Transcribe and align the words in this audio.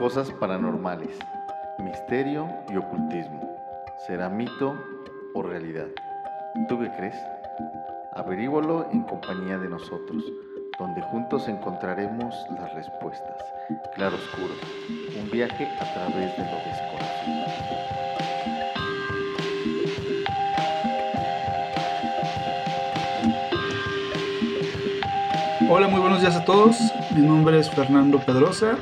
Cosas 0.00 0.30
paranormales, 0.30 1.18
misterio 1.78 2.48
y 2.70 2.76
ocultismo. 2.78 3.54
¿Será 4.06 4.30
mito 4.30 4.74
o 5.34 5.42
realidad? 5.42 5.88
¿Tú 6.70 6.80
qué 6.80 6.90
crees? 6.96 7.16
Averígualo 8.14 8.88
en 8.92 9.02
compañía 9.02 9.58
de 9.58 9.68
nosotros, 9.68 10.24
donde 10.78 11.02
juntos 11.02 11.48
encontraremos 11.48 12.34
las 12.58 12.72
respuestas. 12.72 13.42
Claro 13.94 14.16
Oscuro, 14.16 14.54
un 15.20 15.30
viaje 15.30 15.68
a 15.78 15.92
través 15.92 16.34
de 16.34 16.44
lo 16.44 16.56
desconocido. 16.64 17.44
Hola, 25.68 25.88
muy 25.88 26.00
buenos 26.00 26.22
días 26.22 26.36
a 26.36 26.44
todos. 26.46 26.78
Mi 27.14 27.20
nombre 27.20 27.58
es 27.58 27.68
Fernando 27.68 28.18
Pedrosa 28.18 28.78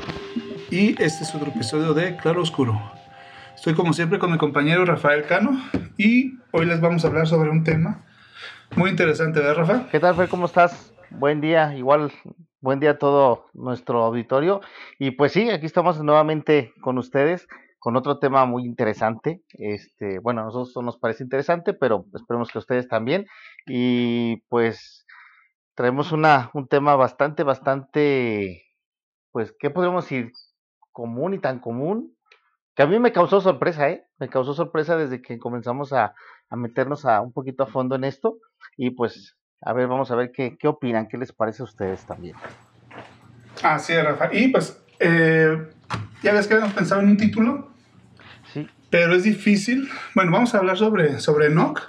y 0.71 0.91
este 1.03 1.25
es 1.25 1.35
otro 1.35 1.49
episodio 1.49 1.95
de 1.95 2.17
Claro 2.17 2.43
Oscuro. 2.43 2.81
Estoy 3.54 3.75
como 3.75 3.93
siempre 3.93 4.18
con 4.18 4.31
mi 4.31 4.39
compañero 4.39 4.85
Rafael 4.85 5.25
Cano 5.25 5.59
y 5.96 6.39
hoy 6.53 6.67
les 6.67 6.81
vamos 6.81 7.04
a 7.04 7.09
hablar 7.09 7.26
sobre 7.26 7.50
un 7.50 7.64
tema 7.64 8.04
muy 8.76 8.90
interesante, 8.90 9.40
¿verdad, 9.40 9.57
Rafa? 9.57 9.89
¿Qué 9.90 9.99
tal, 9.99 10.14
Fer? 10.14 10.29
¿Cómo 10.29 10.46
estás? 10.46 10.95
Buen 11.11 11.40
día, 11.40 11.75
igual, 11.75 12.12
buen 12.61 12.81
día 12.81 12.90
a 12.90 12.99
todo 12.99 13.46
nuestro 13.54 14.04
auditorio. 14.04 14.61
Y 14.99 15.12
pues 15.12 15.32
sí, 15.32 15.50
aquí 15.50 15.67
estamos 15.67 16.03
nuevamente 16.03 16.73
con 16.81 16.98
ustedes 16.98 17.48
con 17.79 17.96
otro 17.96 18.18
tema 18.18 18.45
muy 18.45 18.64
interesante. 18.64 19.43
Este, 19.53 20.18
bueno, 20.18 20.43
a 20.43 20.45
nosotros 20.45 20.85
nos 20.85 20.98
parece 20.98 21.23
interesante, 21.23 21.73
pero 21.73 22.04
esperemos 22.14 22.50
que 22.50 22.59
a 22.59 22.61
ustedes 22.61 22.89
también. 22.89 23.26
Y 23.67 24.43
pues 24.48 25.07
traemos 25.75 26.12
una, 26.12 26.50
un 26.54 26.68
tema 26.68 26.96
bastante, 26.96 27.45
bastante, 27.45 28.64
pues, 29.32 29.54
¿qué 29.59 29.71
podemos 29.71 30.04
decir? 30.04 30.32
Común 30.98 31.32
y 31.32 31.38
tan 31.38 31.61
común, 31.61 32.16
que 32.75 32.83
a 32.83 32.86
mí 32.88 32.98
me 32.98 33.12
causó 33.12 33.41
sorpresa, 33.41 33.89
¿eh? 33.89 34.05
Me 34.19 34.28
causó 34.28 34.53
sorpresa 34.53 34.97
desde 34.97 35.23
que 35.23 35.39
comenzamos 35.39 35.92
a, 35.92 36.12
a 36.50 36.56
meternos 36.56 37.05
a 37.05 37.20
un 37.20 37.33
poquito 37.33 37.62
a 37.62 37.67
fondo 37.69 37.95
en 37.95 38.03
esto. 38.03 38.39
Y 38.77 38.91
pues, 38.91 39.36
a 39.61 39.73
ver, 39.75 39.86
vamos 39.86 40.11
a 40.11 40.17
ver 40.17 40.33
qué, 40.33 40.56
qué 40.58 40.67
opinan, 40.67 41.06
qué 41.06 41.17
les 41.17 41.33
parece 41.33 41.62
a 41.62 41.67
ustedes 41.67 42.05
también. 42.05 42.34
Así 43.62 43.92
es, 43.92 44.05
Rafa. 44.05 44.31
Y 44.33 44.48
pues, 44.48 44.83
eh, 44.98 45.69
ya 46.25 46.33
ves 46.33 46.48
que 46.48 46.55
habíamos 46.55 46.75
pensado 46.75 47.01
en 47.01 47.11
un 47.11 47.17
título. 47.17 47.70
Sí. 48.53 48.69
Pero 48.91 49.14
es 49.14 49.23
difícil. 49.23 49.89
Bueno, 50.17 50.33
vamos 50.33 50.53
a 50.53 50.58
hablar 50.58 50.78
sobre, 50.78 51.20
sobre 51.20 51.47
Enoch. 51.47 51.80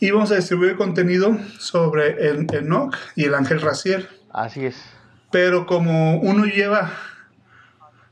Y 0.00 0.12
vamos 0.12 0.32
a 0.32 0.36
distribuir 0.36 0.78
contenido 0.78 1.36
sobre 1.58 2.26
el 2.26 2.46
Enoch 2.54 2.96
y 3.16 3.24
el 3.24 3.34
ángel 3.34 3.60
Raciel. 3.60 4.08
Así 4.32 4.64
es. 4.64 4.82
Pero 5.30 5.66
como 5.66 6.18
uno 6.20 6.46
lleva 6.46 6.90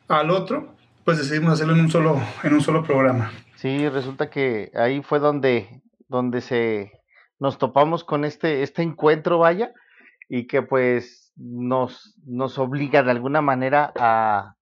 al 0.09 0.31
otro, 0.31 0.75
pues 1.05 1.19
decidimos 1.19 1.55
hacerlo 1.55 1.75
en 1.75 1.81
un 1.81 1.91
solo, 1.91 2.21
en 2.43 2.55
un 2.55 2.61
solo 2.61 2.83
programa. 2.83 3.33
Sí, 3.57 3.89
resulta 3.89 4.31
que 4.31 4.71
ahí 4.75 5.03
fue 5.03 5.19
donde, 5.19 5.83
donde 6.09 6.41
se 6.41 6.93
nos 7.39 7.59
topamos 7.59 8.05
con 8.05 8.25
este, 8.25 8.63
este 8.63 8.83
encuentro, 8.83 9.39
vaya, 9.39 9.73
y 10.29 10.47
que 10.47 10.63
pues 10.63 11.33
nos, 11.37 12.17
nos 12.25 12.59
obliga 12.59 13.03
de 13.03 13.11
alguna 13.11 13.41
manera 13.43 13.93
a, 13.99 14.57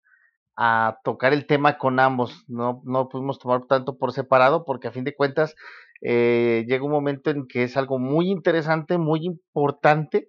a 0.57 0.99
tocar 1.05 1.33
el 1.33 1.47
tema 1.47 1.79
con 1.79 2.01
ambos. 2.01 2.45
No, 2.49 2.83
no 2.85 3.09
pudimos 3.09 3.39
tomar 3.39 3.67
tanto 3.67 3.99
por 3.99 4.13
separado 4.13 4.65
porque 4.65 4.89
a 4.89 4.93
fin 4.93 5.05
de 5.05 5.15
cuentas 5.15 5.57
eh, 6.03 6.65
llega 6.67 6.85
un 6.85 6.93
momento 6.93 7.31
en 7.31 7.47
que 7.47 7.63
es 7.65 7.77
algo 7.77 7.99
muy 7.99 8.31
interesante, 8.31 8.99
muy 8.99 9.25
importante 9.25 10.29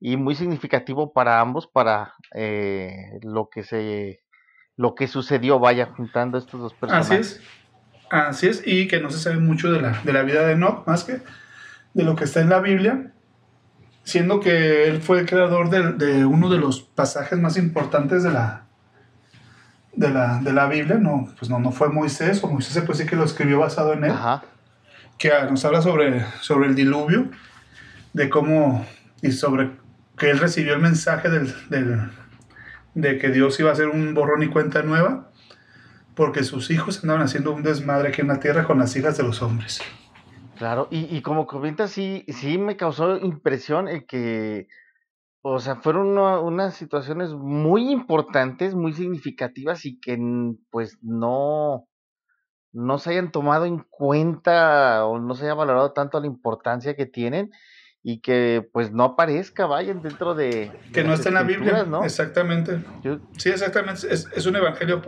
y 0.00 0.16
muy 0.16 0.34
significativo 0.34 1.12
para 1.12 1.40
ambos, 1.40 1.66
para 1.66 2.14
eh, 2.34 3.18
lo 3.22 3.48
que 3.48 3.62
se 3.62 4.21
lo 4.76 4.94
que 4.94 5.06
sucedió, 5.08 5.58
vaya, 5.58 5.86
juntando 5.86 6.38
estos 6.38 6.60
dos 6.60 6.74
personajes. 6.74 7.10
Así 7.10 7.16
es, 7.20 7.40
así 8.10 8.46
es, 8.48 8.62
y 8.66 8.88
que 8.88 9.00
no 9.00 9.10
se 9.10 9.18
sabe 9.18 9.36
mucho 9.38 9.70
de 9.72 9.80
la, 9.80 10.00
de 10.02 10.12
la 10.12 10.22
vida 10.22 10.46
de 10.46 10.52
Enoch, 10.52 10.86
más 10.86 11.04
que 11.04 11.20
de 11.94 12.04
lo 12.04 12.16
que 12.16 12.24
está 12.24 12.40
en 12.40 12.48
la 12.48 12.60
Biblia, 12.60 13.12
siendo 14.04 14.40
que 14.40 14.88
él 14.88 15.00
fue 15.02 15.20
el 15.20 15.26
creador 15.26 15.70
de, 15.70 15.92
de 15.92 16.24
uno 16.24 16.48
de 16.48 16.58
los 16.58 16.80
pasajes 16.80 17.38
más 17.38 17.56
importantes 17.56 18.22
de 18.22 18.32
la, 18.32 18.64
de 19.94 20.08
la, 20.10 20.38
de 20.38 20.52
la 20.52 20.66
Biblia, 20.66 20.96
no, 20.96 21.28
pues 21.38 21.50
no, 21.50 21.58
no 21.58 21.70
fue 21.70 21.88
Moisés, 21.90 22.42
o 22.42 22.48
Moisés 22.48 22.72
se 22.72 22.80
puede 22.80 22.98
decir 22.98 23.10
que 23.10 23.16
lo 23.16 23.24
escribió 23.24 23.58
basado 23.60 23.92
en 23.92 24.04
él. 24.04 24.10
Ajá. 24.12 24.42
que 25.18 25.30
nos 25.50 25.64
habla 25.64 25.82
sobre, 25.82 26.24
sobre 26.40 26.66
el 26.68 26.74
diluvio, 26.74 27.30
de 28.14 28.28
cómo, 28.30 28.84
y 29.20 29.32
sobre 29.32 29.70
que 30.16 30.30
él 30.30 30.38
recibió 30.38 30.74
el 30.74 30.80
mensaje 30.80 31.28
del, 31.28 31.54
del- 31.68 32.10
de 32.94 33.18
que 33.18 33.28
Dios 33.30 33.58
iba 33.60 33.70
a 33.70 33.72
hacer 33.72 33.88
un 33.88 34.14
borrón 34.14 34.42
y 34.42 34.48
cuenta 34.48 34.82
nueva, 34.82 35.30
porque 36.14 36.44
sus 36.44 36.70
hijos 36.70 37.02
andaban 37.02 37.22
haciendo 37.22 37.52
un 37.52 37.62
desmadre 37.62 38.08
aquí 38.08 38.20
en 38.20 38.28
la 38.28 38.40
tierra 38.40 38.64
con 38.64 38.78
las 38.78 38.94
hijas 38.96 39.16
de 39.16 39.22
los 39.24 39.42
hombres. 39.42 39.80
Claro, 40.58 40.88
y, 40.90 41.14
y 41.16 41.22
como 41.22 41.46
comentas, 41.46 41.90
sí, 41.90 42.24
sí 42.28 42.58
me 42.58 42.76
causó 42.76 43.16
impresión 43.16 43.88
que, 44.06 44.68
o 45.40 45.58
sea, 45.58 45.76
fueron 45.76 46.06
una- 46.08 46.38
unas 46.40 46.74
situaciones 46.74 47.30
muy 47.32 47.90
importantes, 47.90 48.74
muy 48.74 48.92
significativas 48.92 49.84
y 49.86 49.98
que 49.98 50.18
pues 50.70 50.98
no, 51.02 51.88
no 52.72 52.98
se 52.98 53.10
hayan 53.10 53.32
tomado 53.32 53.64
en 53.64 53.78
cuenta 53.88 55.04
o 55.06 55.18
no 55.18 55.34
se 55.34 55.44
haya 55.46 55.54
valorado 55.54 55.92
tanto 55.92 56.20
la 56.20 56.26
importancia 56.26 56.94
que 56.94 57.06
tienen 57.06 57.50
y 58.04 58.18
que 58.20 58.68
pues 58.72 58.90
no 58.92 59.04
aparezca, 59.04 59.66
vayan 59.66 60.02
dentro 60.02 60.34
de... 60.34 60.46
de 60.70 60.92
Que 60.92 61.04
no 61.04 61.14
está 61.14 61.28
en 61.28 61.34
la 61.36 61.42
Biblia, 61.44 61.84
¿no? 61.84 62.04
exactamente. 62.04 62.82
Yo- 63.02 63.18
Sí, 63.38 63.50
exactamente. 63.50 64.12
Es, 64.12 64.28
es 64.34 64.46
un 64.46 64.56
evangelio, 64.56 65.02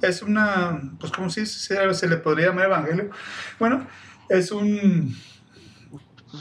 es 0.00 0.22
una, 0.22 0.80
pues 1.00 1.10
como 1.12 1.28
si 1.30 1.44
se, 1.46 1.92
se 1.94 2.08
le 2.08 2.16
podría 2.18 2.46
llamar 2.48 2.66
evangelio. 2.66 3.10
Bueno, 3.58 3.86
es 4.28 4.52
un, 4.52 5.12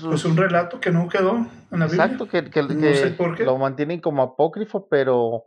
pues 0.03 0.25
un 0.25 0.37
relato 0.37 0.79
que 0.79 0.91
no 0.91 1.07
quedó 1.09 1.37
en 1.71 1.79
la 1.79 1.85
Biblia. 1.87 2.03
Exacto, 2.05 2.27
que, 2.27 2.49
que- 2.49 2.61
No 2.61 2.79
que 2.79 2.95
sé 2.95 3.07
por 3.11 3.35
qué. 3.35 3.43
lo 3.45 3.57
mantienen 3.57 3.99
como 3.99 4.21
apócrifo, 4.21 4.87
pero 4.89 5.43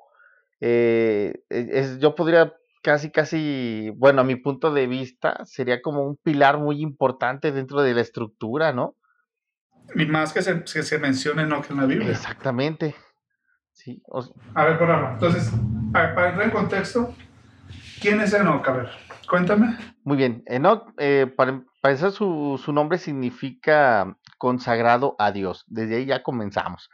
eh, 0.61 1.35
es, 1.51 1.99
yo 2.01 2.15
podría 2.15 2.53
casi, 2.83 3.11
casi, 3.11 3.91
bueno, 3.97 4.23
a 4.23 4.25
mi 4.25 4.35
punto 4.37 4.73
de 4.73 4.89
vista, 4.89 5.45
sería 5.45 5.81
como 5.83 6.03
un 6.05 6.17
pilar 6.17 6.59
muy 6.59 6.81
importante 6.83 7.53
dentro 7.53 7.81
de 7.83 7.95
la 7.95 8.01
estructura, 8.01 8.73
¿no? 8.73 8.97
Y 9.95 10.07
más 10.07 10.33
que 10.33 10.43
se, 10.43 10.65
que 10.65 10.83
se 10.83 10.99
mencione 10.99 11.43
Enoch 11.43 11.71
en 11.71 11.77
la 11.77 11.87
Biblia. 11.87 12.11
Exactamente. 12.11 12.95
Sí, 13.73 14.03
o 14.09 14.23
A 14.55 14.65
ver, 14.65 14.79
por 14.79 14.91
ahora. 14.91 15.13
Entonces, 15.15 15.51
ver, 15.93 16.15
para 16.15 16.29
entrar 16.31 16.47
en 16.47 16.51
contexto, 16.51 17.15
¿quién 18.01 18.21
es 18.21 18.33
Enoch? 18.33 18.67
A 18.69 18.73
ver, 18.73 18.91
cuéntame. 19.29 19.77
muy 20.05 20.17
bien. 20.17 20.43
Enoch, 20.47 20.93
eh, 20.99 21.27
para, 21.37 21.63
para 21.81 21.93
empezar, 21.93 22.13
su, 22.13 22.61
su 22.63 22.73
nombre 22.73 22.99
significa 22.99 24.17
consagrado 24.39 25.15
a 25.19 25.33
Dios. 25.33 25.65
Desde 25.69 25.97
ahí 25.97 26.07
ya 26.07 26.23
comenzamos. 26.23 26.91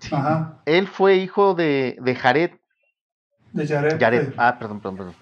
Sí. 0.00 0.14
Ajá. 0.14 0.60
Él 0.66 0.88
fue 0.88 1.16
hijo 1.16 1.54
de, 1.54 1.96
de 2.00 2.14
Jared. 2.14 2.50
De 3.52 3.66
Jared. 3.66 3.98
Jared, 3.98 4.28
eh, 4.28 4.34
ah, 4.36 4.58
perdón, 4.58 4.80
perdón, 4.80 4.96
perdón. 4.98 5.14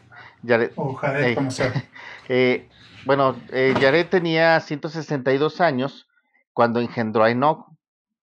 Jared, 0.47 0.73
o 0.77 0.95
Jared, 0.95 1.25
Ey. 1.25 1.35
como 1.35 1.51
sea. 1.51 1.73
Eh, 2.29 2.71
bueno, 3.05 3.37
eh, 3.51 3.75
Jared 3.79 4.07
tenía 4.09 4.59
162 4.59 5.61
años 5.61 6.09
cuando 6.55 6.81
engendró 6.81 7.25
a 7.25 7.31
Enoch. 7.31 7.67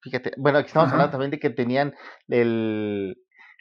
Fíjate, 0.02 0.31
bueno, 0.38 0.58
aquí 0.58 0.68
estamos 0.68 0.88
Ajá. 0.88 0.96
hablando 0.96 1.12
también 1.12 1.31
de 1.31 1.40
que 1.40 1.52
tenían 1.52 1.94
el, 2.28 3.18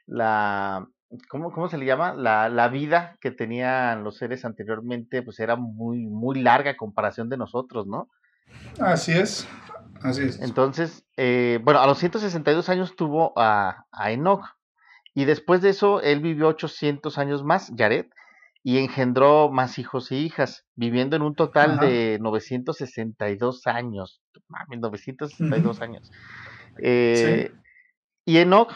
la, 0.07 0.87
¿cómo, 1.29 1.53
cómo 1.53 1.69
se 1.69 1.77
le 1.77 1.85
llama? 1.85 2.15
La, 2.15 2.49
la 2.49 2.69
vida 2.69 3.19
que 3.21 3.31
tenían 3.31 4.05
los 4.05 4.17
seres 4.17 4.45
anteriormente, 4.47 5.23
pues 5.23 5.39
era 5.41 5.57
muy, 5.57 6.07
muy 6.07 6.41
larga 6.41 6.71
a 6.71 6.77
comparación 6.77 7.29
de 7.29 7.37
nosotros, 7.37 7.87
¿no? 7.87 8.09
Así 8.79 9.13
es. 9.13 9.47
Así 10.03 10.23
es. 10.23 10.41
Entonces, 10.41 11.05
eh, 11.19 11.61
bueno, 11.63 11.81
a 11.81 11.87
los 11.87 11.99
162 11.99 12.69
años 12.71 12.97
tuvo 12.97 13.35
a, 13.37 13.85
a 13.93 14.11
Enoch. 14.13 14.57
Y 15.13 15.25
después 15.25 15.61
de 15.61 15.71
eso, 15.71 16.01
él 16.01 16.21
vivió 16.21 16.49
800 16.49 17.19
años 17.19 17.45
más, 17.45 17.73
Jared, 17.77 18.07
y 18.63 18.79
engendró 18.79 19.51
más 19.51 19.79
hijos 19.79 20.13
y 20.13 20.17
hijas, 20.17 20.67
viviendo 20.75 21.17
en 21.17 21.23
un 21.23 21.35
total 21.35 21.73
Ajá. 21.73 21.87
de 21.87 22.19
962 22.21 23.67
años. 23.67 24.21
Mami, 24.49 24.77
962 24.79 25.77
Ujú. 25.77 25.85
años. 25.85 26.11
Eh, 26.79 27.53
Y 28.27 28.37
Enoch, 28.39 28.73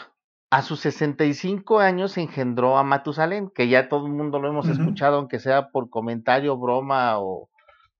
a 0.49 0.61
sus 0.63 0.79
65 0.81 1.79
años, 1.79 2.17
engendró 2.17 2.77
a 2.77 2.83
Matusalén, 2.83 3.49
que 3.49 3.67
ya 3.67 3.87
todo 3.89 4.07
el 4.07 4.11
mundo 4.13 4.39
lo 4.39 4.49
hemos 4.49 4.67
escuchado, 4.67 5.17
aunque 5.17 5.39
sea 5.39 5.69
por 5.69 5.89
comentario, 5.89 6.57
broma 6.57 7.19
o 7.19 7.49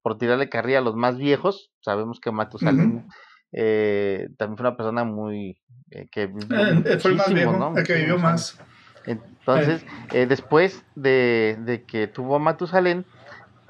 por 0.02 0.18
tirarle 0.18 0.50
carrilla 0.50 0.80
a 0.80 0.82
los 0.82 0.96
más 0.96 1.18
viejos. 1.18 1.72
Sabemos 1.82 2.20
que 2.20 2.32
Matusalén 2.32 3.08
eh, 3.52 4.28
también 4.38 4.58
fue 4.58 4.68
una 4.68 4.76
persona 4.78 5.04
muy 5.04 5.62
eh, 5.92 6.08
que 6.12 6.28
vivió 6.28 6.60
Eh, 6.62 7.00
fue 7.00 7.12
el 7.12 7.18
más 7.18 7.30
muchísimo, 7.30 7.52
viejo, 7.52 7.58
¿no? 7.72 7.78
el 7.78 7.86
que 7.86 7.94
vivió 7.94 8.18
más. 8.18 8.60
años. 8.60 8.70
Entonces, 9.06 9.86
eh, 10.12 10.26
después 10.26 10.84
de, 10.96 11.58
de 11.62 11.84
que 11.84 12.08
tuvo 12.08 12.36
a 12.36 12.40
Matusalén, 12.40 13.06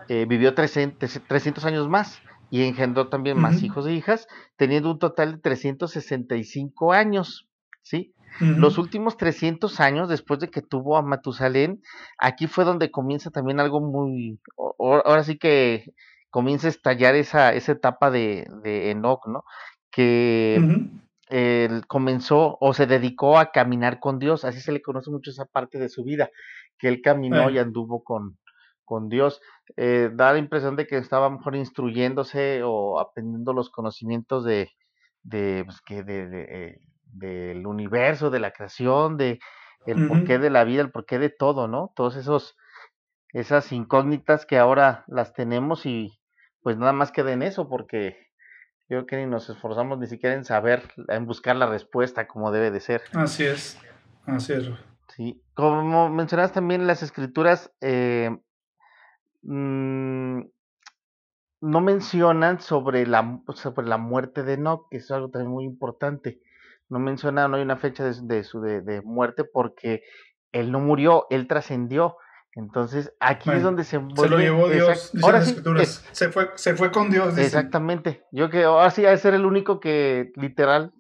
eh, 0.08 0.26
vivió 0.28 0.54
300, 0.54 1.22
300 1.28 1.66
años 1.66 1.90
más 1.90 2.22
y 2.50 2.64
engendró 2.64 3.10
también 3.10 3.40
más 3.40 3.64
hijos 3.64 3.88
e 3.88 3.94
hijas, 3.94 4.28
teniendo 4.56 4.92
un 4.92 5.00
total 5.00 5.34
de 5.34 5.38
365 5.40 6.94
años, 6.94 7.48
¿sí? 7.82 8.14
Los 8.40 8.78
últimos 8.78 9.16
300 9.16 9.80
años 9.80 10.10
después 10.10 10.42
de 10.42 10.50
que 10.50 10.62
tuvo 10.62 10.98
a 10.98 11.02
Matusalén, 11.02 11.82
aquí 12.18 12.48
fue 12.48 12.66
donde 12.66 12.92
comienza 12.92 13.32
también 13.32 13.62
algo 13.62 13.80
muy, 13.80 14.40
ahora 14.78 15.24
sí 15.24 15.38
que 15.38 15.94
comienza 16.30 16.68
a 16.68 16.72
estallar 16.72 17.16
esa, 17.16 17.54
esa 17.54 17.72
etapa 17.72 18.12
de, 18.12 18.46
de 18.62 18.92
Enoch, 18.92 19.26
¿no? 19.28 19.46
Que 19.90 20.60
él 21.28 21.88
comenzó 21.88 22.58
o 22.60 22.74
se 22.74 22.86
dedicó 22.88 23.38
a 23.38 23.52
caminar 23.52 24.00
con 24.00 24.20
Dios, 24.20 24.46
así 24.46 24.62
se 24.62 24.72
le 24.72 24.82
conoce 24.82 25.12
mucho 25.12 25.32
esa 25.32 25.46
parte 25.46 25.80
de 25.80 25.90
su 25.90 26.04
vida, 26.04 26.30
que 26.78 26.88
él 26.88 27.02
caminó 27.02 27.50
y 27.50 27.58
anduvo 27.58 28.04
con, 28.04 28.38
con 28.84 29.10
Dios. 29.10 29.42
Eh, 29.78 30.10
da 30.14 30.34
la 30.34 30.40
impresión 30.40 30.76
de 30.76 30.88
que 30.88 30.98
estaba 30.98 31.30
mejor 31.30 31.56
instruyéndose 31.56 32.62
o 32.64 33.00
aprendiendo 33.00 33.54
los 33.54 33.70
conocimientos 33.70 34.46
de, 34.46 34.70
de, 35.24 35.64
pues, 35.66 35.82
que 35.82 36.04
de, 36.04 36.28
de 36.28 36.42
eh, 36.50 36.80
del 37.16 37.66
universo, 37.66 38.30
de 38.30 38.40
la 38.40 38.52
creación, 38.52 39.18
de 39.18 39.40
el 39.86 40.08
porqué 40.08 40.40
de 40.40 40.50
la 40.50 40.64
vida, 40.64 40.82
el 40.82 40.92
porqué 40.92 41.20
de 41.20 41.30
todo, 41.30 41.68
¿no? 41.68 41.94
Todos 41.96 42.16
esos 42.16 42.56
esas 43.30 43.72
incógnitas 43.72 44.46
que 44.46 44.58
ahora 44.58 45.04
las 45.08 45.34
tenemos 45.34 45.86
y 45.86 46.20
pues 46.62 46.78
nada 46.78 46.94
más 46.94 47.12
queda 47.12 47.34
en 47.34 47.44
eso 47.44 47.68
porque 47.68 48.18
yo 48.88 48.98
creo 48.98 49.06
que 49.06 49.18
ni 49.18 49.26
nos 49.26 49.50
esforzamos 49.50 50.00
ni 50.00 50.08
siquiera 50.08 50.36
en 50.36 50.46
saber, 50.46 50.84
en 51.08 51.26
buscar 51.26 51.56
la 51.56 51.68
respuesta 51.68 52.28
como 52.28 52.52
debe 52.52 52.72
de 52.72 52.80
ser. 52.80 53.02
Así 53.14 53.44
es, 53.46 53.80
así 54.26 54.54
es. 54.54 54.70
Sí, 55.16 55.42
como 55.54 56.10
mencionas 56.10 56.52
también 56.52 56.88
las 56.88 57.04
escrituras 57.04 57.72
eh, 57.82 58.38
mmm, 59.44 60.42
no 61.66 61.82
mencionan 61.82 62.60
sobre 62.60 63.08
la, 63.08 63.42
sobre 63.56 63.88
la 63.88 63.98
muerte 63.98 64.44
de 64.44 64.54
Enoch, 64.54 64.88
que 64.90 64.98
es 64.98 65.10
algo 65.10 65.30
también 65.30 65.52
muy 65.52 65.66
importante. 65.66 66.40
No 66.90 67.00
menciona, 67.00 67.48
no 67.48 67.58
hay 67.58 67.64
una 67.64 67.78
fecha 67.78 68.04
de, 68.04 68.44
su 68.44 68.62
de, 68.62 69.02
muerte 69.04 69.44
porque 69.44 70.04
él 70.52 70.72
no 70.72 70.80
murió, 70.80 71.26
él 71.32 71.48
trascendió. 71.48 72.18
Entonces, 72.56 73.14
aquí 73.20 73.52
es 73.52 73.62
donde 73.62 73.84
se 73.84 74.00
Se 74.16 74.30
lo 74.30 74.40
llevó 74.40 74.70
Dios, 74.70 75.12
ahora 75.22 75.42
sí, 75.42 75.58
se, 76.14 76.30
fue, 76.30 76.52
se 76.56 76.76
fue 76.76 76.90
con 76.90 77.10
Dios. 77.10 77.38
Exactamente. 77.38 78.26
Yo 78.32 78.50
que 78.50 78.64
ahora 78.64 78.90
sí 78.92 79.06
ha 79.06 79.16
ser 79.18 79.34
el 79.34 79.46
único 79.46 79.82
que 79.82 80.32
literal 80.36 80.94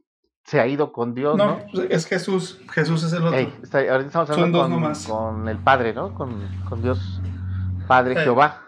se 0.43 0.59
ha 0.59 0.67
ido 0.67 0.91
con 0.91 1.13
Dios, 1.15 1.37
¿no? 1.37 1.61
Pues, 1.71 1.87
es 1.89 2.05
Jesús. 2.07 2.59
Jesús 2.71 3.03
es 3.03 3.13
el 3.13 3.23
otro. 3.23 3.37
ahorita 3.37 4.05
estamos 4.05 4.29
hablando 4.29 4.61
con, 4.61 4.93
con, 5.07 5.47
el 5.47 5.57
Padre, 5.57 5.93
¿no? 5.93 6.13
Con, 6.13 6.45
con 6.67 6.81
Dios 6.81 7.21
Padre 7.87 8.15
Jehová. 8.17 8.61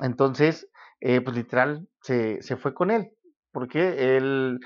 Entonces, 0.00 0.68
eh, 1.00 1.22
pues 1.22 1.34
literal, 1.34 1.88
se, 2.02 2.42
se, 2.42 2.56
fue 2.56 2.74
con 2.74 2.90
él, 2.90 3.12
porque 3.52 4.16
él 4.16 4.60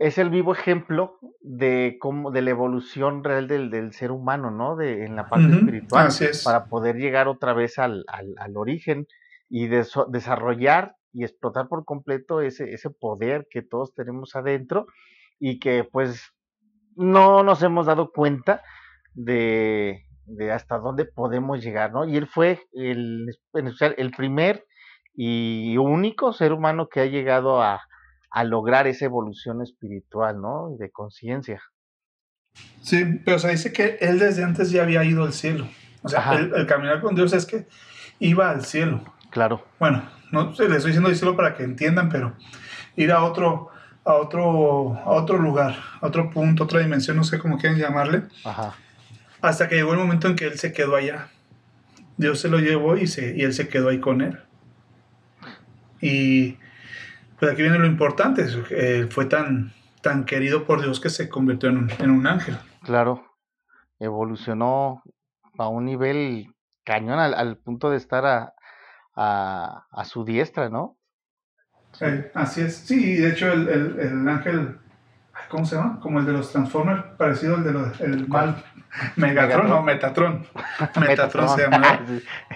es 0.00 0.16
el 0.16 0.30
vivo 0.30 0.54
ejemplo 0.54 1.18
de 1.42 1.98
cómo, 2.00 2.30
de 2.30 2.40
la 2.40 2.50
evolución 2.50 3.22
real 3.22 3.46
del, 3.46 3.70
del 3.70 3.92
ser 3.92 4.12
humano, 4.12 4.50
¿no? 4.50 4.74
De, 4.74 5.04
en 5.04 5.14
la 5.14 5.28
parte 5.28 5.54
espiritual, 5.54 6.08
para 6.42 6.64
poder 6.64 6.96
llegar 6.96 7.28
otra 7.28 7.52
vez 7.52 7.78
al, 7.78 8.04
al, 8.08 8.34
al 8.38 8.56
origen 8.56 9.06
y 9.50 9.68
desarrollar 9.68 10.96
y 11.12 11.24
explotar 11.24 11.68
por 11.68 11.84
completo 11.84 12.40
ese, 12.40 12.72
ese 12.72 12.88
poder 12.88 13.46
que 13.50 13.60
todos 13.60 13.94
tenemos 13.94 14.34
adentro 14.36 14.86
y 15.38 15.58
que 15.58 15.84
pues 15.84 16.32
no 16.96 17.42
nos 17.42 17.62
hemos 17.62 17.84
dado 17.84 18.10
cuenta 18.10 18.62
de, 19.12 20.06
de 20.24 20.50
hasta 20.50 20.78
dónde 20.78 21.04
podemos 21.04 21.62
llegar, 21.62 21.92
¿no? 21.92 22.06
Y 22.06 22.16
él 22.16 22.26
fue 22.26 22.62
el, 22.72 23.26
el 23.52 24.10
primer 24.12 24.64
y 25.14 25.76
único 25.76 26.32
ser 26.32 26.54
humano 26.54 26.88
que 26.88 27.00
ha 27.00 27.06
llegado 27.06 27.60
a, 27.60 27.82
a 28.30 28.44
lograr 28.44 28.86
esa 28.86 29.04
evolución 29.04 29.62
espiritual, 29.62 30.40
¿no? 30.40 30.76
De 30.78 30.90
conciencia. 30.90 31.60
Sí, 32.82 33.20
pero 33.24 33.38
se 33.38 33.50
dice 33.50 33.72
que 33.72 33.98
él 34.00 34.18
desde 34.18 34.44
antes 34.44 34.70
ya 34.70 34.82
había 34.82 35.04
ido 35.04 35.24
al 35.24 35.32
cielo. 35.32 35.68
O 36.02 36.08
sea, 36.08 36.34
el, 36.34 36.66
caminar 36.66 37.00
con 37.00 37.14
Dios 37.14 37.32
es 37.32 37.44
que 37.44 37.66
iba 38.18 38.50
al 38.50 38.64
cielo. 38.64 39.02
Claro. 39.30 39.64
Bueno, 39.78 40.02
no 40.32 40.50
les 40.50 40.60
estoy 40.60 40.90
diciendo 40.90 41.08
el 41.08 41.16
cielo 41.16 41.36
para 41.36 41.54
que 41.54 41.62
entiendan, 41.62 42.08
pero 42.08 42.34
ir 42.96 43.12
a 43.12 43.22
otro, 43.22 43.68
a 44.04 44.14
otro, 44.14 44.94
a 44.94 45.10
otro 45.10 45.38
lugar, 45.38 45.76
a 46.00 46.06
otro 46.06 46.30
punto, 46.30 46.64
otra 46.64 46.80
dimensión, 46.80 47.16
no 47.16 47.24
sé 47.24 47.38
cómo 47.38 47.58
quieren 47.58 47.78
llamarle. 47.78 48.24
Ajá. 48.44 48.74
Hasta 49.42 49.68
que 49.68 49.76
llegó 49.76 49.92
el 49.92 49.98
momento 49.98 50.28
en 50.28 50.36
que 50.36 50.46
él 50.46 50.58
se 50.58 50.72
quedó 50.72 50.96
allá. 50.96 51.28
Dios 52.16 52.40
se 52.40 52.48
lo 52.48 52.58
llevó 52.58 52.96
y, 52.96 53.06
se, 53.06 53.34
y 53.36 53.42
él 53.42 53.54
se 53.54 53.68
quedó 53.68 53.88
ahí 53.88 54.00
con 54.00 54.20
él. 54.20 54.38
Y 56.02 56.58
pues 57.40 57.52
aquí 57.52 57.62
viene 57.62 57.78
lo 57.78 57.86
importante, 57.86 58.46
eh, 58.70 59.08
fue 59.10 59.24
tan, 59.24 59.72
tan 60.02 60.24
querido 60.24 60.66
por 60.66 60.82
Dios 60.82 61.00
que 61.00 61.08
se 61.08 61.30
convirtió 61.30 61.70
en 61.70 61.78
un, 61.78 61.90
en 61.98 62.10
un 62.10 62.26
ángel. 62.26 62.58
Claro, 62.82 63.24
evolucionó 63.98 65.02
a 65.56 65.68
un 65.68 65.86
nivel 65.86 66.54
cañón 66.84 67.18
al, 67.18 67.56
punto 67.56 67.90
de 67.90 67.96
estar 67.96 68.26
a, 68.26 68.52
a, 69.16 69.86
a, 69.90 70.04
su 70.04 70.24
diestra, 70.24 70.68
¿no? 70.68 70.98
Eh, 72.00 72.30
así 72.34 72.60
es, 72.60 72.76
sí, 72.76 73.16
de 73.16 73.30
hecho 73.30 73.50
el, 73.50 73.68
el, 73.68 74.00
el, 74.00 74.28
ángel, 74.28 74.78
¿cómo 75.48 75.64
se 75.64 75.76
llama? 75.76 75.98
Como 76.00 76.18
el 76.20 76.26
de 76.26 76.32
los 76.32 76.52
Transformers, 76.52 77.04
parecido 77.16 77.56
al 77.56 77.64
de 77.64 77.72
los, 77.72 78.00
el 78.02 78.28
mal 78.28 78.62
Megatron, 79.16 79.70
o 79.72 79.82
Metatron. 79.82 80.46
Metatron 81.00 81.48
se 81.48 81.62
llama. 81.62 82.00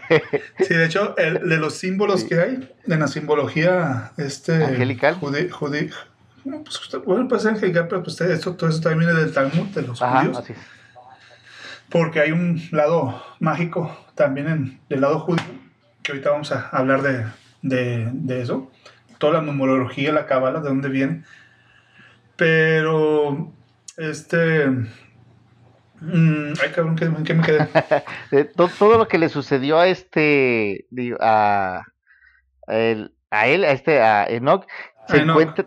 sí, 0.59 0.75
de 0.75 0.85
hecho, 0.85 1.17
el, 1.17 1.49
de 1.49 1.57
los 1.59 1.75
símbolos 1.75 2.25
que 2.25 2.41
hay, 2.41 2.71
de 2.87 2.97
la 2.97 3.07
simbología 3.07 4.13
este, 4.17 4.65
angelical. 4.65 5.15
Judí, 5.15 5.49
judí, 5.49 5.91
no, 6.45 6.63
pues, 6.63 7.05
bueno, 7.05 7.27
pues 7.27 7.47
angelical, 7.47 7.89
pero 7.89 8.03
pues 8.03 8.21
esto, 8.21 8.55
todo 8.55 8.69
eso 8.69 8.81
también 8.81 9.11
viene 9.11 9.21
del 9.21 9.33
Talmud, 9.33 9.67
de 9.69 9.83
los 9.83 9.99
judíos. 10.01 10.39
Así 10.39 10.55
Porque 11.89 12.21
hay 12.21 12.33
un 12.33 12.61
lado 12.71 13.23
mágico 13.41 13.97
también 14.15 14.49
en, 14.49 14.81
del 14.89 15.01
lado 15.01 15.21
judío, 15.21 15.45
que 16.03 16.13
ahorita 16.13 16.31
vamos 16.31 16.53
a 16.53 16.69
hablar 16.69 17.03
de, 17.03 17.25
de, 17.63 18.11
de 18.13 18.43
eso. 18.43 18.71
Toda 19.19 19.35
la 19.35 19.43
numerología, 19.43 20.13
la 20.13 20.27
cábala, 20.27 20.61
de 20.61 20.69
dónde 20.69 20.89
viene. 20.91 21.25
Pero, 22.37 23.51
este, 23.97 24.69
Mm, 26.05 26.53
ay, 26.63 26.71
cabrón, 26.71 26.97
¿qué, 26.97 27.35
me 27.35 27.43
quedé? 27.43 28.45
todo, 28.79 28.99
lo 28.99 29.09
que 29.09 29.19
le 29.19 29.29
sucedió 29.29 29.79
a 29.79 29.89
este, 29.89 30.87
a, 31.21 31.83
a, 32.67 32.77
él, 32.77 33.65
a 33.65 33.71
este, 33.71 34.01
a 34.01 34.27
Enoch, 34.27 34.67
se, 35.09 35.19
encuentra, 35.19 35.65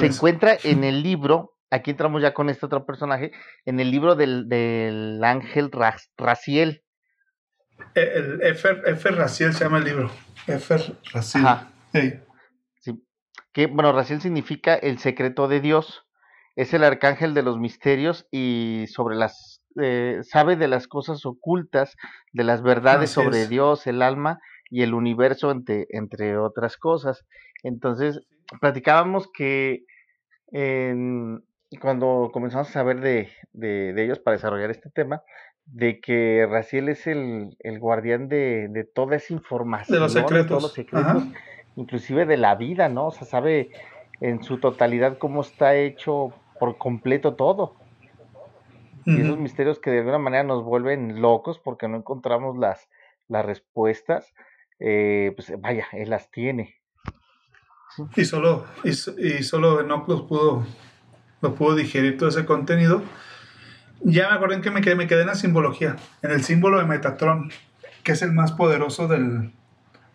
se 0.00 0.06
encuentra 0.06 0.56
en 0.62 0.84
el 0.84 1.02
libro, 1.02 1.56
aquí 1.70 1.90
entramos 1.90 2.22
ya 2.22 2.34
con 2.34 2.50
este 2.50 2.66
otro 2.66 2.86
personaje, 2.86 3.32
en 3.64 3.80
el 3.80 3.90
libro 3.90 4.14
del, 4.14 4.48
del 4.48 5.22
ángel 5.24 5.70
Raciel. 6.16 6.82
E, 7.94 8.00
el 8.00 8.42
Efer, 8.42 9.16
Raciel 9.16 9.54
se 9.54 9.64
llama 9.64 9.78
el 9.78 9.84
libro. 9.84 10.10
Efer 10.46 10.96
Raciel. 11.12 11.46
Sí. 11.92 12.20
Que, 13.52 13.66
bueno, 13.66 13.92
Raciel 13.92 14.20
significa 14.20 14.74
el 14.74 14.98
secreto 14.98 15.48
de 15.48 15.60
Dios. 15.60 16.04
Es 16.56 16.74
el 16.74 16.84
arcángel 16.84 17.34
de 17.34 17.42
los 17.42 17.58
misterios 17.58 18.26
y 18.30 18.86
sobre 18.88 19.16
las 19.16 19.53
eh, 19.80 20.20
sabe 20.22 20.56
de 20.56 20.68
las 20.68 20.88
cosas 20.88 21.24
ocultas, 21.26 21.96
de 22.32 22.44
las 22.44 22.62
verdades 22.62 23.10
sobre 23.10 23.46
Dios, 23.46 23.86
el 23.86 24.02
alma 24.02 24.40
y 24.70 24.82
el 24.82 24.94
universo, 24.94 25.50
entre, 25.50 25.86
entre 25.90 26.38
otras 26.38 26.76
cosas. 26.76 27.24
Entonces, 27.62 28.20
platicábamos 28.60 29.30
que 29.32 29.84
cuando 31.80 32.30
comenzamos 32.32 32.68
a 32.68 32.72
saber 32.72 33.00
de, 33.00 33.30
de, 33.52 34.04
ellos 34.04 34.20
para 34.20 34.36
desarrollar 34.36 34.70
este 34.70 34.90
tema, 34.90 35.22
de 35.66 36.00
que 36.00 36.46
Raciel 36.48 36.88
es 36.88 37.06
el, 37.06 37.56
el 37.60 37.78
guardián 37.80 38.28
de, 38.28 38.68
de, 38.70 38.84
toda 38.84 39.16
esa 39.16 39.32
información, 39.32 39.96
de 39.96 40.00
los 40.00 40.12
secretos, 40.12 40.46
todos 40.46 40.62
los 40.62 40.72
secretos 40.74 41.24
inclusive 41.76 42.26
de 42.26 42.36
la 42.36 42.54
vida, 42.54 42.88
¿no? 42.88 43.06
O 43.08 43.10
sea, 43.10 43.26
sabe 43.26 43.70
en 44.20 44.42
su 44.42 44.58
totalidad 44.58 45.18
cómo 45.18 45.40
está 45.42 45.74
hecho 45.74 46.32
por 46.58 46.78
completo 46.78 47.34
todo. 47.34 47.76
Y 49.06 49.20
esos 49.20 49.38
misterios 49.38 49.78
que 49.78 49.90
de 49.90 49.98
alguna 49.98 50.18
manera 50.18 50.44
nos 50.44 50.64
vuelven 50.64 51.20
locos 51.20 51.58
porque 51.58 51.88
no 51.88 51.96
encontramos 51.96 52.56
las, 52.56 52.88
las 53.28 53.44
respuestas, 53.44 54.34
eh, 54.78 55.32
pues 55.36 55.52
vaya, 55.60 55.86
él 55.92 56.10
las 56.10 56.30
tiene. 56.30 56.76
Y 58.16 58.24
solo, 58.24 58.64
y, 58.82 58.90
y 58.90 59.42
solo 59.42 59.80
Enoch 59.80 60.08
los 60.08 60.22
pudo, 60.22 60.66
pudo 61.40 61.74
digerir 61.74 62.16
todo 62.16 62.28
ese 62.28 62.44
contenido. 62.44 63.02
Ya 64.00 64.28
me 64.28 64.36
acordé 64.36 64.56
en 64.56 64.62
que 64.62 64.70
me 64.70 64.80
quedé, 64.80 64.96
me 64.96 65.06
quedé 65.06 65.20
en 65.22 65.28
la 65.28 65.34
simbología, 65.34 65.96
en 66.22 66.30
el 66.30 66.42
símbolo 66.42 66.78
de 66.78 66.84
Metatron, 66.84 67.50
que 68.02 68.12
es 68.12 68.22
el 68.22 68.32
más 68.32 68.52
poderoso 68.52 69.06
del, 69.06 69.52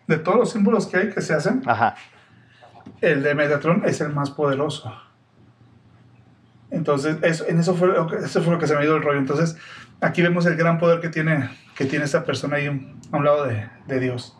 de 0.06 0.18
todos 0.18 0.38
los 0.38 0.50
símbolos 0.50 0.86
que 0.86 0.96
hay 0.98 1.10
que 1.10 1.22
se 1.22 1.34
hacen. 1.34 1.62
Ajá. 1.66 1.94
El 3.00 3.22
de 3.22 3.34
Metatron 3.34 3.82
es 3.86 4.00
el 4.00 4.12
más 4.12 4.30
poderoso. 4.30 4.92
Entonces, 6.70 7.16
eso, 7.22 7.46
en 7.48 7.58
eso 7.58 7.74
fue, 7.74 7.88
lo 7.88 8.06
que, 8.06 8.16
eso 8.16 8.42
fue 8.42 8.52
lo 8.54 8.58
que 8.58 8.66
se 8.66 8.76
me 8.76 8.82
dio 8.82 8.96
el 8.96 9.02
rollo. 9.02 9.18
Entonces, 9.18 9.56
aquí 10.00 10.22
vemos 10.22 10.46
el 10.46 10.56
gran 10.56 10.78
poder 10.78 11.00
que 11.00 11.08
tiene, 11.08 11.50
que 11.74 11.84
tiene 11.84 12.04
esta 12.04 12.24
persona 12.24 12.56
ahí 12.56 12.66
a 12.66 13.16
un 13.16 13.24
lado 13.24 13.44
de, 13.44 13.68
de 13.86 14.00
Dios. 14.00 14.36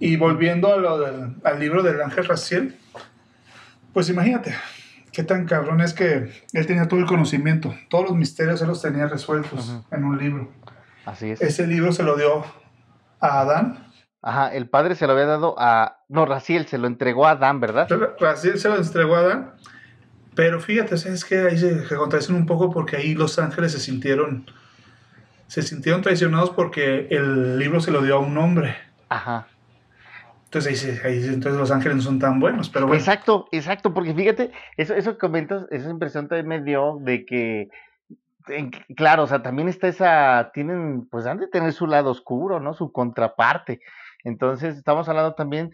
Y 0.00 0.16
volviendo 0.16 0.72
a 0.72 0.76
lo 0.76 0.98
del, 0.98 1.36
al 1.44 1.58
libro 1.60 1.82
del 1.82 2.00
ángel 2.00 2.24
Raciel, 2.24 2.76
pues 3.92 4.08
imagínate, 4.08 4.54
qué 5.12 5.24
tan 5.24 5.44
cabrón 5.46 5.80
es 5.80 5.92
que 5.92 6.30
él 6.52 6.66
tenía 6.66 6.86
todo 6.86 7.00
el 7.00 7.06
conocimiento, 7.06 7.74
todos 7.90 8.04
los 8.10 8.16
misterios 8.16 8.62
él 8.62 8.68
los 8.68 8.80
tenía 8.80 9.08
resueltos 9.08 9.68
Ujú. 9.68 9.84
en 9.90 10.04
un 10.04 10.18
libro. 10.18 10.52
Así 11.04 11.30
es. 11.30 11.42
Ese 11.42 11.66
libro 11.66 11.92
se 11.92 12.02
lo 12.02 12.16
dio 12.16 12.44
a 13.20 13.40
Adán. 13.40 13.86
Ajá, 14.22 14.54
el 14.54 14.68
padre 14.68 14.94
se 14.94 15.06
lo 15.06 15.12
había 15.12 15.26
dado 15.26 15.54
a. 15.58 16.04
No, 16.08 16.26
Raciel 16.26 16.66
se 16.66 16.78
lo 16.78 16.86
entregó 16.86 17.26
a 17.26 17.32
Adán, 17.32 17.60
¿verdad? 17.60 17.88
Así 18.26 18.56
se 18.58 18.68
lo 18.68 18.76
entregó 18.76 19.16
a 19.16 19.20
Adán. 19.20 19.54
Pero 20.38 20.60
fíjate, 20.60 20.94
es 20.94 21.24
que 21.24 21.36
ahí 21.40 21.58
se, 21.58 21.82
contradicen 21.96 22.36
un 22.36 22.46
poco 22.46 22.70
porque 22.70 22.96
ahí 22.96 23.12
los 23.12 23.40
ángeles 23.40 23.72
se 23.72 23.80
sintieron, 23.80 24.46
se 25.48 25.62
sintieron 25.62 26.00
traicionados 26.00 26.50
porque 26.50 27.08
el 27.10 27.58
libro 27.58 27.80
se 27.80 27.90
lo 27.90 28.02
dio 28.02 28.14
a 28.14 28.18
un 28.20 28.38
hombre. 28.38 28.76
Ajá. 29.08 29.48
Entonces 30.44 30.70
ahí, 30.70 30.76
se- 30.76 31.04
ahí 31.08 31.24
entonces 31.24 31.58
los 31.58 31.72
ángeles 31.72 31.96
no 31.96 32.02
son 32.04 32.20
tan 32.20 32.38
buenos. 32.38 32.70
Pero 32.70 32.86
bueno, 32.86 33.00
Exacto, 33.00 33.48
exacto, 33.50 33.92
porque 33.92 34.14
fíjate, 34.14 34.52
eso, 34.76 34.94
eso 34.94 35.14
que 35.14 35.18
comentas, 35.18 35.66
esa 35.72 35.90
impresión 35.90 36.28
también 36.28 36.46
me 36.46 36.62
dio 36.62 36.98
de 37.00 37.26
que, 37.26 37.68
en- 38.46 38.70
claro, 38.94 39.24
o 39.24 39.26
sea, 39.26 39.42
también 39.42 39.68
está 39.68 39.88
esa, 39.88 40.52
tienen, 40.54 41.08
pues 41.10 41.26
han 41.26 41.38
de 41.40 41.48
tener 41.48 41.72
su 41.72 41.88
lado 41.88 42.12
oscuro, 42.12 42.60
¿no? 42.60 42.74
Su 42.74 42.92
contraparte. 42.92 43.80
Entonces, 44.22 44.76
estamos 44.76 45.08
hablando 45.08 45.34
también 45.34 45.72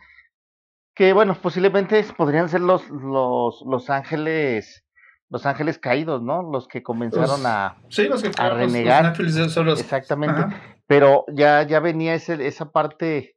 que, 0.95 1.13
bueno, 1.13 1.35
posiblemente 1.35 2.05
podrían 2.17 2.49
ser 2.49 2.61
los, 2.61 2.89
los, 2.91 3.63
los 3.67 3.91
ángeles, 3.91 4.85
los 5.29 5.45
ángeles 5.47 5.79
caídos, 5.79 6.23
¿no? 6.23 6.43
Los 6.43 6.69
que 6.69 6.83
comenzaron 6.83 7.43
Los- 7.43 7.47
a, 7.47 7.77
sí, 7.89 8.05
los 8.09 8.23
que 8.23 8.29
los 8.29 8.55
renegar. 8.55 9.19
Los- 9.19 9.81
exactamente, 9.81 10.41
Ajá. 10.41 10.61
pero 10.87 11.25
ya, 11.33 11.63
ya 11.63 11.81
venía 11.81 12.15
ese, 12.15 12.47
esa 12.47 12.71
parte 12.71 13.37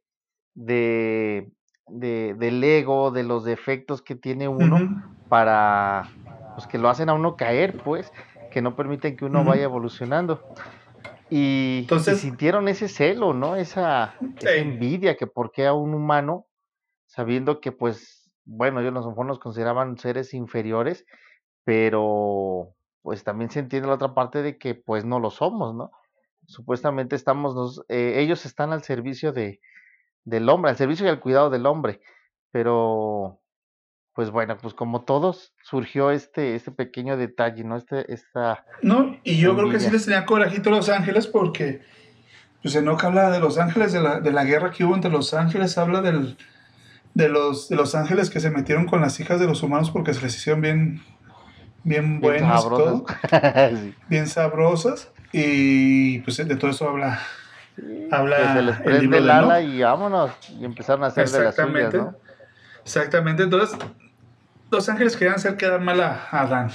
de, 0.54 1.50
de, 1.88 2.34
del 2.38 2.62
ego, 2.62 3.10
de 3.10 3.22
los 3.24 3.44
defectos 3.44 4.02
que 4.02 4.14
tiene 4.14 4.46
uno 4.48 5.02
para, 5.28 6.08
pues 6.54 6.66
que 6.66 6.78
lo 6.78 6.88
hacen 6.88 7.08
a 7.08 7.14
uno 7.14 7.36
caer, 7.36 7.76
pues, 7.82 8.12
que 8.50 8.62
no 8.62 8.76
permiten 8.76 9.16
que 9.16 9.24
uno 9.24 9.44
vaya 9.44 9.64
evolucionando. 9.64 10.42
Y, 11.30 11.36
y 11.36 11.78
Entonces- 11.80 12.20
sintieron 12.20 12.68
ese 12.68 12.88
celo, 12.88 13.34
¿no? 13.34 13.56
Esa, 13.56 14.14
esa 14.38 14.54
envidia 14.54 15.16
que 15.16 15.26
por 15.26 15.50
qué 15.52 15.66
a 15.66 15.74
un 15.74 15.92
humano, 15.94 16.46
sabiendo 17.18 17.60
que 17.60 17.72
pues, 17.72 18.30
bueno, 18.44 18.78
ellos 18.80 18.92
nos, 18.92 19.04
nos 19.16 19.40
consideraban 19.40 19.98
seres 19.98 20.34
inferiores, 20.34 21.04
pero 21.64 22.76
pues 23.02 23.24
también 23.24 23.50
se 23.50 23.58
entiende 23.58 23.88
la 23.88 23.94
otra 23.94 24.14
parte 24.14 24.40
de 24.40 24.56
que 24.56 24.76
pues 24.76 25.04
no 25.04 25.18
lo 25.18 25.30
somos, 25.30 25.74
¿no? 25.74 25.90
Supuestamente 26.46 27.16
estamos, 27.16 27.56
nos- 27.56 27.84
eh, 27.88 28.14
ellos 28.18 28.46
están 28.46 28.72
al 28.72 28.84
servicio 28.84 29.32
de, 29.32 29.60
del 30.24 30.48
hombre, 30.48 30.70
al 30.70 30.76
servicio 30.76 31.06
y 31.06 31.08
al 31.08 31.18
cuidado 31.18 31.50
del 31.50 31.66
hombre, 31.66 32.00
pero 32.52 33.40
pues 34.12 34.30
bueno, 34.30 34.56
pues 34.56 34.74
como 34.74 35.02
todos 35.02 35.52
surgió 35.64 36.12
este, 36.12 36.54
este 36.54 36.70
pequeño 36.70 37.16
detalle, 37.16 37.64
¿no? 37.64 37.76
Este, 37.76 38.12
esta, 38.12 38.64
No, 38.80 39.16
y 39.24 39.38
yo 39.38 39.56
creo 39.56 39.70
que 39.70 39.80
sí 39.80 39.90
les 39.90 40.04
tenía 40.04 40.24
corajito 40.24 40.70
a 40.70 40.74
los 40.74 40.88
ángeles 40.88 41.26
porque 41.26 41.82
pues 42.62 42.76
Enoch 42.76 43.02
habla 43.02 43.30
de 43.30 43.40
los 43.40 43.58
ángeles, 43.58 43.92
de 43.92 44.00
la, 44.02 44.20
de 44.20 44.30
la 44.32 44.44
guerra 44.44 44.70
que 44.70 44.84
hubo 44.84 44.94
entre 44.94 45.10
los 45.10 45.34
ángeles, 45.34 45.76
habla 45.78 46.00
del, 46.00 46.36
de, 47.14 47.28
los, 47.28 47.68
de 47.68 47.76
los 47.76 47.94
ángeles 47.94 48.30
que 48.30 48.40
se 48.40 48.50
metieron 48.50 48.86
con 48.86 49.00
las 49.00 49.18
hijas 49.20 49.40
de 49.40 49.46
los 49.46 49.62
humanos 49.62 49.90
porque 49.90 50.14
se 50.14 50.22
les 50.22 50.36
hicieron 50.36 50.60
bien, 50.60 51.02
bien 51.84 52.20
bien 52.20 52.20
buenos 52.20 52.64
y 52.64 52.68
todo, 52.68 53.06
sabrosas. 53.06 53.70
Sí. 53.80 53.94
bien 54.08 54.26
sabrosas. 54.28 55.10
Y 55.32 56.18
pues 56.20 56.36
de 56.36 56.56
todo 56.56 56.70
eso 56.70 56.88
habla. 56.88 57.20
Habla 58.10 58.36
que 58.36 58.52
se 58.52 58.62
les 58.62 58.80
el 58.80 59.00
libro 59.02 59.18
el 59.18 59.26
de 59.26 59.32
Enoch. 59.32 59.62
y 59.62 59.82
vámonos, 59.82 60.30
y 60.58 60.64
empezaron 60.64 61.04
a 61.04 61.08
hacer 61.08 61.28
de 61.28 61.44
las 61.44 61.54
suyas, 61.54 61.68
Exactamente. 61.68 61.98
¿no? 61.98 62.14
Exactamente. 62.82 63.42
Entonces, 63.44 63.78
los 64.70 64.88
ángeles 64.88 65.16
querían 65.16 65.36
hacer 65.36 65.56
quedar 65.56 65.80
mal 65.80 66.00
a 66.00 66.28
Adán. 66.30 66.70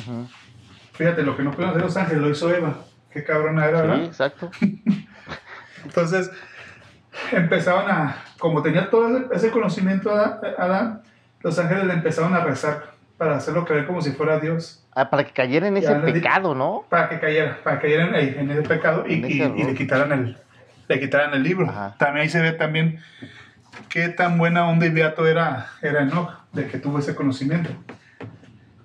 Fíjate, 0.94 1.24
lo 1.24 1.36
que 1.36 1.44
no 1.44 1.52
pudieron 1.52 1.72
hacer 1.72 1.84
los 1.84 1.98
ángeles 1.98 2.22
lo 2.22 2.30
hizo 2.30 2.54
Eva. 2.54 2.86
Qué 3.10 3.24
cabrona 3.24 3.66
era, 3.66 3.82
¿verdad? 3.82 3.98
Sí, 3.98 4.06
exacto. 4.06 4.52
Entonces, 5.84 6.32
empezaban 7.32 7.90
a, 7.90 8.16
como 8.40 8.62
tenía 8.62 8.90
todo 8.90 9.32
ese, 9.32 9.52
conocimiento 9.52 10.12
Adán, 10.14 11.02
los 11.42 11.58
ángeles 11.60 11.86
le 11.86 11.94
empezaron 11.94 12.34
a 12.34 12.44
rezar 12.44 12.94
para 13.18 13.36
hacerlo 13.38 13.66
creer 13.66 13.86
como 13.86 14.02
si 14.02 14.12
fuera 14.12 14.40
Dios, 14.40 14.80
Ah, 14.96 15.10
para 15.10 15.24
que 15.24 15.32
cayera 15.32 15.68
en 15.68 15.78
ese 15.78 15.94
pecado, 15.96 16.54
¿no? 16.54 16.86
para 16.90 17.10
que 17.10 17.20
cayera, 17.20 17.58
para 17.64 17.80
que 17.80 17.88
cayera 17.88 18.20
en, 18.20 18.40
en 18.40 18.52
ese 18.52 18.62
pecado 18.62 19.06
y, 19.08 19.14
En 19.16 19.26
ese 19.26 19.34
y- 19.56 19.62
y 19.62 19.64
le 19.64 19.74
quitaran 19.74 20.12
el, 20.12 20.38
le 20.88 21.00
quitaran 21.00 21.34
el 21.34 21.42
libro. 21.44 21.68
Ajá. 21.70 21.96
También 21.98 22.24
ahí 22.24 22.30
se 22.30 22.42
ve 22.42 22.52
también 22.52 23.00
qué 23.90 24.10
tan 24.10 24.38
buena 24.38 24.68
onda 24.70 24.86
y 24.86 24.90
beato 24.92 25.26
era, 25.26 25.68
era 25.82 26.04
Enoch, 26.04 26.30
de 26.52 26.68
que 26.68 26.78
tuvo 26.78 27.00
ese 27.00 27.16
conocimiento. 27.16 27.72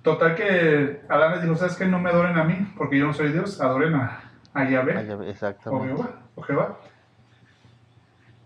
Total 0.01 0.33
que 0.33 1.01
Adán 1.09 1.33
les 1.33 1.41
dijo, 1.43 1.55
¿sabes 1.55 1.75
qué? 1.75 1.85
No 1.85 1.99
me 1.99 2.09
adoren 2.09 2.37
a 2.37 2.43
mí, 2.43 2.55
porque 2.77 2.97
yo 2.97 3.05
no 3.05 3.13
soy 3.13 3.31
Dios, 3.31 3.59
adoren 3.61 3.93
a, 3.95 4.21
a 4.53 4.63
Yahvé. 4.67 4.95
Ah, 4.97 5.03
ya 5.03 5.15
ve, 5.15 5.27
o 5.27 5.29
Exactamente. 5.29 5.87
Jehová, 5.87 6.09
o 6.35 6.41
Jehová. 6.41 6.77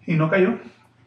Y 0.06 0.16
no 0.16 0.30
cayó. 0.30 0.58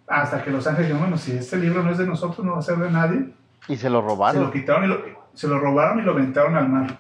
Hasta 0.09 0.43
que 0.43 0.51
los 0.51 0.67
ángeles 0.67 0.89
dijeron, 0.89 1.03
bueno, 1.03 1.19
si 1.19 1.33
este 1.33 1.57
libro 1.57 1.83
no 1.83 1.91
es 1.91 1.99
de 1.99 2.07
nosotros, 2.07 2.45
no 2.47 2.53
va 2.53 2.59
a 2.59 2.63
ser 2.63 2.77
de 2.77 2.91
nadie. 2.91 3.31
Y 3.69 3.77
se 3.77 3.91
lo 3.91 4.01
Se 4.01 4.07
robaron. 4.07 4.43
lo 4.45 4.53
quitaron 4.53 4.85
y 4.85 4.87
lo, 4.89 5.01
se 5.35 5.49
lo 5.49 5.59
robaron 5.59 5.99
y 5.99 6.03
lo 6.03 6.13
aventaron 6.13 6.55
al 6.55 6.69
mar. 6.69 6.99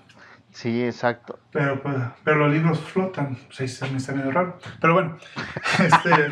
Sí, 0.51 0.83
exacto. 0.85 1.39
Pero, 1.53 1.83
pues, 1.83 1.95
pero 2.25 2.39
los 2.39 2.51
libros 2.53 2.81
flotan. 2.81 3.37
Sí, 3.51 3.67
también 3.79 3.99
está 3.99 4.13
medio 4.13 4.31
raro. 4.33 4.59
Pero 4.81 4.95
bueno, 4.95 5.19
este, 5.79 6.29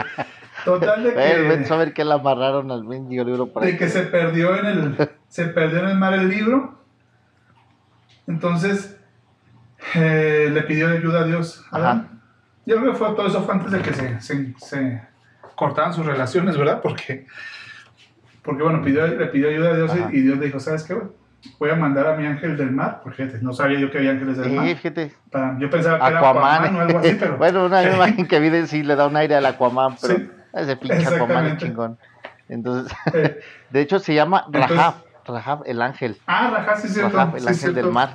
total 0.64 1.04
de 1.04 1.10
ven 1.48 1.64
que, 1.64 1.72
a 1.72 1.76
ver 1.76 1.92
que 1.92 2.04
le 2.04 2.14
amarraron 2.14 2.70
al 2.70 2.84
mendigo 2.84 3.22
libro 3.22 3.52
para 3.52 3.66
de 3.66 3.76
que 3.76 3.88
se 3.88 4.02
perdió 4.02 4.56
en 4.56 4.66
el 4.66 5.10
se 5.28 5.44
perdió 5.46 5.80
en 5.80 5.90
el 5.90 5.98
mar 5.98 6.14
el 6.14 6.28
libro. 6.28 6.78
Entonces 8.26 8.98
eh, 9.94 10.48
le 10.50 10.62
pidió 10.62 10.88
ayuda 10.88 11.20
a 11.20 11.24
Dios. 11.24 11.64
a. 11.70 12.04
Yo 12.66 12.78
creo 12.78 12.92
que 12.92 12.98
fue 12.98 13.08
todo 13.14 13.26
eso 13.26 13.42
fue 13.42 13.54
antes 13.54 13.72
de 13.72 13.82
que 13.82 13.92
se, 13.92 14.20
se, 14.22 14.54
se 14.56 15.02
cortaran 15.54 15.92
sus 15.92 16.06
relaciones, 16.06 16.56
¿verdad? 16.56 16.80
Porque, 16.82 17.26
porque 18.42 18.62
bueno, 18.62 18.82
pidió, 18.82 19.06
le 19.06 19.26
pidió 19.26 19.48
ayuda 19.48 19.70
a 19.70 19.76
Dios 19.76 19.90
Ajá. 19.92 20.08
y, 20.12 20.20
Dios 20.20 20.38
le 20.38 20.46
dijo, 20.46 20.60
¿sabes 20.60 20.84
qué? 20.84 20.96
Voy 21.58 21.70
a 21.70 21.74
mandar 21.74 22.06
a 22.06 22.16
mi 22.16 22.26
ángel 22.26 22.56
del 22.56 22.70
mar, 22.70 23.00
porque 23.02 23.24
fíjate, 23.24 23.42
no 23.44 23.52
sabía 23.52 23.78
yo 23.78 23.90
que 23.90 23.98
había 23.98 24.12
ángeles 24.12 24.38
del 24.38 24.52
mar. 24.52 24.66
Sí, 24.66 24.74
fíjate. 24.76 25.12
Para- 25.30 25.58
yo 25.58 25.68
pensaba 25.68 25.98
que 26.00 26.06
era 26.06 26.18
Aquaman 26.18 26.76
o 26.76 26.80
algo 26.80 26.98
así, 26.98 27.16
pero... 27.18 27.36
bueno, 27.38 27.66
una 27.66 27.82
imagen 27.94 28.26
que 28.26 28.40
vi 28.40 28.66
sí 28.66 28.82
le 28.82 28.96
da 28.96 29.06
un 29.06 29.16
aire 29.16 29.34
al 29.34 29.46
Aquaman, 29.46 29.96
pero 30.00 30.16
Sí, 30.16 30.30
ese 30.54 30.76
pinche 30.76 31.06
Aquaman 31.06 31.46
es 31.46 31.56
chingón. 31.58 31.98
Entonces, 32.48 32.96
eh, 33.12 33.40
de 33.70 33.80
hecho 33.80 33.98
se 33.98 34.14
llama 34.14 34.44
Entonces- 34.46 34.70
Rahab, 34.70 34.94
Rahab 35.26 35.62
el 35.66 35.80
ángel, 35.82 36.16
ah, 36.26 36.50
Rajá, 36.50 36.76
sí, 36.76 36.88
cierto. 36.88 37.16
Rahab 37.16 37.36
el 37.36 37.42
sí, 37.42 37.48
ángel 37.48 37.60
cierto. 37.60 37.80
del 37.82 37.92
mar, 37.92 38.10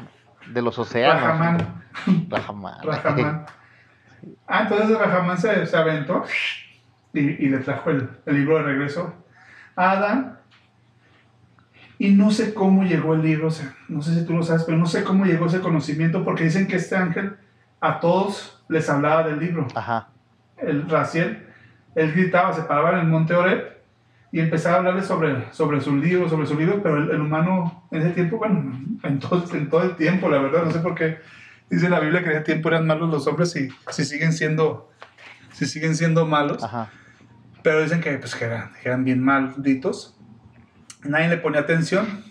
de 0.48 0.62
los 0.62 0.78
océanos. 0.80 1.22
Rahamán. 1.22 1.84
Rahamán. 2.30 2.84
Rahamán. 2.84 3.46
Ah, 4.48 4.62
entonces 4.64 4.98
Rahamán 4.98 5.38
se, 5.38 5.66
se 5.66 5.78
aventó 5.78 6.24
y, 7.14 7.20
y 7.20 7.50
le 7.50 7.60
trajo 7.60 7.90
el, 7.90 8.10
el 8.26 8.36
libro 8.36 8.58
de 8.58 8.64
regreso 8.64 9.14
a 9.76 9.92
Adán. 9.92 10.40
Y 11.98 12.12
no 12.12 12.32
sé 12.32 12.54
cómo 12.54 12.84
llegó 12.84 13.14
el 13.14 13.22
libro, 13.22 13.48
o 13.48 13.52
sea, 13.52 13.76
no 13.90 14.02
sé 14.02 14.16
si 14.16 14.26
tú 14.26 14.34
lo 14.34 14.44
sabes, 14.44 14.64
pero 14.64 14.78
no 14.78 14.86
sé 14.86 15.04
cómo 15.04 15.26
llegó 15.26 15.48
ese 15.48 15.60
conocimiento, 15.60 16.24
porque 16.24 16.46
dicen 16.46 16.66
que 16.66 16.78
este 16.78 16.96
ángel 16.96 17.36
a 17.82 18.00
todos 18.00 18.64
les 18.70 18.90
hablaba 18.90 19.24
del 19.24 19.40
libro. 19.40 19.68
Ajá. 19.76 20.08
El 20.58 20.90
Raciel, 20.90 21.46
él 21.96 22.14
gritaba, 22.14 22.54
se 22.54 22.62
paraba 22.62 22.92
en 22.92 23.00
el 23.00 23.08
monte 23.08 23.34
Oreb 23.34 23.80
y 24.32 24.40
empezaba 24.40 24.76
a 24.76 24.78
hablarle 24.80 25.04
sobre, 25.04 25.52
sobre 25.52 25.82
sus 25.82 25.96
libros, 25.96 26.30
sobre 26.30 26.46
sus 26.46 26.58
libros, 26.58 26.80
pero 26.82 26.98
el, 26.98 27.12
el 27.12 27.20
humano 27.20 27.84
en 27.92 28.02
ese 28.02 28.12
tiempo, 28.12 28.38
bueno, 28.38 28.80
en 29.04 29.20
todo, 29.20 29.44
en 29.54 29.70
todo 29.70 29.84
el 29.84 29.96
tiempo, 29.98 30.30
la 30.30 30.40
verdad, 30.40 30.64
no 30.64 30.72
sé 30.72 30.80
por 30.80 30.96
qué 30.96 31.18
dice 31.70 31.90
la 31.90 32.00
Biblia 32.00 32.24
que 32.24 32.30
en 32.30 32.36
ese 32.38 32.46
tiempo 32.46 32.70
eran 32.70 32.88
malos 32.88 33.10
los 33.10 33.28
hombres 33.28 33.56
y 33.56 33.70
si 33.90 34.06
siguen 34.06 34.34
siendo, 34.34 34.92
si 35.54 35.66
siguen 35.66 35.96
siendo 35.96 36.26
malos, 36.26 36.64
Ajá. 36.64 36.92
pero 37.64 37.82
dicen 37.82 38.02
que, 38.02 38.18
pues, 38.18 38.36
que, 38.36 38.46
eran, 38.46 38.72
que 38.82 38.88
eran 38.90 39.04
bien 39.04 39.24
malditos. 39.24 40.16
Nadie 41.04 41.30
le 41.30 41.38
ponía 41.38 41.62
atención. 41.62 42.24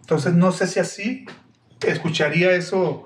Entonces 0.00 0.34
no 0.34 0.52
sé 0.52 0.66
si 0.66 0.80
así 0.80 1.26
escucharía 1.86 2.52
eso. 2.52 3.04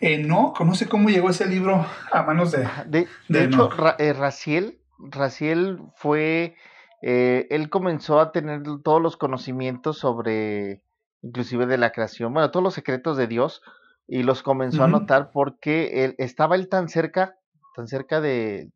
Eh, 0.00 0.18
no, 0.22 0.52
no 0.58 0.74
sé 0.74 0.86
cómo 0.88 1.08
llegó 1.08 1.30
ese 1.30 1.46
libro 1.46 1.86
a 2.12 2.22
manos 2.22 2.52
de... 2.52 2.68
De, 2.86 3.00
de 3.00 3.08
De 3.28 3.44
hecho, 3.44 3.54
Enoch. 3.66 3.76
Ra- 3.78 3.96
eh, 3.98 4.12
Raciel, 4.12 4.78
Raciel 4.98 5.78
fue, 5.96 6.56
eh, 7.00 7.46
él 7.50 7.70
comenzó 7.70 8.20
a 8.20 8.30
tener 8.32 8.62
todos 8.82 9.00
los 9.00 9.16
conocimientos 9.16 9.98
sobre, 9.98 10.82
inclusive 11.22 11.66
de 11.66 11.78
la 11.78 11.92
creación, 11.92 12.34
bueno, 12.34 12.50
todos 12.50 12.62
los 12.62 12.74
secretos 12.74 13.16
de 13.16 13.26
Dios, 13.26 13.62
y 14.06 14.24
los 14.24 14.42
comenzó 14.42 14.84
a 14.84 14.88
notar 14.88 15.30
porque 15.32 16.04
él, 16.04 16.14
estaba 16.18 16.56
él 16.56 16.68
tan 16.68 16.88
cerca, 16.90 17.36
tan 17.74 17.86
cerca 17.88 18.20
de, 18.20 18.70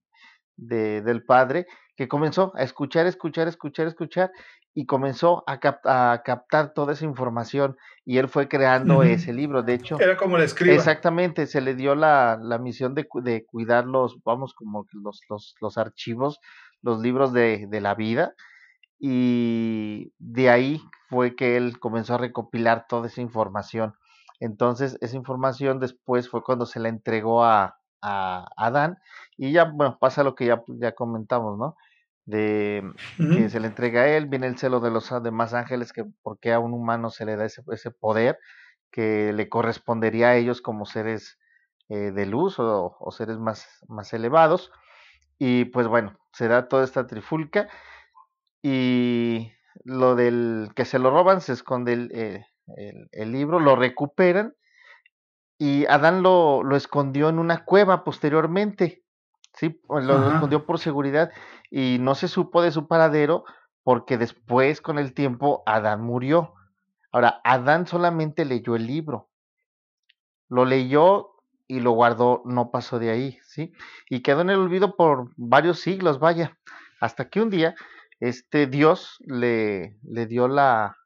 de- 0.56 1.02
del 1.02 1.24
Padre, 1.24 1.66
que 1.96 2.08
comenzó 2.08 2.52
a 2.56 2.62
escuchar, 2.62 3.06
escuchar, 3.06 3.48
escuchar, 3.48 3.86
escuchar, 3.86 4.30
y 4.74 4.86
comenzó 4.86 5.42
a, 5.46 5.58
cap- 5.58 5.84
a 5.86 6.22
captar 6.24 6.72
toda 6.72 6.92
esa 6.92 7.04
información, 7.04 7.76
y 8.04 8.18
él 8.18 8.28
fue 8.28 8.48
creando 8.48 9.02
ese 9.02 9.32
libro, 9.32 9.62
de 9.62 9.74
hecho. 9.74 9.96
Era 10.00 10.16
como 10.16 10.36
el 10.36 10.42
escriba. 10.44 10.74
Exactamente, 10.76 11.46
se 11.46 11.60
le 11.60 11.74
dio 11.74 11.94
la, 11.94 12.38
la 12.40 12.58
misión 12.58 12.94
de, 12.94 13.08
cu- 13.08 13.22
de 13.22 13.44
cuidar 13.46 13.86
los, 13.86 14.22
vamos, 14.24 14.54
como 14.54 14.86
los, 14.92 15.22
los, 15.28 15.54
los 15.60 15.78
archivos, 15.78 16.38
los 16.82 17.00
libros 17.00 17.32
de, 17.32 17.66
de 17.68 17.80
la 17.80 17.94
vida, 17.96 18.34
y 19.00 20.12
de 20.18 20.50
ahí 20.50 20.80
fue 21.08 21.34
que 21.36 21.56
él 21.56 21.78
comenzó 21.80 22.14
a 22.14 22.18
recopilar 22.18 22.86
toda 22.88 23.06
esa 23.06 23.20
información. 23.20 23.94
Entonces, 24.40 24.98
esa 25.00 25.16
información 25.16 25.80
después 25.80 26.28
fue 26.28 26.42
cuando 26.42 26.66
se 26.66 26.78
la 26.80 26.88
entregó 26.88 27.44
a, 27.44 27.78
Adán 28.00 28.98
y 29.36 29.52
ya, 29.52 29.64
bueno, 29.64 29.98
pasa 30.00 30.22
lo 30.24 30.34
que 30.34 30.46
ya, 30.46 30.62
ya 30.68 30.92
comentamos, 30.92 31.58
¿no? 31.58 31.76
De 32.24 32.82
que 33.16 33.48
se 33.48 33.60
le 33.60 33.68
entrega 33.68 34.02
a 34.02 34.08
él, 34.08 34.26
viene 34.26 34.46
el 34.46 34.58
celo 34.58 34.80
de 34.80 34.90
los 34.90 35.10
demás 35.22 35.54
ángeles, 35.54 35.92
que 35.92 36.04
porque 36.22 36.52
a 36.52 36.58
un 36.58 36.74
humano 36.74 37.10
se 37.10 37.24
le 37.24 37.36
da 37.36 37.46
ese, 37.46 37.62
ese 37.72 37.90
poder 37.90 38.38
que 38.90 39.32
le 39.32 39.48
correspondería 39.48 40.28
a 40.28 40.36
ellos 40.36 40.60
como 40.60 40.84
seres 40.84 41.38
eh, 41.88 42.12
de 42.12 42.26
luz 42.26 42.58
o, 42.58 42.96
o, 42.98 43.10
seres 43.12 43.38
más, 43.38 43.66
más 43.88 44.12
elevados. 44.12 44.70
Y 45.38 45.66
pues 45.66 45.86
bueno, 45.86 46.18
se 46.32 46.48
da 46.48 46.68
toda 46.68 46.84
esta 46.84 47.06
trifulca 47.06 47.68
y 48.62 49.52
lo 49.84 50.14
del 50.14 50.70
que 50.74 50.84
se 50.84 50.98
lo 50.98 51.10
roban, 51.10 51.40
se 51.40 51.52
esconde 51.52 51.92
el, 51.92 52.10
eh, 52.12 52.44
el, 53.12 53.32
libro, 53.32 53.60
lo 53.60 53.76
recuperan 53.76 54.54
y 55.58 55.86
Adán 55.86 56.22
lo, 56.22 56.62
lo, 56.62 56.76
escondió 56.76 57.28
en 57.28 57.40
una 57.40 57.64
cueva 57.64 58.04
posteriormente, 58.04 59.02
¿sí? 59.54 59.80
Lo, 59.88 60.32
escondió 60.32 60.64
por 60.64 60.78
seguridad 60.78 61.30
y 61.70 61.98
no 62.00 62.14
se 62.14 62.28
supo 62.28 62.62
de 62.62 62.70
su 62.70 62.86
paradero 62.86 63.44
porque 63.82 64.18
después 64.18 64.80
con 64.80 64.98
el 64.98 65.14
tiempo 65.14 65.64
Adán 65.66 66.00
murió. 66.02 66.54
Ahora, 67.10 67.40
Adán 67.42 67.86
solamente 67.86 68.44
leyó 68.44 68.76
el 68.76 68.86
libro, 68.86 69.30
lo 70.48 70.64
leyó 70.64 71.30
y 71.66 71.80
lo 71.80 71.90
guardó, 71.90 72.42
no 72.44 72.70
pasó 72.70 72.98
de 72.98 73.10
ahí, 73.10 73.38
¿sí? 73.42 73.72
Y 74.08 74.22
quedó 74.22 74.42
en 74.42 74.50
el 74.50 74.58
olvido 74.58 74.94
por 74.96 75.30
varios 75.36 75.80
siglos, 75.80 76.20
vaya, 76.20 76.56
hasta 77.00 77.28
que 77.28 77.40
un 77.40 77.50
día 77.50 77.74
este 78.20 78.66
Dios 78.66 79.18
le, 79.20 79.98
le 80.02 80.26
dio 80.26 80.48
la, 80.48 80.96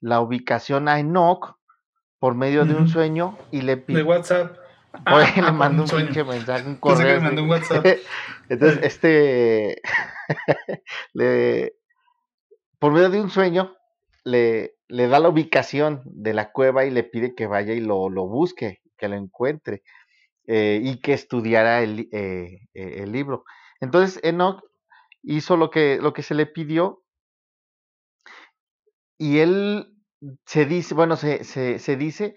la 0.00 0.20
ubicación 0.20 0.88
a 0.88 1.00
Enoch 1.00 1.57
por 2.18 2.34
medio 2.34 2.64
de 2.64 2.74
un 2.74 2.88
sueño 2.88 3.38
y 3.50 3.62
le 3.62 3.76
pidió. 3.76 3.98
De 3.98 4.04
WhatsApp. 4.04 4.56
Ah, 5.04 5.32
le 5.36 5.52
mandó 5.52 5.84
un, 5.84 5.88
pinche 5.88 6.24
mensaje, 6.24 6.66
un 6.66 6.76
correo. 6.80 7.20
mandó 7.20 7.42
un 7.42 7.50
WhatsApp. 7.50 7.84
Entonces, 8.48 8.80
este. 8.82 9.82
le, 11.12 11.74
por 12.78 12.92
medio 12.92 13.10
de 13.10 13.20
un 13.20 13.30
sueño, 13.30 13.76
le, 14.24 14.78
le 14.88 15.06
da 15.06 15.20
la 15.20 15.28
ubicación 15.28 16.02
de 16.04 16.34
la 16.34 16.50
cueva 16.50 16.84
y 16.84 16.90
le 16.90 17.04
pide 17.04 17.34
que 17.34 17.46
vaya 17.46 17.74
y 17.74 17.80
lo, 17.80 18.08
lo 18.08 18.26
busque, 18.26 18.80
que 18.96 19.08
lo 19.08 19.16
encuentre 19.16 19.82
eh, 20.46 20.80
y 20.82 21.00
que 21.00 21.12
estudiara 21.12 21.82
el, 21.82 22.08
eh, 22.10 22.68
eh, 22.72 23.02
el 23.02 23.12
libro. 23.12 23.44
Entonces, 23.80 24.18
Enoch 24.24 24.62
hizo 25.22 25.58
lo 25.58 25.70
que, 25.70 25.98
lo 26.00 26.14
que 26.14 26.22
se 26.22 26.34
le 26.34 26.46
pidió 26.46 27.02
y 29.18 29.38
él 29.40 29.92
se 30.44 30.66
dice, 30.66 30.94
bueno, 30.94 31.16
se, 31.16 31.44
se, 31.44 31.78
se 31.78 31.96
dice 31.96 32.34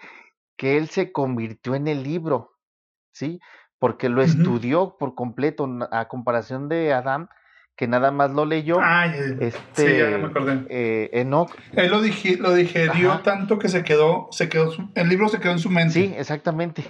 que 0.57 0.77
él 0.77 0.89
se 0.89 1.11
convirtió 1.11 1.75
en 1.75 1.87
el 1.87 2.03
libro, 2.03 2.51
¿sí? 3.11 3.39
Porque 3.79 4.09
lo 4.09 4.21
estudió 4.21 4.95
por 4.99 5.15
completo, 5.15 5.67
a 5.91 6.07
comparación 6.07 6.69
de 6.69 6.93
Adán, 6.93 7.29
que 7.75 7.87
nada 7.87 8.11
más 8.11 8.29
lo 8.29 8.45
leyó. 8.45 8.77
este, 9.39 9.51
sí, 9.73 9.97
ya 9.97 10.17
me 10.19 10.27
acordé. 10.27 10.67
Eh, 10.69 11.09
Enoch. 11.13 11.49
Él 11.73 11.89
lo, 11.89 11.97
lo 11.97 12.53
digerió 12.53 13.21
tanto 13.21 13.57
que 13.57 13.69
se 13.69 13.83
quedó, 13.83 14.27
se 14.31 14.49
quedó, 14.49 14.71
el 14.93 15.09
libro 15.09 15.29
se 15.29 15.39
quedó 15.39 15.53
en 15.53 15.59
su 15.59 15.71
mente. 15.71 15.93
Sí, 15.93 16.13
exactamente. 16.15 16.83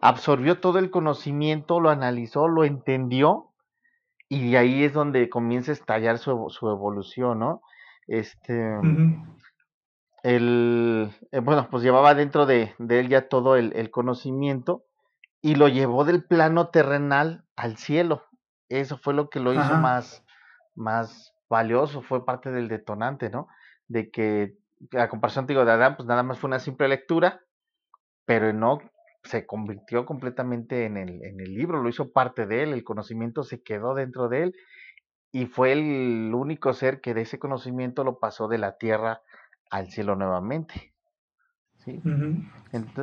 Absorbió 0.00 0.58
todo 0.58 0.80
el 0.80 0.90
conocimiento, 0.90 1.78
lo 1.78 1.90
analizó, 1.90 2.48
lo 2.48 2.64
entendió, 2.64 3.52
y 4.28 4.56
ahí 4.56 4.82
es 4.82 4.94
donde 4.94 5.28
comienza 5.28 5.70
a 5.70 5.74
estallar 5.74 6.18
su, 6.18 6.46
su 6.48 6.68
evolución, 6.68 7.38
¿no? 7.38 7.62
Este, 8.08 8.54
el, 10.22 11.10
eh, 11.32 11.40
bueno, 11.40 11.68
pues 11.70 11.82
llevaba 11.82 12.14
dentro 12.14 12.46
de, 12.46 12.74
de 12.78 13.00
él 13.00 13.08
ya 13.08 13.28
todo 13.28 13.56
el, 13.56 13.72
el, 13.74 13.90
conocimiento 13.90 14.84
y 15.40 15.56
lo 15.56 15.68
llevó 15.68 16.04
del 16.04 16.24
plano 16.24 16.68
terrenal 16.68 17.44
al 17.56 17.76
cielo. 17.76 18.24
Eso 18.68 18.98
fue 18.98 19.14
lo 19.14 19.28
que 19.28 19.40
lo 19.40 19.52
hizo 19.52 19.74
más, 19.74 20.24
más 20.74 21.34
valioso, 21.50 22.02
fue 22.02 22.24
parte 22.24 22.50
del 22.50 22.68
detonante, 22.68 23.28
¿no? 23.28 23.48
De 23.88 24.10
que, 24.10 24.56
a 24.92 25.08
comparación 25.08 25.46
digo, 25.46 25.64
de 25.64 25.72
Adán, 25.72 25.96
pues 25.96 26.06
nada 26.06 26.22
más 26.22 26.38
fue 26.38 26.48
una 26.48 26.60
simple 26.60 26.88
lectura, 26.88 27.40
pero 28.24 28.52
no 28.52 28.78
se 29.24 29.44
convirtió 29.46 30.06
completamente 30.06 30.86
en 30.86 30.96
el, 30.96 31.22
en 31.24 31.40
el 31.40 31.54
libro, 31.54 31.82
lo 31.82 31.88
hizo 31.88 32.12
parte 32.12 32.46
de 32.46 32.62
él, 32.62 32.72
el 32.72 32.84
conocimiento 32.84 33.42
se 33.42 33.62
quedó 33.62 33.94
dentro 33.94 34.28
de 34.28 34.44
él 34.44 34.54
y 35.32 35.46
fue 35.46 35.72
el 35.72 36.32
único 36.34 36.72
ser 36.72 37.00
que 37.00 37.14
de 37.14 37.22
ese 37.22 37.38
conocimiento 37.38 38.04
lo 38.04 38.18
pasó 38.18 38.48
de 38.48 38.58
la 38.58 38.78
tierra 38.78 39.22
al 39.72 39.90
cielo 39.90 40.14
nuevamente. 40.14 40.92
Sí, 41.78 42.00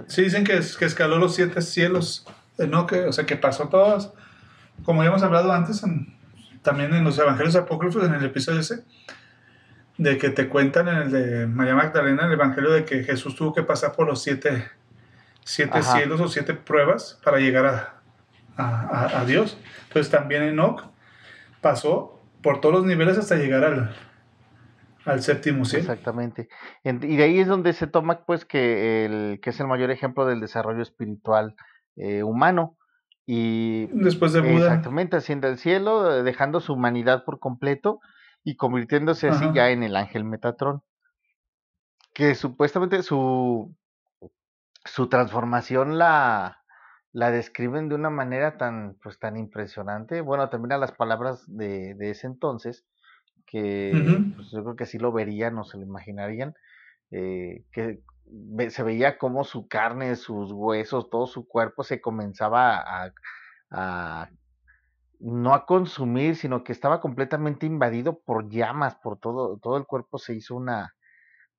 sí 0.07 0.21
dicen 0.21 0.45
que, 0.45 0.61
que, 0.77 0.85
escaló 0.85 1.17
los 1.17 1.35
siete 1.35 1.61
cielos, 1.61 2.25
eh, 2.57 2.67
¿no? 2.67 2.85
Que, 2.85 3.01
o 3.01 3.11
sea, 3.11 3.25
que 3.25 3.35
pasó 3.35 3.67
todas, 3.67 4.13
como 4.85 5.03
ya 5.03 5.09
hemos 5.09 5.23
hablado 5.23 5.51
antes, 5.51 5.83
también 6.61 6.93
en 6.93 7.03
los 7.03 7.17
evangelios 7.17 7.55
apócrifos, 7.55 8.05
en 8.05 8.13
el 8.13 8.23
episodio 8.23 8.59
ese, 8.59 8.85
de 9.97 10.17
que 10.17 10.29
te 10.29 10.47
cuentan 10.47 10.87
en 10.87 10.97
el 10.97 11.11
de 11.11 11.47
María 11.47 11.75
Magdalena, 11.75 12.27
el 12.27 12.33
evangelio 12.33 12.71
de 12.71 12.85
que 12.85 13.03
Jesús 13.03 13.35
tuvo 13.35 13.53
que 13.53 13.63
pasar 13.63 13.93
por 13.93 14.07
los 14.07 14.21
siete, 14.21 14.69
siete 15.43 15.81
cielos 15.81 16.21
o 16.21 16.27
siete 16.27 16.53
pruebas 16.53 17.19
para 17.23 17.39
llegar 17.39 17.65
a, 17.65 18.01
a, 18.55 19.19
a 19.21 19.25
Dios. 19.25 19.57
Entonces 19.87 20.11
también 20.11 20.43
Enoch 20.43 20.83
pasó 21.61 22.21
por 22.43 22.61
todos 22.61 22.75
los 22.75 22.85
niveles 22.85 23.17
hasta 23.17 23.35
llegar 23.35 23.65
al, 23.65 23.95
al 25.05 25.21
séptimo 25.21 25.65
cielo. 25.65 25.83
Exactamente. 25.83 26.49
Y 26.83 27.17
de 27.17 27.23
ahí 27.23 27.39
es 27.39 27.47
donde 27.47 27.73
se 27.73 27.87
toma, 27.87 28.25
pues, 28.25 28.45
que, 28.45 29.05
el, 29.05 29.39
que 29.41 29.51
es 29.51 29.59
el 29.59 29.67
mayor 29.67 29.91
ejemplo 29.91 30.25
del 30.25 30.39
desarrollo 30.39 30.81
espiritual 30.81 31.55
eh, 31.95 32.23
humano. 32.23 32.77
Y 33.25 33.85
después 33.87 34.33
de 34.33 34.41
Buda. 34.41 34.65
Exactamente, 34.65 35.17
haciendo 35.17 35.47
el 35.47 35.57
cielo, 35.59 36.23
dejando 36.23 36.59
su 36.61 36.73
humanidad 36.73 37.25
por 37.25 37.39
completo 37.39 37.99
y 38.43 38.55
convirtiéndose 38.55 39.29
así 39.29 39.45
ya 39.53 39.69
en 39.69 39.83
el 39.83 39.95
ángel 39.95 40.23
Metatrón. 40.23 40.81
Que 42.13 42.33
supuestamente 42.33 43.03
su, 43.03 43.75
su 44.83 45.09
transformación 45.09 45.99
la, 45.99 46.63
la 47.11 47.29
describen 47.29 47.87
de 47.87 47.95
una 47.95 48.09
manera 48.09 48.57
tan, 48.57 48.97
pues, 49.03 49.19
tan 49.19 49.37
impresionante. 49.37 50.21
Bueno, 50.21 50.49
también 50.49 50.71
a 50.71 50.77
las 50.79 50.93
palabras 50.93 51.43
de, 51.47 51.93
de 51.93 52.09
ese 52.09 52.25
entonces, 52.25 52.87
que 53.49 53.91
pues, 54.35 54.51
yo 54.51 54.63
creo 54.63 54.75
que 54.75 54.85
sí 54.85 54.99
lo 54.99 55.11
verían 55.11 55.57
o 55.57 55.63
se 55.63 55.77
lo 55.77 55.83
imaginarían, 55.83 56.53
eh, 57.09 57.65
que 57.71 58.01
se 58.69 58.83
veía 58.83 59.17
como 59.17 59.43
su 59.43 59.67
carne, 59.67 60.15
sus 60.15 60.51
huesos, 60.51 61.09
todo 61.09 61.25
su 61.25 61.47
cuerpo 61.47 61.83
se 61.83 61.99
comenzaba 61.99 62.77
a, 62.77 63.11
a 63.71 64.29
no 65.19 65.53
a 65.55 65.65
consumir, 65.65 66.35
sino 66.35 66.63
que 66.63 66.71
estaba 66.71 67.01
completamente 67.01 67.65
invadido 67.65 68.19
por 68.19 68.49
llamas, 68.49 68.95
por 68.95 69.17
todo, 69.17 69.57
todo 69.57 69.77
el 69.77 69.85
cuerpo 69.85 70.19
se 70.19 70.35
hizo 70.35 70.55
una, 70.55 70.93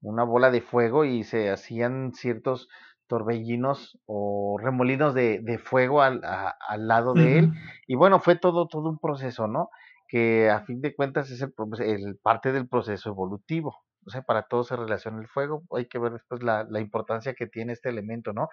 una 0.01 0.23
bola 0.23 0.53
de 0.53 0.61
fuego 0.61 1.05
y 1.05 1.25
se 1.25 1.51
hacían 1.51 2.13
ciertos 2.15 2.69
torbellinos 3.09 3.99
o 4.07 4.59
remolinos 4.63 5.13
de, 5.13 5.41
de 5.43 5.59
fuego 5.59 6.03
al, 6.03 6.21
al 6.25 6.87
lado 6.87 7.15
de 7.15 7.41
él. 7.41 7.53
Y 7.89 7.97
bueno, 7.97 8.21
fue 8.21 8.37
todo, 8.37 8.69
todo 8.69 8.89
un 8.89 8.99
proceso, 9.01 9.49
¿no? 9.49 9.71
Que 10.11 10.51
a 10.51 10.61
fin 10.61 10.81
de 10.81 10.95
cuentas 10.95 11.31
es 11.31 11.43
el, 11.43 12.19
parte 12.23 12.53
del 12.53 12.69
proceso 12.69 13.11
evolutivo. 13.11 13.77
O 14.05 14.11
sea, 14.11 14.23
para 14.23 14.43
todo 14.43 14.65
se 14.65 14.77
relaciona 14.77 15.21
el 15.21 15.29
fuego. 15.29 15.63
Hay 15.77 15.87
que 15.87 15.99
ver 15.99 16.13
después 16.13 16.43
la, 16.43 16.67
la 16.69 16.81
importancia 16.81 17.35
que 17.35 17.47
tiene 17.47 17.73
este 17.73 17.91
elemento, 17.91 18.33
¿no? 18.33 18.49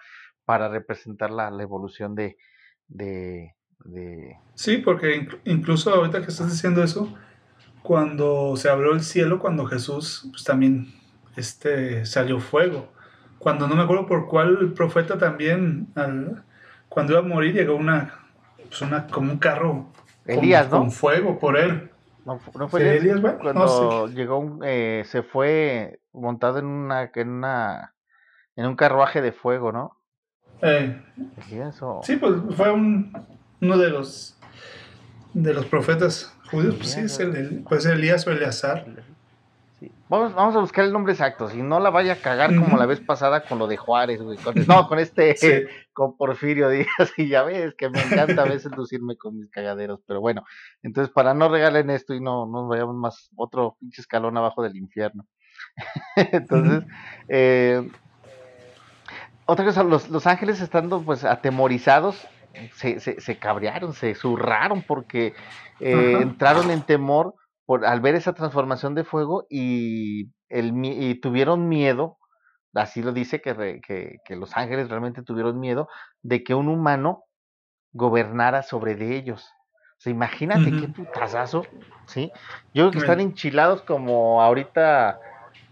Para 0.46 0.67
representar 0.70 1.32
la, 1.32 1.50
la 1.50 1.63
evolución 1.63 2.15
de, 2.15 2.38
de, 2.88 3.56
de... 3.86 4.38
Sí, 4.56 4.78
porque 4.78 5.28
incluso 5.46 5.93
ahorita 5.93 6.22
que 6.22 6.28
estás 6.28 6.52
diciendo 6.52 6.84
eso, 6.84 7.13
cuando 7.82 8.56
se 8.56 8.70
abrió 8.70 8.93
el 8.93 9.02
cielo, 9.02 9.39
cuando 9.39 9.65
Jesús, 9.65 10.28
pues 10.32 10.43
también 10.43 10.93
este, 11.36 12.06
salió 12.06 12.39
fuego 12.39 12.89
cuando 13.39 13.67
no 13.67 13.76
me 13.76 13.84
acuerdo 13.84 14.08
por 14.08 14.28
cuál 14.28 14.74
profeta 14.74 15.17
también, 15.17 15.88
al, 15.96 16.43
cuando 16.89 17.13
iba 17.13 17.22
a 17.22 17.26
morir, 17.26 17.54
llegó 17.54 17.76
una, 17.76 18.20
pues 18.58 18.82
una 18.82 19.08
como 19.08 19.32
un 19.32 19.38
carro 19.38 19.91
Elías, 20.27 20.67
con, 20.67 20.91
fuego 20.91 21.39
por 21.39 21.57
él. 21.57 21.91
No, 22.25 22.39
fue 22.67 22.97
Elías, 22.97 23.21
cuando 23.41 24.07
llegó 24.07 24.39
un, 24.39 24.61
eh, 24.65 25.03
se 25.05 25.23
fue 25.23 26.01
montado 26.11 26.59
en 26.59 26.65
una, 26.65 27.09
en 27.13 27.29
una 27.29 27.93
en 28.57 28.65
un 28.65 28.75
carruaje 28.75 29.21
de 29.21 29.31
fuego, 29.31 29.71
¿no? 29.71 29.97
Eh, 30.61 31.01
Sí, 32.03 32.17
pues 32.17 32.35
fue 32.55 32.71
un, 32.71 33.13
uno 33.61 33.77
de 33.77 33.89
los 33.89 34.37
de 35.33 35.53
los 35.53 35.65
profetas 35.67 36.35
judíos, 36.49 36.75
pues 36.75 36.91
sí, 36.91 37.01
es 37.01 37.19
el, 37.19 37.63
pues 37.67 37.85
Elías 37.85 38.25
o 38.25 38.31
Eleazar. 38.31 38.85
Vamos, 40.09 40.33
vamos 40.33 40.55
a 40.55 40.59
buscar 40.59 40.85
el 40.85 40.91
nombre 40.91 41.13
exacto, 41.13 41.49
si 41.49 41.61
no 41.61 41.79
la 41.79 41.91
vaya 41.91 42.13
a 42.13 42.21
cagar 42.21 42.55
como 42.55 42.77
la 42.77 42.87
vez 42.87 42.99
pasada 42.99 43.41
con 43.41 43.59
lo 43.59 43.67
de 43.67 43.77
Juárez, 43.77 44.21
güey. 44.21 44.39
no, 44.67 44.87
con 44.87 44.97
este, 44.97 45.35
con 45.93 46.17
Porfirio 46.17 46.69
Díaz, 46.69 46.87
y 47.17 47.27
ya 47.27 47.43
ves 47.43 47.75
que 47.75 47.89
me 47.89 48.01
encanta 48.01 48.41
a 48.41 48.45
veces 48.45 48.71
lucirme 48.75 49.17
con 49.17 49.37
mis 49.37 49.51
cagaderos, 49.51 49.99
pero 50.07 50.19
bueno, 50.19 50.43
entonces 50.81 51.13
para 51.13 51.35
no 51.35 51.49
regalen 51.49 51.91
esto 51.91 52.15
y 52.15 52.21
no 52.21 52.47
nos 52.47 52.67
vayamos 52.67 52.95
más 52.95 53.29
otro 53.35 53.77
pinche 53.79 54.01
escalón 54.01 54.35
abajo 54.37 54.63
del 54.63 54.75
infierno. 54.77 55.27
entonces, 56.15 56.83
eh, 57.27 57.87
otra 59.45 59.63
cosa, 59.65 59.83
los, 59.83 60.09
los 60.09 60.25
ángeles 60.25 60.59
estando 60.59 61.03
pues 61.03 61.23
atemorizados, 61.23 62.27
se, 62.73 62.99
se, 62.99 63.21
se 63.21 63.37
cabrearon, 63.37 63.93
se 63.93 64.15
zurraron 64.15 64.81
porque 64.81 65.35
eh, 65.79 66.17
entraron 66.19 66.71
en 66.71 66.81
temor 66.81 67.35
por, 67.67 67.86
al 67.86 67.99
ver 67.99 68.15
esa 68.15 68.34
transformación 68.34 68.95
de 68.95 69.03
fuego 69.03 69.45
y, 69.49 70.32
el, 70.47 70.73
y 70.84 71.15
tuvieron 71.19 71.67
miedo, 71.67 72.17
así 72.73 73.03
lo 73.03 73.12
dice, 73.12 73.41
que, 73.41 73.82
que, 73.86 74.17
que, 74.23 74.36
los 74.38 74.56
ángeles 74.56 74.89
realmente 74.89 75.21
tuvieron 75.21 75.60
miedo 75.60 75.89
de 76.23 76.43
que 76.45 76.56
un 76.56 76.69
humano 76.69 77.25
gobernara 77.91 78.63
sobre 78.63 78.95
de 78.95 79.17
ellos. 79.17 79.45
O 79.97 79.99
sea, 79.99 80.12
imagínate 80.12 80.71
qué 80.71 80.88
putazazo, 80.88 81.63
¿sí? 82.06 82.32
Yo 82.73 82.84
creo 82.84 82.91
que 82.91 82.97
están 82.99 83.19
enchilados 83.19 83.82
como 83.82 84.41
ahorita 84.41 85.19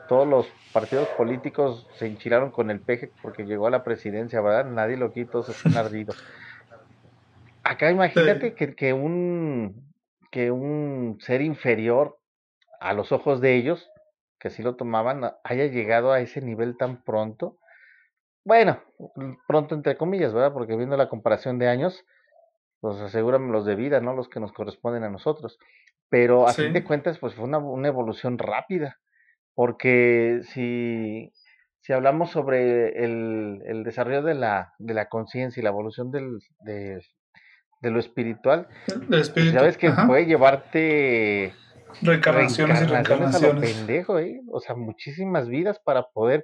todos 0.10 0.27
los 0.27 0.47
partidos 0.73 1.08
políticos 1.10 1.88
se 1.95 2.08
enchilaron 2.08 2.51
con 2.51 2.71
el 2.71 2.81
peje 2.81 3.12
porque 3.21 3.45
llegó 3.45 3.67
a 3.67 3.71
la 3.71 3.84
presidencia, 3.84 4.41
¿verdad? 4.41 4.69
Nadie 4.69 4.97
lo 4.97 5.13
quitó, 5.13 5.43
se 5.43 5.53
están 5.53 5.77
ardidos. 5.77 6.21
Acá 7.63 7.89
imagínate 7.89 8.53
que, 8.53 8.75
que, 8.75 8.93
un, 8.93 9.85
que 10.36 10.52
un 10.52 11.17
ser 11.21 11.41
inferior 11.41 12.19
a 12.82 12.91
los 12.91 13.13
ojos 13.13 13.39
de 13.39 13.56
ellos, 13.56 13.89
que 14.38 14.50
así 14.50 14.63
lo 14.63 14.76
tomaban, 14.76 15.32
haya 15.45 15.67
llegado 15.67 16.12
a 16.12 16.19
ese 16.19 16.41
nivel 16.41 16.76
tan 16.76 17.06
pronto. 17.06 17.58
Bueno, 18.43 18.82
pronto 19.48 19.76
entre 19.76 19.95
comillas, 19.95 20.34
¿verdad? 20.34 20.52
Porque 20.52 20.76
viendo 20.76 20.98
la 20.98 21.08
comparación 21.08 21.58
de 21.58 21.69
años, 21.69 22.04
pues 22.82 23.00
aseguran 23.00 23.50
los 23.54 23.65
de 23.65 23.76
vida, 23.76 24.02
¿no? 24.02 24.13
Los 24.13 24.28
que 24.28 24.41
nos 24.41 24.52
corresponden 24.52 25.06
a 25.06 25.10
nosotros. 25.10 25.58
Pero 26.10 26.50
a 26.50 26.52
fin 26.52 26.74
de 26.74 26.84
cuentas, 26.84 27.17
pues 27.17 27.34
fue 27.34 27.45
una, 27.45 27.60
una, 27.60 27.88
evolución 27.88 28.38
rápida. 28.38 29.00
Porque 29.54 30.41
si, 30.52 31.32
si 31.80 31.93
hablamos 31.93 32.32
sobre 32.32 33.06
el, 33.06 33.62
el 33.65 33.86
desarrollo 33.86 34.21
de 34.21 34.34
la, 34.34 34.74
de 34.80 34.95
la 34.95 35.08
conciencia 35.08 35.62
y 35.62 35.63
la 35.63 35.69
evolución 35.69 36.12
del, 36.12 36.39
de, 36.60 37.02
de 37.86 37.91
lo 37.91 38.00
espiritual, 38.00 38.67
pues, 39.08 39.32
sabes 39.54 39.78
que 39.78 39.91
puede 39.91 40.26
llevarte 40.26 41.54
reencarnaciones, 42.02 42.82
y 42.82 42.86
reencarnaciones 42.86 43.36
a 43.36 43.54
lo 43.54 43.62
pendejo, 43.62 44.17
¿eh? 44.17 44.41
O 44.52 44.60
sea, 44.60 44.76
muchísimas 44.76 45.48
vidas 45.48 45.80
para 45.86 46.08
poder 46.10 46.43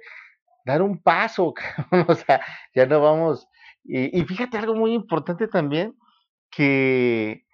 dar 0.64 0.82
un 0.82 1.02
paso, 1.02 1.52
o 2.08 2.14
sea, 2.14 2.40
ya 2.76 2.86
no 2.86 3.00
vamos. 3.00 3.48
Y, 3.82 4.16
y, 4.16 4.24
fíjate 4.24 4.56
algo 4.56 4.76
muy 4.76 4.92
importante 4.94 5.48
también, 5.48 5.96
que, 6.48 7.44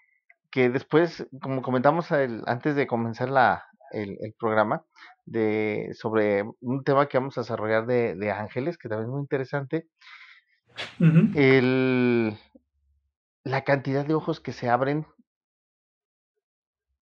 que 0.51 0.69
después, 0.69 1.27
como 1.41 1.63
comentamos 1.63 2.11
el, 2.11 2.43
antes 2.45 2.77
de 2.77 2.87
comenzar 2.87 3.31
la, 3.31 3.65
el, 3.93 4.19
el, 4.21 4.35
programa, 4.39 4.85
de, 5.25 5.93
sobre 5.95 6.45
un 6.61 6.85
tema 6.85 7.09
que 7.09 7.17
vamos 7.17 7.39
a 7.39 7.41
desarrollar 7.41 7.87
de, 7.87 8.17
de 8.17 8.31
ángeles, 8.33 8.77
que 8.77 8.91
también 8.91 9.09
es 9.09 9.13
muy 9.13 9.23
interesante, 9.23 9.87
el, 11.35 12.37
la 13.49 13.65
cantidad 13.65 14.05
de 14.05 14.15
ojos 14.15 14.41
que 14.41 14.53
se 14.53 14.69
abren 14.69 15.07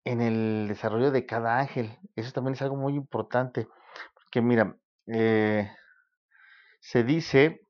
en 0.05 0.21
el 0.21 0.69
desarrollo 0.69 1.11
de 1.11 1.27
cada 1.27 1.59
ángel. 1.59 1.99
Eso 2.15 2.33
también 2.33 2.55
es 2.55 2.63
algo 2.63 2.77
muy 2.77 2.95
importante. 2.95 3.69
Porque 4.15 4.41
mira, 4.41 4.77
eh, 5.09 5.69
se 6.81 7.03
dice 7.03 7.67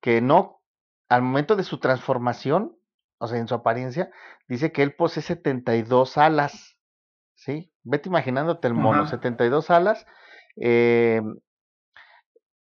que 0.00 0.20
no, 0.20 0.60
al 1.08 1.22
momento 1.22 1.54
de 1.54 1.62
su 1.62 1.78
transformación, 1.78 2.76
o 3.18 3.28
sea, 3.28 3.38
en 3.38 3.46
su 3.46 3.54
apariencia, 3.54 4.10
dice 4.48 4.72
que 4.72 4.82
él 4.82 4.94
posee 4.94 5.22
72 5.22 6.18
alas. 6.18 6.76
¿Sí? 7.34 7.72
Vete 7.84 8.08
imaginándote 8.08 8.66
el 8.66 8.74
mono, 8.74 9.06
72 9.06 9.70
alas. 9.70 10.06
Eh, 10.56 11.22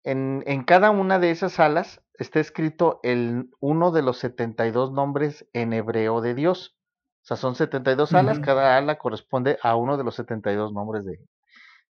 en, 0.05 0.45
en 0.47 0.65
cada 0.65 0.91
una 0.91 1.19
de 1.19 1.31
esas 1.31 1.59
alas 1.59 2.03
está 2.15 2.41
escrito 2.41 3.01
el, 3.03 3.51
uno 3.61 3.91
de 3.91 4.03
los 4.03 4.19
72 4.19 4.93
nombres 4.93 5.47
en 5.53 5.73
hebreo 5.73 6.21
de 6.21 6.35
Dios. 6.35 6.77
O 7.23 7.27
sea, 7.27 7.37
son 7.37 7.55
72 7.55 8.13
alas, 8.13 8.39
cada 8.39 8.77
ala 8.77 8.99
corresponde 8.99 9.59
a 9.63 9.77
uno 9.77 9.97
de 9.97 10.05
los 10.05 10.15
72 10.15 10.75
nombres 10.75 11.07
de, 11.07 11.19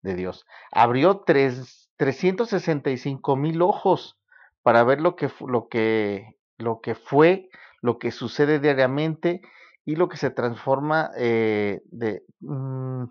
de 0.02 0.15
Dios. 0.15 0.45
Abrió 0.71 1.21
tres, 1.21 1.89
365 1.95 3.36
mil 3.38 3.62
ojos 3.62 4.19
para 4.62 4.84
ver 4.84 5.00
lo 5.00 5.15
que, 5.15 5.32
lo, 5.47 5.69
que, 5.69 6.36
lo 6.58 6.82
que 6.82 6.95
fue, 6.95 7.50
lo 7.82 7.97
que 7.97 8.12
sucede 8.12 8.60
diariamente 8.60 9.41
y 9.86 9.95
lo 9.95 10.10
que 10.10 10.17
se 10.17 10.32
transforma 10.32 11.12
eh, 11.15 11.82
de 11.86 12.24
mm, 12.41 13.06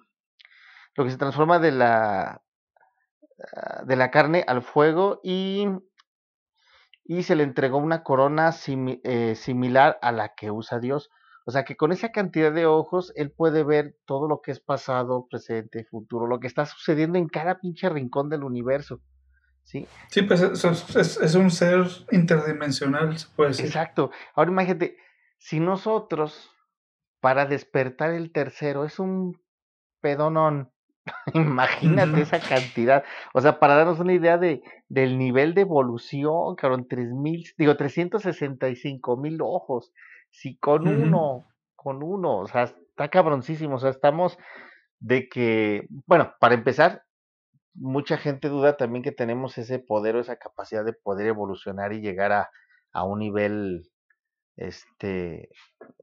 lo 0.94 1.04
que 1.04 1.10
se 1.10 1.16
transforma 1.16 1.58
de 1.58 1.72
la 1.72 2.42
de 3.84 3.96
la 3.96 4.10
carne 4.10 4.44
al 4.46 4.62
fuego 4.62 5.20
y 5.22 5.66
y 7.10 7.24
se 7.24 7.34
le 7.34 7.42
entregó 7.42 7.78
una 7.78 8.04
corona 8.04 8.54
eh, 8.68 9.34
similar 9.34 9.98
a 10.00 10.12
la 10.12 10.32
que 10.36 10.52
usa 10.52 10.78
Dios. 10.78 11.10
O 11.44 11.50
sea 11.50 11.64
que 11.64 11.76
con 11.76 11.90
esa 11.90 12.12
cantidad 12.12 12.52
de 12.52 12.66
ojos, 12.66 13.12
él 13.16 13.32
puede 13.32 13.64
ver 13.64 13.96
todo 14.06 14.28
lo 14.28 14.40
que 14.40 14.52
es 14.52 14.60
pasado, 14.60 15.26
presente, 15.28 15.82
futuro, 15.82 16.28
lo 16.28 16.38
que 16.38 16.46
está 16.46 16.66
sucediendo 16.66 17.18
en 17.18 17.26
cada 17.26 17.58
pinche 17.58 17.88
rincón 17.88 18.28
del 18.28 18.44
universo. 18.44 19.00
Sí, 19.64 19.88
sí 20.08 20.22
pues 20.22 20.40
es, 20.40 21.16
es, 21.20 21.34
un 21.34 21.50
ser 21.50 21.84
interdimensional, 22.12 23.18
se 23.18 23.26
puede 23.34 23.50
decir. 23.50 23.66
Exacto. 23.66 24.12
Ahora 24.36 24.52
imagínate, 24.52 24.96
si 25.36 25.58
nosotros, 25.58 26.52
para 27.18 27.44
despertar 27.44 28.10
el 28.10 28.30
tercero, 28.30 28.84
es 28.84 29.00
un 29.00 29.36
pedonón, 30.00 30.72
Imagínate 31.34 32.20
esa 32.20 32.40
cantidad. 32.40 33.04
O 33.32 33.40
sea, 33.40 33.58
para 33.58 33.76
darnos 33.76 34.00
una 34.00 34.12
idea 34.12 34.38
de, 34.38 34.62
del 34.88 35.18
nivel 35.18 35.54
de 35.54 35.62
evolución, 35.62 36.54
cabrón, 36.56 36.86
tres 36.88 37.10
mil, 37.12 37.44
digo, 37.56 37.76
365 37.76 39.16
mil 39.16 39.38
ojos. 39.42 39.92
Si 40.30 40.56
con 40.56 40.86
uno, 40.86 41.46
con 41.74 42.02
uno, 42.02 42.38
o 42.38 42.46
sea, 42.46 42.64
está 42.64 43.08
cabroncísimo. 43.08 43.76
O 43.76 43.78
sea, 43.78 43.90
estamos 43.90 44.38
de 44.98 45.28
que, 45.28 45.86
bueno, 46.06 46.34
para 46.38 46.54
empezar, 46.54 47.04
mucha 47.74 48.16
gente 48.16 48.48
duda 48.48 48.76
también 48.76 49.02
que 49.02 49.12
tenemos 49.12 49.56
ese 49.58 49.78
poder 49.78 50.16
o 50.16 50.20
esa 50.20 50.36
capacidad 50.36 50.84
de 50.84 50.92
poder 50.92 51.26
evolucionar 51.28 51.92
y 51.92 52.00
llegar 52.00 52.32
a, 52.32 52.50
a 52.92 53.04
un 53.04 53.20
nivel 53.20 53.90
este 54.56 55.48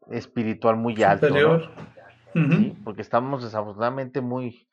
espiritual 0.10 0.76
muy 0.76 1.02
alto. 1.04 1.28
¿Sí? 2.34 2.78
Porque 2.84 3.02
estamos 3.02 3.44
desafortunadamente 3.44 4.22
muy, 4.22 4.68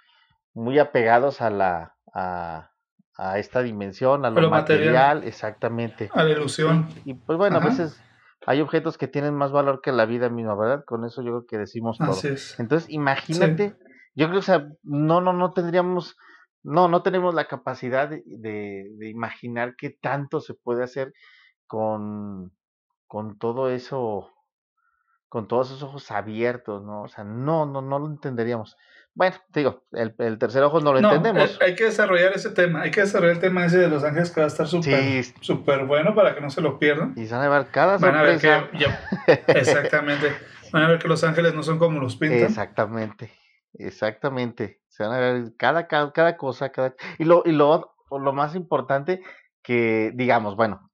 muy 0.55 0.79
apegados 0.79 1.41
a 1.41 1.51
la 1.51 1.97
a, 2.15 2.71
a 3.17 3.39
esta 3.39 3.63
dimensión, 3.63 4.25
a 4.25 4.31
lo, 4.31 4.51
material, 4.51 5.25
exactamente. 5.25 6.11
A 6.13 6.25
la 6.25 6.31
ilusión. 6.31 6.89
Y, 7.05 7.15
pues 7.15 7.39
bueno, 7.39 7.59
a 7.59 7.61
veces 7.61 8.01
hay 8.47 8.61
objetos 8.61 8.99
que 8.99 9.09
tienen 9.09 9.35
más 9.35 9.53
valor 9.53 9.81
que 9.83 9.93
la 9.93 10.07
vida 10.07 10.29
misma, 10.29 10.55
¿verdad? 10.55 10.85
Con 10.85 11.05
eso 11.05 11.23
yo 11.23 11.31
creo 11.31 11.47
que 11.47 11.59
decimos 11.59 11.99
todo. 11.99 12.17
Entonces, 12.59 12.91
imagínate, 12.91 13.77
yo 14.15 14.27
creo 14.27 14.33
que 14.33 14.39
o 14.39 14.43
sea, 14.43 14.69
no, 14.83 15.21
no, 15.21 15.33
no 15.33 15.53
tendríamos, 15.53 16.17
no, 16.63 16.89
no 16.89 17.03
tenemos 17.03 17.35
la 17.35 17.47
capacidad 17.47 18.09
de, 18.09 18.23
de, 18.27 18.91
de 18.97 19.09
imaginar 19.09 19.75
qué 19.77 19.91
tanto 19.91 20.41
se 20.41 20.55
puede 20.55 20.83
hacer 20.83 21.13
con, 21.67 22.53
con 23.07 23.39
todo 23.39 23.71
eso, 23.71 24.31
con 25.29 25.47
todos 25.47 25.71
esos 25.71 25.83
ojos 25.85 26.11
abiertos, 26.11 26.83
¿no? 26.83 27.03
O 27.03 27.09
sea, 27.09 27.25
no, 27.25 27.65
no, 27.67 27.81
no 27.81 27.99
lo 27.99 28.07
entenderíamos. 28.07 28.77
Bueno, 29.17 29.37
digo, 29.53 29.85
el, 29.93 30.13
el 30.19 30.39
tercer 30.39 30.63
ojo 30.65 30.81
no 30.81 30.93
lo 30.93 30.99
entendemos. 30.99 31.53
Eh, 31.61 31.67
hay 31.67 31.75
que 31.77 31.85
desarrollar 31.85 32.33
ese 32.33 32.51
tema, 32.51 32.83
hay 32.83 32.91
que 32.91 33.03
desarrollar 33.03 33.37
el 33.37 33.41
tema 33.41 33.65
ese 33.65 33.79
de 33.79 33.89
Los 33.89 34.03
Ángeles 34.03 34.33
que 34.33 34.41
va 34.41 34.47
a 34.47 34.49
estar 34.49 34.67
súper 34.67 35.25
super 35.41 35.85
bueno 35.85 36.17
para 36.17 36.35
que 36.35 36.41
no 36.41 36.51
se 36.51 36.61
lo 36.61 36.81
pierdan. 36.81 37.15
Y 37.17 37.27
se 37.27 37.35
van 37.35 37.45
a 37.45 37.49
ver 37.49 37.69
cada 37.71 37.99
Van 37.99 38.17
a 38.17 38.23
ver 38.23 38.41
que, 38.41 38.53
exactamente, 39.47 40.33
van 40.73 40.83
a 40.83 40.89
ver 40.89 40.99
que 40.99 41.07
Los 41.07 41.23
Ángeles 41.23 41.55
no 41.55 41.63
son 41.63 41.79
como 41.79 42.01
los 42.01 42.17
pintan. 42.17 42.41
Exactamente, 42.41 43.31
exactamente. 43.75 44.81
Se 44.89 45.05
van 45.05 45.13
a 45.13 45.19
ver 45.19 45.53
cada, 45.57 45.87
cada, 45.87 46.13
cada 46.13 46.37
cosa, 46.37 46.71
cada... 46.71 46.95
Y 47.19 47.25
lo, 47.25 47.43
y 47.45 47.53
lo, 47.53 47.95
lo 48.11 48.33
más 48.33 48.57
importante 48.57 49.23
que, 49.63 50.11
digamos, 50.15 50.57
bueno, 50.57 50.91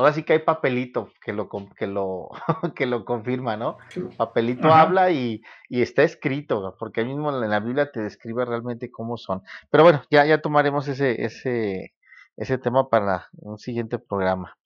ahora 0.00 0.12
sí 0.12 0.22
que 0.22 0.32
hay 0.32 0.38
papelito 0.40 1.12
que 1.24 1.32
lo 1.32 1.48
que 1.48 1.86
lo 1.86 2.30
que 2.74 2.86
lo 2.86 3.04
confirma, 3.04 3.56
¿no? 3.56 3.78
Papelito 4.16 4.72
habla 4.72 5.10
y, 5.10 5.42
y, 5.68 5.82
está 5.82 6.02
escrito, 6.02 6.74
porque 6.78 7.00
ahí 7.00 7.06
mismo 7.06 7.30
en 7.30 7.50
la 7.50 7.60
Biblia 7.60 7.90
te 7.92 8.00
describe 8.00 8.44
realmente 8.44 8.90
cómo 8.90 9.16
son. 9.16 9.42
Pero 9.70 9.84
bueno, 9.84 10.02
ya 10.10 10.24
ya 10.24 10.40
tomaremos 10.40 10.88
ese 10.88 11.24
ese 11.24 11.94
ese 12.36 12.58
tema 12.58 12.88
para 12.88 13.28
un 13.38 13.58
siguiente 13.58 13.98
programa. 13.98 14.56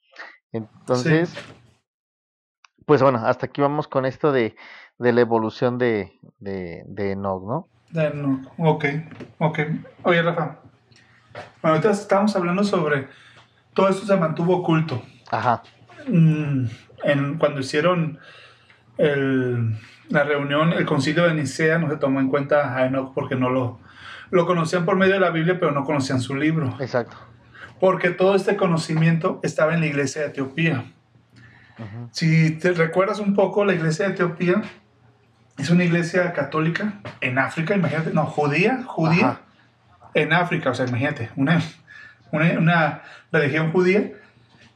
Entonces, 0.52 1.34
pues 2.86 3.02
bueno, 3.02 3.18
hasta 3.18 3.46
aquí 3.46 3.60
vamos 3.60 3.88
con 3.88 4.06
esto 4.06 4.30
de, 4.30 4.54
de 4.98 5.12
la 5.12 5.20
evolución 5.20 5.78
de, 5.78 6.12
de, 6.38 6.84
de 6.86 7.12
Enoch, 7.12 7.42
¿no? 7.42 7.68
De 7.90 8.06
Enoch, 8.06 8.52
ok, 8.58 8.84
ok. 9.38 9.58
Oye, 10.04 10.22
Rafa, 10.22 10.60
bueno, 11.60 11.76
ahorita 11.76 11.90
estamos 11.90 12.36
hablando 12.36 12.62
sobre 12.62 13.08
todo 13.74 13.88
esto 13.88 14.06
se 14.06 14.16
mantuvo 14.16 14.56
oculto. 14.58 15.02
Ajá. 15.30 15.62
Mm, 16.08 16.66
en, 17.04 17.38
cuando 17.38 17.60
hicieron 17.60 18.18
el, 18.98 19.76
la 20.08 20.24
reunión, 20.24 20.72
el 20.72 20.84
concilio 20.86 21.24
de 21.24 21.34
Nicea, 21.34 21.78
no 21.78 21.90
se 21.90 21.96
tomó 21.96 22.20
en 22.20 22.28
cuenta 22.28 22.76
a 22.76 22.86
Enoch 22.86 23.12
porque 23.14 23.36
no 23.36 23.50
lo, 23.50 23.80
lo 24.30 24.46
conocían 24.46 24.84
por 24.84 24.96
medio 24.96 25.14
de 25.14 25.20
la 25.20 25.30
Biblia, 25.30 25.58
pero 25.58 25.72
no 25.72 25.84
conocían 25.84 26.20
su 26.20 26.34
libro. 26.34 26.76
Exacto. 26.80 27.16
Porque 27.80 28.10
todo 28.10 28.34
este 28.34 28.56
conocimiento 28.56 29.40
estaba 29.42 29.74
en 29.74 29.80
la 29.80 29.86
iglesia 29.86 30.22
de 30.22 30.28
Etiopía. 30.28 30.84
Si 32.12 32.52
te 32.52 32.72
recuerdas 32.72 33.18
un 33.18 33.34
poco, 33.34 33.64
la 33.64 33.74
iglesia 33.74 34.06
de 34.06 34.12
Etiopía 34.12 34.62
es 35.58 35.70
una 35.70 35.84
iglesia 35.84 36.32
católica 36.32 36.94
en 37.20 37.38
África, 37.38 37.74
imagínate, 37.74 38.12
no, 38.12 38.26
judía, 38.26 38.84
judía 38.86 39.26
Ajá. 39.26 39.40
en 40.14 40.32
África, 40.32 40.70
o 40.70 40.74
sea, 40.74 40.86
imagínate, 40.86 41.30
una, 41.36 41.60
una, 42.30 42.58
una 42.58 43.02
religión 43.32 43.72
judía 43.72 44.12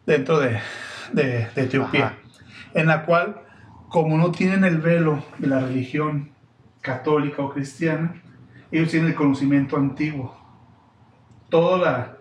dentro 0.09 0.40
de, 0.40 0.59
de- 1.12 1.47
de 1.55 1.62
Etiopía, 1.62 2.07
Ajá. 2.07 2.16
en 2.75 2.87
la 2.87 3.05
cual, 3.05 3.42
como 3.88 4.16
no 4.18 4.31
tienen 4.33 4.64
el 4.64 4.79
velo 4.79 5.23
de 5.38 5.47
la 5.47 5.61
religión 5.61 6.31
católica 6.81 7.42
o 7.42 7.51
cristiana, 7.51 8.14
ellos 8.73 8.90
tienen 8.90 9.11
el 9.11 9.14
conocimiento 9.14 9.77
antiguo. 9.77 10.37
Todo, 11.51 11.79
la, 11.79 12.16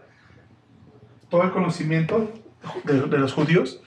todo 1.29 1.43
el 1.43 1.51
conocimiento 1.51 2.31
de, 2.83 3.01
de 3.01 3.17
los 3.17 3.33
judíos, 3.33 3.81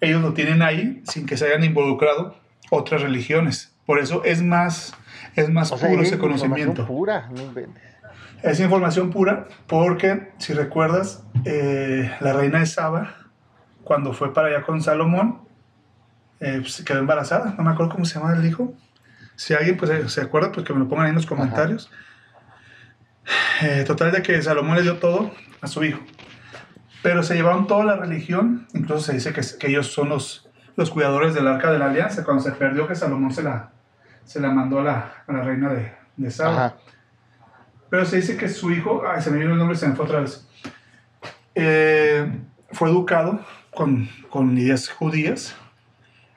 ellos 0.00 0.22
lo 0.22 0.32
tienen 0.32 0.62
ahí 0.62 1.02
sin 1.04 1.26
que 1.26 1.36
se 1.36 1.46
hayan 1.46 1.64
involucrado 1.64 2.36
otras 2.70 3.02
religiones. 3.02 3.74
Por 3.86 3.98
eso 3.98 4.22
es 4.24 4.42
más, 4.42 4.94
es 5.36 5.48
más 5.50 5.72
O 5.72 5.78
sea, 5.78 5.88
puro 5.88 6.02
es 6.02 6.08
ese 6.08 6.18
conocimiento. 6.18 6.86
pura. 6.86 7.30
Es 8.42 8.60
información 8.60 9.10
pura 9.10 9.48
porque, 9.66 10.32
si 10.38 10.52
recuerdas, 10.52 11.24
eh, 11.44 12.10
la 12.20 12.32
reina 12.32 12.58
de 12.60 12.66
Saba, 12.66 13.14
cuando 13.86 14.12
fue 14.12 14.34
para 14.34 14.48
allá 14.48 14.62
con 14.64 14.82
Salomón, 14.82 15.42
eh, 16.40 16.58
pues, 16.60 16.82
quedó 16.84 16.98
embarazada. 16.98 17.54
No 17.56 17.62
me 17.62 17.70
acuerdo 17.70 17.92
cómo 17.92 18.04
se 18.04 18.18
llama 18.18 18.34
el 18.36 18.44
hijo. 18.44 18.74
Si 19.36 19.54
alguien 19.54 19.76
pues, 19.76 19.90
se- 19.92 20.08
se 20.08 20.20
acuerda, 20.22 20.50
pues 20.50 20.66
que 20.66 20.72
me 20.72 20.80
lo 20.80 20.88
pongan 20.88 21.04
ahí 21.06 21.10
en 21.10 21.14
los 21.14 21.24
comentarios. 21.26 21.88
Eh, 23.62 23.84
total 23.86 24.10
de 24.10 24.22
que 24.22 24.42
Salomón 24.42 24.74
le 24.76 24.82
dio 24.82 24.96
todo 24.98 25.30
a 25.60 25.68
su 25.68 25.84
hijo. 25.84 26.00
Pero 27.02 27.22
se 27.22 27.34
llevaron 27.36 27.68
toda 27.68 27.84
la 27.84 27.94
religión. 27.96 28.66
Incluso 28.74 29.02
se 29.04 29.12
dice 29.12 29.32
que, 29.32 29.40
que 29.58 29.68
ellos 29.68 29.92
son 29.92 30.08
los, 30.08 30.48
los 30.74 30.90
cuidadores 30.90 31.32
del 31.34 31.46
arca 31.46 31.70
de 31.70 31.78
la 31.78 31.86
alianza. 31.86 32.24
Cuando 32.24 32.42
se 32.42 32.50
perdió, 32.52 32.88
que 32.88 32.96
Salomón 32.96 33.32
se 33.32 33.44
la, 33.44 33.70
se 34.24 34.40
la 34.40 34.50
mandó 34.50 34.80
a 34.80 34.82
la, 34.82 35.12
a 35.28 35.32
la 35.32 35.42
reina 35.42 35.68
de, 35.72 35.92
de 36.16 36.30
Saba. 36.32 36.66
Ajá. 36.66 36.76
Pero 37.88 38.04
se 38.04 38.16
dice 38.16 38.36
que 38.36 38.48
su 38.48 38.72
hijo, 38.72 39.04
ay, 39.06 39.22
se 39.22 39.30
me 39.30 39.38
vino 39.38 39.52
el 39.52 39.58
nombre, 39.58 39.76
se 39.76 39.86
me 39.86 39.94
fue 39.94 40.06
otra 40.06 40.18
vez, 40.20 40.44
eh, 41.54 42.28
fue 42.72 42.90
educado 42.90 43.40
con, 43.76 44.08
con 44.30 44.58
ideas 44.58 44.88
judías 44.88 45.54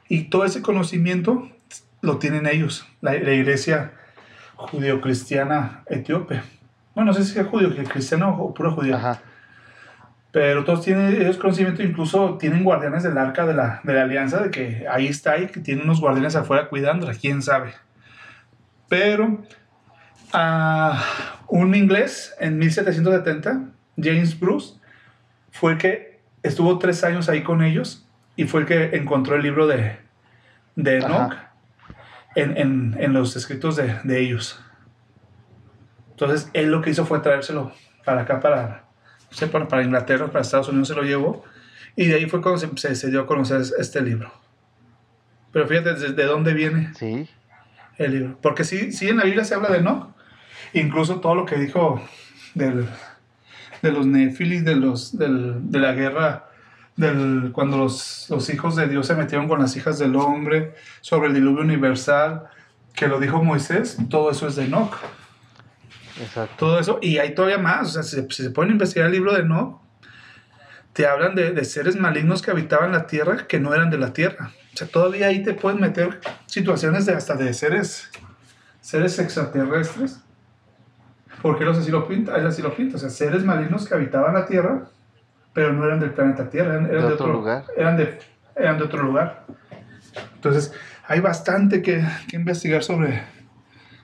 y 0.10 0.26
todo 0.26 0.44
ese 0.44 0.62
conocimiento 0.62 1.50
lo 2.02 2.18
tienen 2.18 2.46
ellos, 2.46 2.86
la, 3.02 3.14
la 3.14 3.32
iglesia 3.34 3.94
judío-cristiana 4.56 5.84
etíope. 5.88 6.42
Bueno, 6.94 7.12
no 7.12 7.14
sé 7.14 7.24
si 7.24 7.40
es 7.40 7.48
judío, 7.48 7.74
que 7.74 7.84
cristiano 7.84 8.36
o 8.38 8.54
puro 8.54 8.74
judío, 8.74 8.98
Ajá. 8.98 9.22
pero 10.32 10.66
todos 10.66 10.84
tienen 10.84 11.22
ellos 11.22 11.38
conocimiento, 11.38 11.82
incluso 11.82 12.38
tienen 12.38 12.64
guardianes 12.64 13.04
del 13.04 13.18
arca 13.18 13.46
de 13.46 13.54
la, 13.54 13.80
de 13.86 13.94
la 13.94 14.02
alianza, 14.04 14.42
de 14.42 14.52
que 14.52 14.86
ahí 14.92 15.08
está 15.08 15.38
y 15.38 15.48
que 15.48 15.62
tienen 15.62 15.86
unos 15.86 16.02
guardianes 16.02 16.36
afuera 16.36 16.68
cuidándola, 16.68 17.14
quién 17.14 17.42
sabe. 17.42 17.74
Pero 18.90 19.42
a 20.34 21.02
un 21.48 21.74
inglés 21.74 22.36
en 22.40 22.58
1770, 22.58 23.62
James 23.98 24.38
Bruce, 24.38 24.76
fue 25.52 25.78
que 25.78 26.09
estuvo 26.44 26.78
tres 26.80 27.04
años 27.04 27.30
ahí 27.30 27.44
con 27.44 27.62
ellos 27.64 28.08
y 28.36 28.46
fue 28.46 28.62
el 28.62 28.66
que 28.68 28.96
encontró 28.98 29.36
el 29.36 29.44
libro 29.44 29.68
de, 29.68 29.98
de 30.76 30.98
Enoch 30.98 31.34
en, 32.36 32.58
en- 32.58 32.96
en 33.00 33.14
los 33.14 33.36
escritos 33.36 33.76
de, 33.76 34.00
de 34.04 34.20
ellos. 34.20 34.62
Entonces, 36.12 36.50
él 36.54 36.72
lo 36.72 36.82
que 36.82 36.90
hizo 36.90 37.06
fue 37.06 37.20
traérselo 37.20 37.72
para 38.06 38.22
acá, 38.22 38.40
para, 38.40 38.84
no 39.32 39.38
sé, 39.38 39.48
para, 39.48 39.68
para 39.68 39.84
Inglaterra, 39.84 40.28
para 40.28 40.42
Estados 40.42 40.68
Unidos 40.70 40.90
se 40.90 40.96
lo 40.96 41.04
llevó. 41.04 41.44
Y 41.96 42.08
de 42.08 42.16
ahí 42.16 42.26
fue 42.30 42.42
cuando 42.42 42.60
se, 42.60 42.70
se, 42.78 42.96
se 42.96 43.10
dio 43.10 43.22
a 43.22 43.26
conocer 43.26 43.62
este 43.78 44.02
libro. 44.02 44.32
Pero 45.52 45.68
fíjate 45.68 45.94
desde 45.94 46.14
de 46.14 46.26
dónde 46.26 46.54
viene 46.54 46.94
Sí. 46.96 47.28
el 47.98 48.12
libro. 48.12 48.38
Porque 48.42 48.64
sí, 48.64 48.92
sí 48.92 49.10
en 49.10 49.18
la 49.18 49.24
Biblia 49.24 49.44
se 49.44 49.56
habla 49.56 49.70
de 49.70 49.80
Enoch. 49.80 50.10
Incluso 50.74 51.20
todo 51.20 51.36
lo 51.36 51.46
que 51.46 51.56
dijo 51.58 52.02
del, 52.54 52.86
de 53.82 53.92
los 53.92 54.06
nefilis, 54.06 54.64
de, 54.66 54.76
los, 54.76 55.18
del- 55.18 55.72
de 55.72 55.80
la 55.80 55.94
guerra, 55.94 56.46
del, 56.96 57.52
cuando 57.54 57.78
los, 57.78 58.28
los 58.30 58.50
hijos 58.50 58.76
de 58.76 58.88
Dios 58.88 59.08
se 59.08 59.16
metieron 59.16 59.48
con 59.48 59.60
las 59.60 59.76
hijas 59.78 60.00
del 60.00 60.16
hombre, 60.16 60.76
sobre 61.02 61.28
el 61.30 61.34
diluvio 61.34 61.64
universal, 61.64 62.44
que 62.94 63.08
lo 63.08 63.20
dijo 63.20 63.44
Moisés, 63.44 63.98
todo 64.10 64.32
eso 64.32 64.48
es 64.48 64.56
de 64.56 64.66
Enoch. 64.66 64.96
Exacto. 66.22 66.56
Todo 66.58 66.80
eso, 66.80 67.00
y 67.02 67.18
hay 67.18 67.34
todavía 67.34 67.58
más, 67.58 67.88
o 67.88 67.92
sea, 67.92 68.04
si, 68.04 68.28
si 68.30 68.44
se 68.44 68.50
pueden 68.52 68.74
investigar 68.74 69.06
el 69.08 69.14
libro 69.14 69.34
de 69.34 69.42
Enoch, 69.42 69.80
te 70.92 71.08
hablan 71.08 71.36
de, 71.36 71.52
de 71.52 71.64
seres 71.64 71.96
malignos 71.96 72.42
que 72.42 72.52
habitaban 72.52 72.92
la 72.92 73.08
tierra 73.08 73.48
que 73.48 73.60
no 73.60 73.74
eran 73.74 73.90
de 73.90 73.98
la 73.98 74.12
tierra. 74.12 74.52
O 74.74 74.78
sea, 74.78 74.88
todavía 74.88 75.28
ahí 75.28 75.44
te 75.44 75.54
pueden 75.54 75.80
meter 75.80 76.20
situaciones 76.48 77.06
de 77.06 77.14
hasta 77.14 77.36
de 77.36 77.54
seres, 77.54 78.10
seres 78.82 79.18
extraterrestres. 79.20 80.20
Porque 81.42 81.64
los 81.66 81.78
así 81.78 81.92
lo 81.92 82.08
pinta, 82.08 82.36
él 82.38 82.46
así 82.48 82.62
lo 82.62 82.74
pinta. 82.76 82.98
O 82.98 83.00
sea, 83.00 83.10
seres 83.10 83.44
malignos 83.44 83.88
que 83.88 83.94
habitaban 83.96 84.34
la 84.34 84.46
tierra, 84.46 84.88
pero 85.54 85.72
no 85.74 85.86
eran 85.86 86.00
del 86.00 86.12
planeta 86.12 86.50
Tierra, 86.50 86.74
eran, 86.76 86.86
eran 86.88 87.08
De 87.08 87.14
otro 87.14 87.28
lugar. 87.34 87.64
Eran 87.78 87.98
de, 87.98 88.20
eran 88.56 88.78
de 88.78 88.84
otro 88.84 89.02
lugar. 89.04 89.46
Entonces, 90.36 90.74
hay 91.08 91.20
bastante 91.22 91.82
que, 91.82 92.04
que 92.30 92.36
investigar 92.36 92.84
sobre, 92.84 93.24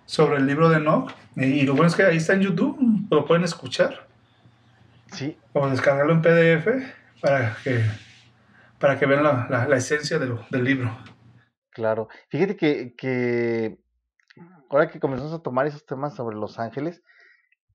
sobre 0.06 0.38
el 0.38 0.46
libro 0.48 0.70
de 0.70 0.78
Enoch. 0.78 1.12
Y 1.36 1.64
lo 1.64 1.74
bueno 1.74 1.88
es 1.88 1.96
que 1.96 2.04
ahí 2.04 2.18
está 2.18 2.34
en 2.34 2.42
YouTube, 2.42 2.78
lo 3.12 3.26
pueden 3.26 3.44
escuchar 3.44 4.08
Sí. 5.12 5.38
o 5.54 5.70
descargarlo 5.70 6.14
en 6.14 6.22
PDF 6.22 6.68
para 7.22 7.56
que, 7.64 7.84
para 8.80 8.98
que 8.98 9.06
vean 9.06 9.24
la, 9.24 9.48
la- 9.50 9.68
la 9.68 9.76
esencia 9.78 10.20
de 10.20 10.28
lo- 10.28 10.46
del 10.50 10.64
libro. 10.64 10.98
Claro. 11.72 12.08
Fíjate 12.30 12.56
que, 12.56 12.96
que 12.98 13.78
ahora 14.70 14.90
que 14.90 15.00
comenzamos 15.00 15.34
a 15.34 15.40
tomar 15.44 15.68
esos 15.68 15.86
temas 15.86 16.16
sobre 16.16 16.38
Los 16.38 16.58
Ángeles, 16.60 17.04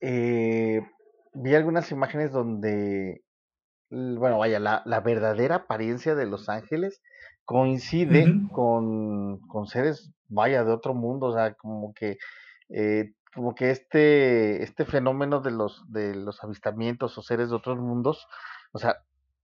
eh, 0.00 0.80
vi 1.34 1.54
algunas 1.54 1.90
imágenes 1.92 2.32
donde, 2.32 3.22
bueno, 3.90 4.38
vaya, 4.38 4.58
la, 4.58 4.82
la 4.84 5.00
verdadera 5.00 5.56
apariencia 5.56 6.14
de 6.14 6.26
Los 6.26 6.48
Ángeles 6.48 7.02
coincide 7.44 8.32
con, 8.52 9.40
con 9.48 9.66
seres, 9.66 10.12
vaya, 10.28 10.62
de 10.62 10.72
otro 10.72 10.94
mundo, 10.94 11.26
o 11.26 11.34
sea, 11.34 11.54
como 11.54 11.92
que, 11.94 12.16
eh, 12.68 13.12
como 13.34 13.56
que 13.56 13.70
este, 13.70 14.62
este 14.62 14.84
fenómeno 14.84 15.40
de 15.40 15.50
los, 15.50 15.82
de 15.90 16.14
los 16.14 16.42
avistamientos 16.44 17.18
o 17.18 17.22
seres 17.22 17.50
de 17.50 17.56
otros 17.56 17.78
mundos, 17.78 18.28
o 18.70 18.78
sea, 18.78 18.98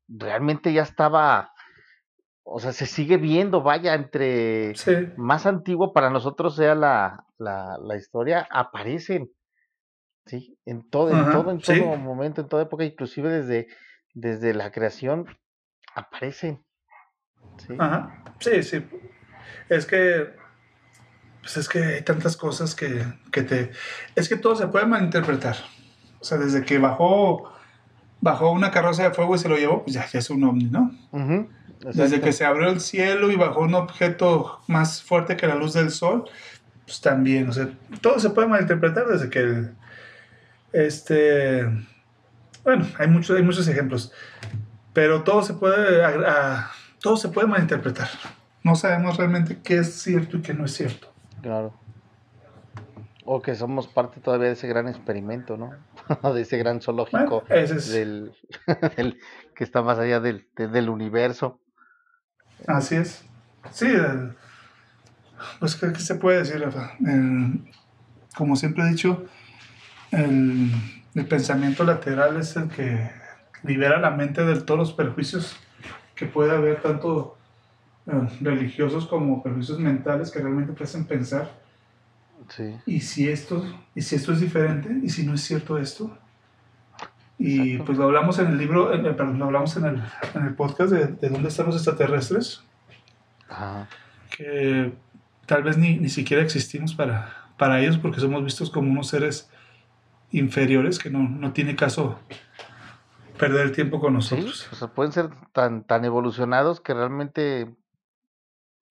realmente 0.07 0.73
ya 0.73 0.83
estaba, 0.83 1.53
o 2.45 2.61
sea, 2.61 2.73
se 2.73 2.87
sigue 2.87 3.17
viendo, 3.17 3.63
vaya, 3.63 3.95
entre 3.95 4.77
Sí, 4.77 4.93
más 5.17 5.47
antiguo 5.47 5.93
para 5.93 6.09
nosotros 6.09 6.55
sea 6.55 6.77
la, 6.77 7.27
la, 7.39 7.77
la 7.83 7.97
historia, 7.97 8.47
aparecen, 8.53 9.33
¿sí? 10.27 10.59
En 10.67 10.89
todo, 10.89 11.11
en 11.11 11.33
todo, 11.33 11.51
en 11.51 11.61
sí. 11.61 11.81
todo 11.81 11.97
momento, 11.97 12.41
en 12.41 12.49
toda 12.49 12.65
época, 12.65 12.85
inclusive 12.85 13.31
desde, 13.31 13.69
desde 14.15 14.55
la 14.55 14.71
creación, 14.73 15.27
aparecen, 15.95 16.65
¿sí? 17.59 17.75
ajá, 17.79 18.23
sí, 18.41 18.63
sí. 18.63 18.85
Es 19.69 19.87
que, 19.87 20.35
pues 21.41 21.57
es 21.57 21.69
que 21.69 21.79
hay 21.79 22.03
tantas 22.03 22.37
cosas 22.37 22.75
que, 22.75 23.05
que 23.31 23.43
te... 23.43 23.71
Es 24.15 24.29
que 24.29 24.37
todo 24.37 24.57
se 24.57 24.67
puede 24.67 24.87
malinterpretar. 24.87 25.57
O 26.21 26.25
sea, 26.25 26.39
desde 26.39 26.65
que 26.65 26.79
bajó, 26.79 27.53
bajó 28.21 28.51
una 28.51 28.71
carroza 28.71 29.05
de 29.05 29.15
fuego 29.15 29.37
y 29.37 29.39
se 29.39 29.49
lo 29.49 29.57
llevó, 29.57 29.85
pues 29.85 29.95
ya, 29.95 30.07
ya 30.07 30.19
es 30.19 30.31
un 30.31 30.43
ovni, 30.45 30.65
¿no? 30.65 30.91
Desde 31.81 32.21
que 32.21 32.33
se 32.33 32.45
abrió 32.45 32.69
el 32.69 32.81
cielo 32.81 33.31
y 33.31 33.37
bajó 33.37 33.61
un 33.61 33.75
objeto 33.75 34.61
más 34.67 35.03
fuerte 35.03 35.37
que 35.37 35.47
la 35.47 35.55
luz 35.55 35.75
del 35.75 35.91
sol, 35.91 36.29
pues 36.85 37.01
también, 37.01 37.49
o 37.49 37.53
sea, 37.53 37.69
todo 38.01 38.19
se 38.19 38.31
puede 38.31 38.49
malinterpretar 38.49 39.07
desde 39.07 39.31
que 39.31 39.41
el, 39.41 39.77
este, 40.85 41.65
bueno, 42.65 42.87
hay 42.99 43.09
muchos, 43.09 43.37
hay 43.37 43.43
muchos 43.43 43.67
ejemplos, 43.69 44.13
pero 44.93 45.23
todo 45.23 45.43
se 45.43 45.55
puede, 45.55 46.05
a- 46.05 46.09
a- 46.59 46.71
todo 47.01 47.17
se 47.17 47.29
puede 47.29 47.47
malinterpretar. 47.47 48.09
No 48.63 48.75
sabemos 48.75 49.17
realmente 49.17 49.59
qué 49.63 49.79
es 49.79 49.95
cierto 49.95 50.37
y 50.39 50.43
qué 50.43 50.53
no 50.55 50.65
es 50.65 50.73
cierto. 50.75 51.13
Claro. 51.43 51.73
O 53.25 53.43
que 53.43 53.55
somos 53.55 53.89
parte 53.89 54.21
todavía 54.21 54.49
de 54.49 54.53
ese 54.53 54.69
gran 54.69 54.87
experimento, 54.89 55.57
¿no? 55.57 55.73
de 56.35 56.43
ese 56.43 56.59
gran 56.59 56.81
zoológico 56.81 57.43
Bueno, 57.49 57.55
ese 57.63 57.77
es, 57.77 57.91
del, 57.91 58.33
del- 58.97 59.19
que 59.55 59.65
está 59.65 59.83
más 59.83 59.99
allá 59.99 60.21
del, 60.21 60.49
de- 60.57 60.69
del 60.69 60.89
universo. 60.89 61.61
así 62.67 62.97
es. 62.97 63.25
Sí, 63.73 63.87
el- 63.87 64.37
pues 65.61 65.75
¿qué, 65.77 65.95
se 65.97 66.15
puede 66.17 66.39
decir, 66.39 66.61
Rafa? 66.61 66.93
El- 67.05 67.65
como 68.37 68.55
siempre 68.57 68.85
he 68.85 68.89
dicho, 68.91 69.25
el, 70.17 70.71
el 71.15 71.27
pensamiento 71.27 71.85
lateral 71.85 72.37
es 72.37 72.57
el 72.57 72.69
que 72.69 73.11
libera 73.63 73.99
la 74.01 74.11
mente 74.11 74.45
de 74.45 74.61
todos 74.61 74.79
los 74.79 74.93
perjuicios 74.93 75.57
que 76.15 76.27
puede 76.27 76.53
haber, 76.53 76.81
tanto 76.83 77.37
eh, 78.07 78.29
religiosos 78.41 79.07
como 79.07 79.43
perjuicios 79.43 79.79
mentales 79.79 80.31
que 80.31 80.39
realmente 80.41 80.73
te 80.73 80.85
hacen 80.85 81.05
pensar. 81.05 81.51
Sí. 82.49 82.77
¿Y 82.87 83.01
si 83.01 83.29
esto, 83.29 83.65
y 83.95 84.03
si 84.03 84.17
esto 84.17 84.33
es 84.33 84.41
diferente? 84.41 84.89
¿Y 85.03 85.09
si 85.11 85.27
no 85.27 85.35
es 85.35 85.41
cierto 85.43 85.79
esto? 85.79 86.17
Y 87.39 87.61
Exacto. 87.73 87.85
pues 87.87 87.99
lo 87.99 88.05
hablamos 88.05 88.39
en 88.39 88.47
el 88.47 88.57
libro, 88.59 88.95
en 88.95 89.05
el- 89.05 89.15
perdón, 89.17 89.39
lo 89.39 89.47
hablamos 89.47 89.77
en 89.77 89.85
el, 89.87 90.03
en 90.35 90.47
el 90.47 90.55
podcast 90.55 90.91
de, 90.93 91.07
de 91.09 91.29
dónde 91.29 91.49
están 91.49 91.67
los 91.67 91.75
extraterrestres 91.77 92.63
Ajá. 93.49 93.89
que 94.35 94.93
tal 95.45 95.63
vez 95.63 95.77
ni, 95.77 95.99
ni 95.99 96.09
siquiera 96.09 96.43
existimos 96.43 96.95
para, 96.95 97.35
para 97.59 97.81
ellos 97.81 97.99
porque 97.99 98.21
somos 98.21 98.43
vistos 98.43 98.71
como 98.71 98.91
unos 98.91 99.09
seres 99.09 99.51
inferiores 100.31 100.99
que 100.99 101.11
no, 101.11 101.21
no 101.29 101.53
tiene 101.53 101.77
caso 101.77 102.19
perder 103.39 103.67
el 103.67 103.73
tiempo 103.73 104.01
con 104.01 104.21
Sí, 104.23 104.35
nosotros. 104.37 104.69
o 104.73 104.77
sea, 104.77 104.89
pueden 104.89 105.13
ser 105.13 105.29
tan, 105.53 105.85
tan 105.85 106.05
evolucionados 106.05 106.81
que 106.81 106.95
realmente 106.95 107.75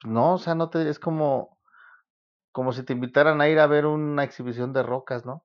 no, 0.04 0.34
o 0.36 0.38
sea, 0.38 0.56
no 0.56 0.70
te, 0.70 0.88
es 0.90 1.00
como, 1.00 1.58
como 2.52 2.74
si 2.74 2.84
te 2.84 2.94
invitaran 2.94 3.42
a 3.42 3.48
ir 3.50 3.60
a 3.60 3.68
ver 3.68 3.86
una 3.86 4.24
exhibición 4.24 4.72
de 4.74 4.84
rocas, 4.84 5.26
¿no? 5.26 5.44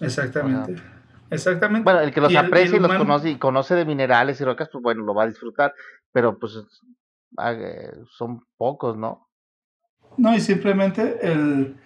Exactamente. 0.00 0.76
Exactamente. 1.30 1.84
Bueno, 1.84 2.00
el 2.00 2.12
que 2.12 2.20
los 2.20 2.30
Y 2.32 2.36
el- 2.36 2.36
y 2.36 2.40
el 2.40 2.46
aprecia 2.46 2.76
y 2.76 2.80
los 2.80 2.88
humano- 2.90 3.04
conoce 3.04 3.30
y 3.30 3.36
conoce 3.38 3.74
de 3.74 3.84
minerales 3.84 4.40
y 4.40 4.44
rocas, 4.44 4.68
pues 4.72 4.82
bueno, 4.82 5.04
lo 5.04 5.14
va 5.14 5.24
a 5.24 5.28
disfrutar, 5.28 5.74
pero 6.12 6.38
pues 6.38 6.58
ah, 7.36 7.52
eh, 7.52 7.92
son 8.10 8.46
pocos, 8.56 8.96
¿no? 8.96 9.28
No, 10.16 10.34
y 10.34 10.40
simplemente 10.40 11.18
el 11.22 11.76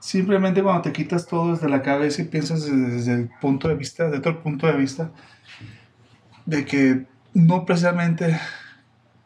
simplemente 0.00 0.62
cuando 0.62 0.82
te 0.82 0.92
quitas 0.92 1.26
todo 1.26 1.52
desde 1.52 1.68
la 1.68 1.82
cabeza 1.82 2.22
y 2.22 2.26
piensas 2.26 2.62
desde, 2.64 2.76
desde 2.76 3.14
el 3.14 3.30
punto 3.40 3.68
de 3.68 3.74
vista, 3.74 4.08
de 4.10 4.18
otro 4.18 4.42
punto 4.42 4.66
de 4.66 4.74
vista, 4.74 5.10
de 6.46 6.64
que 6.64 7.06
no 7.32 7.64
precisamente 7.64 8.38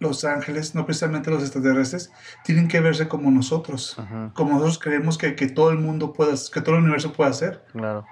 los 0.01 0.25
ángeles, 0.25 0.75
no 0.77 0.87
precisamente 0.87 1.31
los 1.31 1.43
extraterrestres, 1.43 2.13
tienen 2.45 2.69
que 2.69 2.81
verse 2.81 3.09
como 3.09 3.31
nosotros. 3.33 3.97
Como 4.35 4.53
nosotros 4.53 4.79
creemos 4.79 5.19
que, 5.19 5.35
que 5.35 5.49
todo 5.49 5.71
el 5.71 5.79
mundo 5.79 6.13
pueda, 6.13 6.35
que 6.53 6.61
todo 6.61 6.77
el 6.77 6.83
universo 6.83 7.13
pueda 7.13 7.33
ser. 7.33 7.65
claro. 7.73 8.07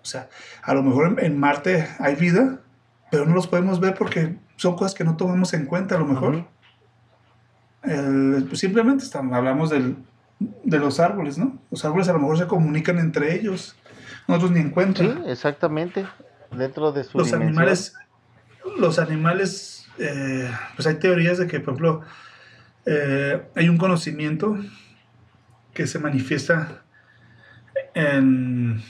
O 0.00 0.04
sea, 0.04 0.28
a 0.64 0.74
lo 0.74 0.82
mejor 0.82 1.06
en, 1.20 1.24
en 1.24 1.38
Marte 1.38 1.86
hay 2.00 2.16
vida, 2.16 2.58
pero 3.10 3.24
no 3.24 3.34
los 3.34 3.46
podemos 3.46 3.78
ver 3.78 3.94
porque 3.94 4.36
son 4.56 4.74
cosas 4.74 4.94
que 4.94 5.04
no 5.04 5.16
tomamos 5.16 5.54
en 5.54 5.64
cuenta 5.66 5.94
a 5.94 5.98
lo 5.98 6.06
mejor. 6.06 6.44
El- 7.82 8.44
pues 8.48 8.60
simplemente 8.60 9.04
estamos, 9.04 9.32
hablamos 9.36 9.70
del- 9.70 9.96
de 10.64 10.78
los 10.78 11.00
árboles, 11.00 11.38
¿no? 11.38 11.58
Los 11.70 11.84
árboles 11.84 12.08
a 12.08 12.12
lo 12.12 12.18
mejor 12.18 12.38
se 12.38 12.46
comunican 12.46 12.98
entre 12.98 13.34
ellos, 13.34 13.76
nosotros 14.28 14.52
ni 14.52 14.60
en 14.60 14.70
cuenta. 14.70 15.02
Sí, 15.02 15.12
exactamente. 15.26 16.06
Dentro 16.50 16.92
de 16.92 17.04
su 17.04 17.16
los 17.18 17.26
dimensión. 17.28 17.48
animales, 17.48 17.94
los 18.78 18.98
animales, 18.98 19.88
eh, 19.98 20.50
pues 20.76 20.86
hay 20.86 20.94
teorías 20.96 21.38
de 21.38 21.46
que, 21.46 21.60
por 21.60 21.74
ejemplo, 21.74 22.02
eh, 22.86 23.42
hay 23.56 23.68
un 23.68 23.78
conocimiento 23.78 24.56
que 25.72 25.86
se 25.86 25.98
manifiesta 25.98 26.82
en, 27.94 28.82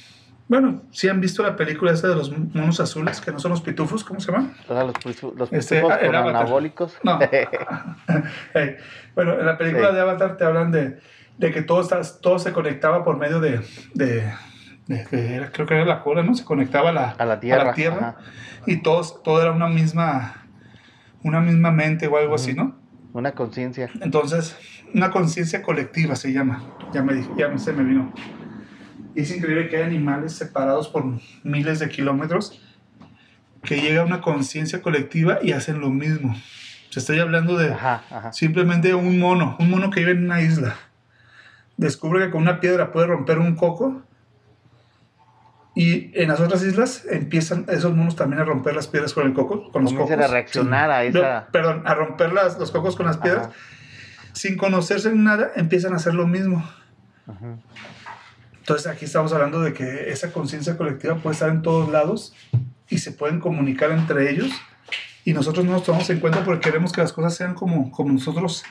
bueno, 0.48 0.82
si 0.90 1.08
han 1.08 1.20
visto 1.20 1.42
la 1.42 1.56
película 1.56 1.92
esa 1.92 2.08
de 2.08 2.16
los 2.16 2.30
monos 2.36 2.80
azules, 2.80 3.20
que 3.20 3.30
no 3.32 3.38
son 3.38 3.52
los 3.52 3.62
pitufos, 3.62 4.04
¿cómo 4.04 4.20
se 4.20 4.30
llaman? 4.32 4.54
Ahora 4.68 4.84
los, 4.84 5.22
los 5.36 5.52
Este, 5.52 5.76
pitufos 5.76 5.98
con 5.98 6.14
Avatar. 6.14 6.36
anabólicos. 6.36 6.96
No. 7.02 7.18
Hey, 8.54 8.76
bueno, 9.14 9.38
en 9.38 9.46
la 9.46 9.56
película 9.58 9.88
Sí. 9.90 9.94
de 9.94 10.00
Avatar 10.00 10.36
te 10.36 10.44
hablan 10.44 10.70
de, 10.72 10.98
de 11.38 11.50
que 11.52 11.62
todo, 11.62 11.80
está, 11.80 12.00
todo 12.20 12.38
se 12.38 12.52
conectaba 12.52 13.04
por 13.04 13.18
medio 13.18 13.40
de, 13.40 13.60
de, 13.94 14.30
de- 14.86 15.04
de- 15.10 15.34
era- 15.36 15.50
creo 15.50 15.66
que 15.66 15.74
era 15.74 15.84
la 15.84 16.02
cola, 16.02 16.22
¿no? 16.22 16.34
Se 16.34 16.44
conectaba 16.44 16.90
a 16.90 16.92
la, 16.92 17.10
A 17.10 17.24
la 17.24 17.40
tierra. 17.40 17.72
tierra 17.74 18.08
ajá. 18.10 18.16
y 18.66 18.76
todos, 18.82 19.22
todo 19.22 19.40
era 19.42 19.52
una 19.52 19.68
misma, 19.68 20.46
una 21.22 21.40
misma 21.40 21.70
mente 21.70 22.06
o 22.06 22.16
algo 22.16 22.34
así, 22.34 22.54
¿no? 22.54 22.76
Una 23.12 23.32
conciencia. 23.32 23.90
Entonces, 24.00 24.56
una 24.94 25.10
conciencia 25.10 25.62
colectiva 25.62 26.16
se 26.16 26.32
llama. 26.32 26.62
Ya 26.92 27.02
me 27.02 27.22
ya 27.36 27.56
se 27.58 27.72
me 27.72 27.82
vino. 27.84 28.12
Y 29.14 29.20
es 29.22 29.36
increíble 29.36 29.68
que 29.68 29.76
hay 29.76 29.82
animales 29.82 30.32
separados 30.32 30.88
por 30.88 31.04
miles 31.42 31.78
de 31.80 31.88
kilómetros 31.90 32.62
que 33.62 33.80
llega 33.80 34.02
a 34.02 34.04
una 34.06 34.20
conciencia 34.22 34.80
colectiva 34.80 35.38
y 35.42 35.52
hacen 35.52 35.80
lo 35.80 35.90
mismo. 35.90 36.34
Se 36.90 37.00
estoy 37.00 37.18
hablando 37.20 37.56
de 37.58 37.72
Ajá, 37.72 38.02
ajá. 38.10 38.32
simplemente 38.32 38.94
un 38.94 39.18
mono, 39.18 39.56
un 39.60 39.70
mono 39.70 39.90
que 39.90 40.00
vive 40.00 40.12
en 40.12 40.24
una 40.24 40.40
isla. 40.40 40.74
Descubre 41.76 42.24
que 42.26 42.30
con 42.30 42.42
una 42.42 42.60
piedra 42.60 42.92
puede 42.92 43.06
romper 43.08 43.38
un 43.38 43.56
coco. 43.56 44.02
Y 45.74 46.10
en 46.20 46.28
las 46.28 46.38
otras 46.40 46.62
islas 46.64 47.04
empiezan 47.10 47.64
esos 47.68 47.94
monos 47.96 48.14
también 48.14 48.42
a 48.42 48.44
romper 48.44 48.74
las 48.76 48.88
piedras 48.88 49.14
con 49.14 49.26
el 49.26 49.32
coco, 49.32 49.70
con 49.72 49.84
los 49.84 49.94
cocos. 49.94 50.10
a 50.10 50.26
reaccionar 50.26 50.90
a 50.90 51.02
No, 51.04 51.18
esa- 51.20 51.48
perdón, 51.50 51.82
a 51.86 51.94
romper 51.94 52.32
las- 52.34 52.58
los 52.58 52.70
cocos 52.70 52.94
con 52.94 53.06
las 53.06 53.16
piedras. 53.16 53.46
Ajá. 53.46 53.56
Sin 54.34 54.56
conocerse 54.58 55.08
en 55.08 55.24
nada, 55.24 55.50
empiezan 55.56 55.94
a 55.94 55.96
hacer 55.96 56.14
lo 56.14 56.26
mismo. 56.26 56.62
Ujú. 57.26 57.58
Entonces 58.58 58.86
aquí 58.86 59.06
estamos 59.06 59.32
hablando 59.32 59.60
de 59.60 59.72
que 59.72 60.10
esa 60.10 60.30
conciencia 60.30 60.76
colectiva 60.76 61.16
puede 61.16 61.34
estar 61.34 61.48
en 61.48 61.62
todos 61.62 61.88
lados 61.90 62.34
y 62.90 62.98
se 62.98 63.10
pueden 63.12 63.40
comunicar 63.40 63.90
entre 63.92 64.30
ellos 64.30 64.50
y 65.24 65.32
nosotros 65.32 65.64
no 65.64 65.72
nos 65.72 65.84
tomamos 65.84 66.08
en 66.10 66.20
cuenta 66.20 66.44
porque 66.44 66.60
queremos 66.60 66.92
que 66.92 67.00
las 67.00 67.12
cosas 67.12 67.34
sean 67.34 67.54
como, 67.54 67.90
como 67.90 68.12
nosotros 68.12 68.62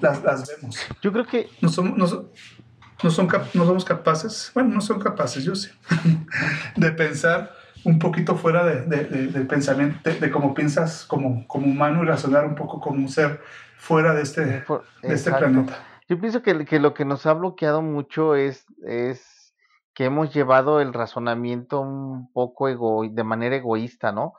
las, 0.00 0.22
las 0.22 0.46
vemos. 0.48 0.76
Yo 1.02 1.12
creo 1.12 1.26
que 1.26 1.48
No, 1.60 1.68
somos, 1.68 1.96
no, 1.96 2.06
so- 2.06 2.30
no 3.02 3.10
son 3.10 3.28
no 3.54 3.64
somos 3.66 3.84
capaces, 3.84 4.50
bueno, 4.54 4.70
no 4.74 4.80
son 4.80 4.98
capaces, 4.98 5.44
yo 5.44 5.54
sí, 5.54 5.70
de 6.76 6.92
pensar 6.92 7.52
un 7.84 7.98
poquito 7.98 8.36
fuera 8.36 8.64
de, 8.64 8.82
de- 8.82 9.04
de- 9.04 9.26
del 9.28 9.46
pensamiento, 9.46 9.98
de, 10.10 10.30
cómo 10.30 10.54
piensas 10.54 11.04
como, 11.04 11.46
como 11.46 11.66
humano 11.66 12.02
y 12.02 12.06
razonar 12.06 12.44
un 12.46 12.54
poco 12.54 12.80
como 12.80 12.96
un 12.96 13.08
ser 13.08 13.40
fuera 13.78 14.14
de 14.14 14.22
este, 14.22 14.64
este 15.02 15.30
planeta. 15.32 15.78
Yo 16.08 16.18
pienso 16.20 16.42
que, 16.42 16.64
que 16.64 16.80
lo 16.80 16.94
que 16.94 17.04
nos 17.04 17.26
ha 17.26 17.32
bloqueado 17.34 17.82
mucho 17.82 18.34
es, 18.34 18.64
es 18.86 19.54
que 19.94 20.04
hemos 20.04 20.32
llevado 20.32 20.80
el 20.80 20.92
razonamiento 20.92 21.80
un 21.80 22.32
poco 22.32 22.68
ego, 22.68 23.04
de 23.08 23.24
manera 23.24 23.56
egoísta, 23.56 24.12
¿no? 24.12 24.34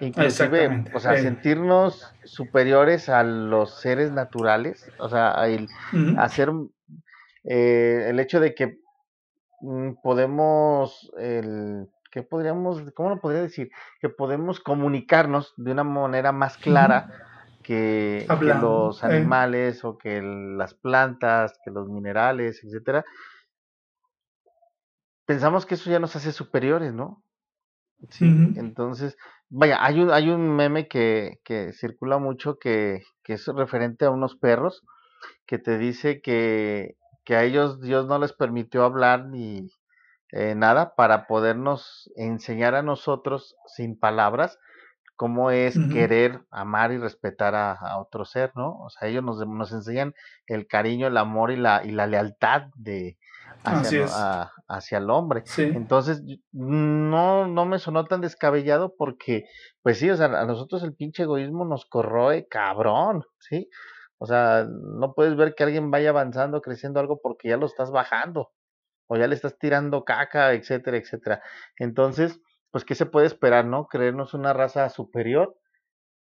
Inclusive, 0.00 0.84
o 0.92 1.00
sea, 1.00 1.14
eh. 1.14 1.22
sentirnos 1.22 2.14
superiores 2.24 3.08
a 3.08 3.22
los 3.22 3.80
seres 3.80 4.12
naturales, 4.12 4.90
o 4.98 5.08
sea, 5.08 5.32
el 5.48 5.68
hacer 6.18 6.50
eh, 7.44 8.06
el 8.08 8.20
hecho 8.20 8.40
de 8.40 8.54
que 8.54 8.78
mm, 9.60 9.92
podemos, 10.02 11.10
el, 11.16 11.88
¿qué 12.10 12.22
podríamos, 12.22 12.82
cómo 12.94 13.10
lo 13.10 13.20
podría 13.20 13.40
decir? 13.40 13.70
Que 14.00 14.10
podemos 14.10 14.60
comunicarnos 14.60 15.54
de 15.56 15.72
una 15.72 15.84
manera 15.84 16.30
más 16.32 16.58
clara 16.58 17.10
que, 17.62 18.26
que 18.38 18.44
los 18.54 19.02
eh. 19.02 19.06
animales 19.06 19.82
o 19.84 19.96
que 19.96 20.18
el- 20.18 20.58
las 20.58 20.74
plantas, 20.74 21.58
que 21.64 21.70
los 21.70 21.88
minerales, 21.88 22.62
etcétera. 22.62 23.04
Pensamos 25.24 25.66
que 25.66 25.74
eso 25.74 25.90
ya 25.90 25.98
nos 25.98 26.14
hace 26.16 26.32
superiores, 26.32 26.92
¿no? 26.92 27.22
Sí, 28.10 28.26
entonces, 28.56 29.16
vaya, 29.48 29.84
hay 29.84 30.00
un, 30.00 30.10
hay 30.10 30.30
un 30.30 30.54
meme 30.54 30.88
que, 30.88 31.40
que 31.44 31.72
circula 31.72 32.18
mucho 32.18 32.58
que, 32.58 33.02
que 33.22 33.34
es 33.34 33.46
referente 33.46 34.04
a 34.04 34.10
unos 34.10 34.36
perros 34.36 34.82
que 35.46 35.58
te 35.58 35.78
dice 35.78 36.20
que, 36.20 36.96
que 37.24 37.36
a 37.36 37.44
ellos 37.44 37.80
Dios 37.80 38.06
no 38.06 38.18
les 38.18 38.32
permitió 38.32 38.84
hablar 38.84 39.26
ni 39.26 39.70
eh, 40.32 40.54
nada 40.54 40.94
para 40.96 41.26
podernos 41.26 42.10
enseñar 42.16 42.74
a 42.74 42.82
nosotros 42.82 43.56
sin 43.66 43.98
palabras 43.98 44.58
cómo 45.16 45.50
es 45.50 45.78
querer, 45.92 46.42
amar 46.50 46.92
y 46.92 46.98
respetar 46.98 47.54
a, 47.54 47.72
a 47.72 47.98
otro 47.98 48.26
ser, 48.26 48.52
¿no? 48.54 48.78
O 48.80 48.90
sea, 48.90 49.08
ellos 49.08 49.24
nos, 49.24 49.38
nos 49.46 49.72
enseñan 49.72 50.14
el 50.46 50.66
cariño, 50.66 51.06
el 51.06 51.16
amor 51.16 51.50
y 51.50 51.56
la, 51.56 51.82
y 51.84 51.90
la 51.90 52.06
lealtad 52.06 52.64
de 52.74 53.16
hacia, 53.64 54.04
a- 54.10 54.52
hacia 54.68 54.98
el 54.98 55.10
hombre. 55.10 55.42
Sí. 55.44 55.62
Entonces, 55.74 56.22
no, 56.52 57.46
no 57.46 57.66
me 57.66 57.78
sonó 57.78 58.04
tan 58.04 58.20
descabellado 58.20 58.94
porque, 58.96 59.44
pues 59.82 59.98
sí, 59.98 60.10
o 60.10 60.16
sea, 60.16 60.26
a 60.26 60.46
nosotros 60.46 60.82
el 60.82 60.94
pinche 60.94 61.24
egoísmo 61.24 61.64
nos 61.64 61.86
corroe 61.86 62.46
cabrón, 62.48 63.22
¿sí? 63.38 63.68
O 64.18 64.26
sea, 64.26 64.66
no 64.68 65.12
puedes 65.14 65.36
ver 65.36 65.54
que 65.54 65.64
alguien 65.64 65.90
vaya 65.90 66.10
avanzando, 66.10 66.60
creciendo 66.62 67.00
algo 67.00 67.20
porque 67.22 67.48
ya 67.48 67.56
lo 67.56 67.66
estás 67.66 67.90
bajando 67.90 68.50
o 69.08 69.16
ya 69.16 69.26
le 69.26 69.34
estás 69.34 69.58
tirando 69.58 70.04
caca, 70.04 70.52
etcétera, 70.52 70.96
etcétera. 70.96 71.42
Entonces, 71.78 72.40
pues, 72.70 72.84
¿qué 72.84 72.94
se 72.94 73.06
puede 73.06 73.26
esperar, 73.26 73.64
no? 73.66 73.86
Creernos 73.86 74.34
una 74.34 74.52
raza 74.52 74.88
superior 74.88 75.56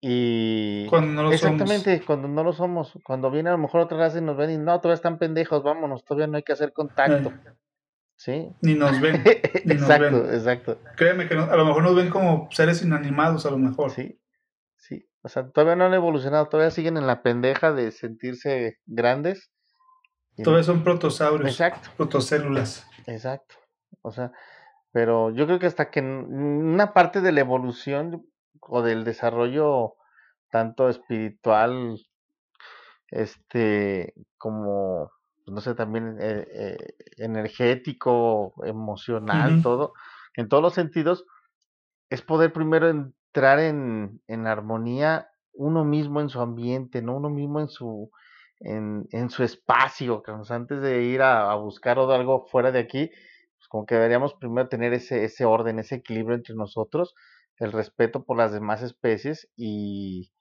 y... 0.02 0.88
Cuando 0.88 1.14
no 1.14 1.24
lo 1.24 1.32
Exactamente, 1.32 2.04
cuando 2.06 2.28
no 2.28 2.44
lo 2.44 2.54
somos, 2.54 2.94
cuando 3.04 3.32
viene 3.32 3.50
a 3.50 3.54
lo 3.54 3.58
mejor 3.58 3.82
otra 3.82 3.98
raza 3.98 4.20
y 4.20 4.22
nos 4.22 4.38
ven 4.38 4.52
y 4.52 4.58
no, 4.58 4.80
todavía 4.80 4.96
están 4.96 5.18
pendejos, 5.18 5.64
vámonos, 5.64 6.04
todavía 6.06 6.28
no 6.28 6.38
hay 6.38 6.44
que 6.44 6.54
hacer 6.54 6.74
contacto. 6.74 7.30
Eh, 7.30 7.54
¿sí? 8.16 8.50
ni 8.62 8.76
nos 8.76 9.00
ven. 9.02 9.24
Ni 9.66 9.74
nos 9.76 9.84
exacto, 9.84 10.24
ven. 10.24 10.34
exacto. 10.34 10.78
Créeme 10.96 11.28
que 11.28 11.36
no- 11.36 11.44
a 11.52 11.56
lo 11.56 11.66
mejor 11.66 11.84
nos 11.84 11.96
ven 11.96 12.10
como 12.10 12.48
seres 12.52 12.82
inanimados, 12.84 13.46
a 13.46 13.52
lo 13.52 13.58
mejor. 13.58 13.92
Sí, 13.92 14.20
sí. 14.76 15.08
O 15.22 15.30
sea, 15.30 15.50
todavía 15.50 15.76
no 15.76 15.86
han 15.86 15.94
evolucionado, 15.94 16.48
todavía 16.48 16.72
siguen 16.72 16.98
en 16.98 17.08
la 17.08 17.24
pendeja 17.24 17.74
de 17.74 17.92
sentirse 17.92 18.78
grandes. 18.86 19.52
Todavía 20.44 20.64
son 20.64 20.84
protosaurios. 20.84 21.50
Exacto. 21.50 21.90
Protocélulas. 21.98 22.88
Exacto. 23.08 23.56
O 24.02 24.12
sea, 24.12 24.32
pero 24.92 25.32
yo 25.32 25.46
creo 25.46 25.60
que 25.60 25.66
hasta 25.66 25.90
que 25.90 26.02
una 26.02 26.94
parte 26.94 27.22
de 27.22 27.32
la 27.32 27.40
evolución 27.40 28.26
o 28.62 28.82
del 28.82 29.04
desarrollo 29.04 29.96
tanto 30.50 30.90
espiritual, 30.90 32.00
este, 33.10 34.14
como, 34.38 35.12
no 35.46 35.62
sé, 35.62 35.76
también 35.76 36.18
eh, 36.20 36.48
eh, 36.52 36.78
energético, 37.18 38.54
emocional, 38.64 39.62
todo, 39.62 39.94
en 40.36 40.48
todos 40.50 40.64
los 40.64 40.74
sentidos, 40.74 41.26
es 42.10 42.22
poder 42.22 42.54
primero 42.54 42.90
entrar 42.90 43.60
en, 43.60 44.22
en 44.28 44.48
armonía 44.48 45.30
uno 45.54 45.86
mismo 45.86 46.22
en 46.22 46.30
su 46.30 46.42
ambiente, 46.42 47.02
¿no? 47.02 47.18
Uno 47.18 47.30
mismo 47.30 47.60
en 47.60 47.68
su, 47.68 48.12
en, 48.60 49.08
en 49.12 49.30
su 49.30 49.44
espacio, 49.44 50.24
antes 50.50 50.82
de 50.82 51.04
ir 51.04 51.22
a, 51.22 51.52
a 51.52 51.56
buscar 51.56 51.98
algo 52.00 52.46
fuera 52.48 52.72
de 52.72 52.80
aquí, 52.80 53.10
pues 53.58 53.68
como 53.70 53.86
que 53.86 53.96
deberíamos 53.96 54.34
primero 54.36 54.68
tener 54.68 54.94
ese, 54.94 55.24
ese 55.24 55.46
orden, 55.46 55.80
ese 55.80 55.96
equilibrio 55.96 56.36
entre 56.36 56.56
nosotros, 56.56 57.16
el 57.58 57.72
respeto 57.72 58.24
por 58.24 58.38
las 58.38 58.52
demás 58.52 58.82
especies 58.82 59.50
y, 59.56 60.32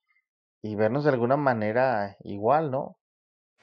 y 0.62 0.74
vernos 0.76 1.04
de 1.04 1.10
alguna 1.10 1.36
manera 1.36 2.16
igual, 2.20 2.70
¿no? 2.70 2.98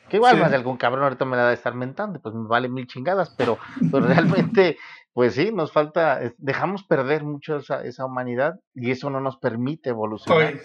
Que 0.10 0.18
igual 0.18 0.40
más 0.40 0.52
de 0.52 0.58
algún 0.58 0.78
cabrón 0.78 1.04
ahorita 1.04 1.26
me 1.26 1.38
la 1.38 1.48
de 1.48 1.54
estar 1.54 1.74
mentando, 1.74 2.20
pues 2.22 2.36
me 2.36 2.48
vale 2.48 2.68
mil 2.68 2.88
chingadas, 2.88 3.34
pero, 3.38 3.58
pero 3.92 4.06
realmente, 4.08 4.78
pues 5.14 5.36
sí, 5.36 5.52
nos 5.54 5.72
falta, 5.72 6.20
dejamos 6.38 6.84
perder 6.84 7.24
mucho 7.24 7.58
esa, 7.58 7.84
esa 7.84 8.06
humanidad 8.06 8.60
y 8.74 8.92
eso 8.92 9.10
no 9.10 9.22
nos 9.22 9.38
permite 9.38 9.90
evolucionar. 9.92 10.54
Oye, 10.54 10.62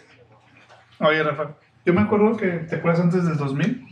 oye 1.01 1.23
Rafa, 1.23 1.57
yo 1.87 1.95
me 1.95 2.01
acuerdo 2.01 2.37
que, 2.37 2.49
¿te 2.49 2.77
acuerdas 2.77 3.01
antes 3.01 3.25
del 3.25 3.37
2000? 3.37 3.87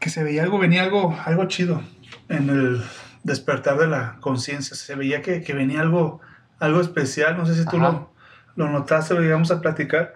Que 0.00 0.10
se 0.10 0.24
veía 0.24 0.42
algo, 0.42 0.58
venía 0.58 0.82
algo, 0.82 1.16
algo 1.24 1.46
chido 1.46 1.80
en 2.28 2.50
el 2.50 2.82
despertar 3.22 3.78
de 3.78 3.86
la 3.86 4.18
conciencia. 4.20 4.76
Se 4.76 4.96
veía 4.96 5.22
que, 5.22 5.42
que, 5.42 5.54
venía 5.54 5.80
algo, 5.80 6.20
algo 6.64 6.80
especial. 6.80 7.36
No 7.36 7.46
sé 7.46 7.54
si 7.54 7.64
tú 7.66 7.78
lo, 7.78 8.10
lo, 8.56 8.68
notaste, 8.68 9.14
lo 9.14 9.20
llegamos 9.20 9.50
a 9.50 9.60
platicar. 9.60 10.14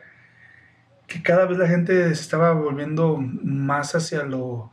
Que 1.06 1.22
cada 1.22 1.46
vez 1.46 1.58
la 1.58 1.68
gente 1.68 2.14
se 2.14 2.20
estaba 2.20 2.52
volviendo 2.52 3.16
más 3.18 3.94
hacia 3.94 4.24
lo, 4.24 4.70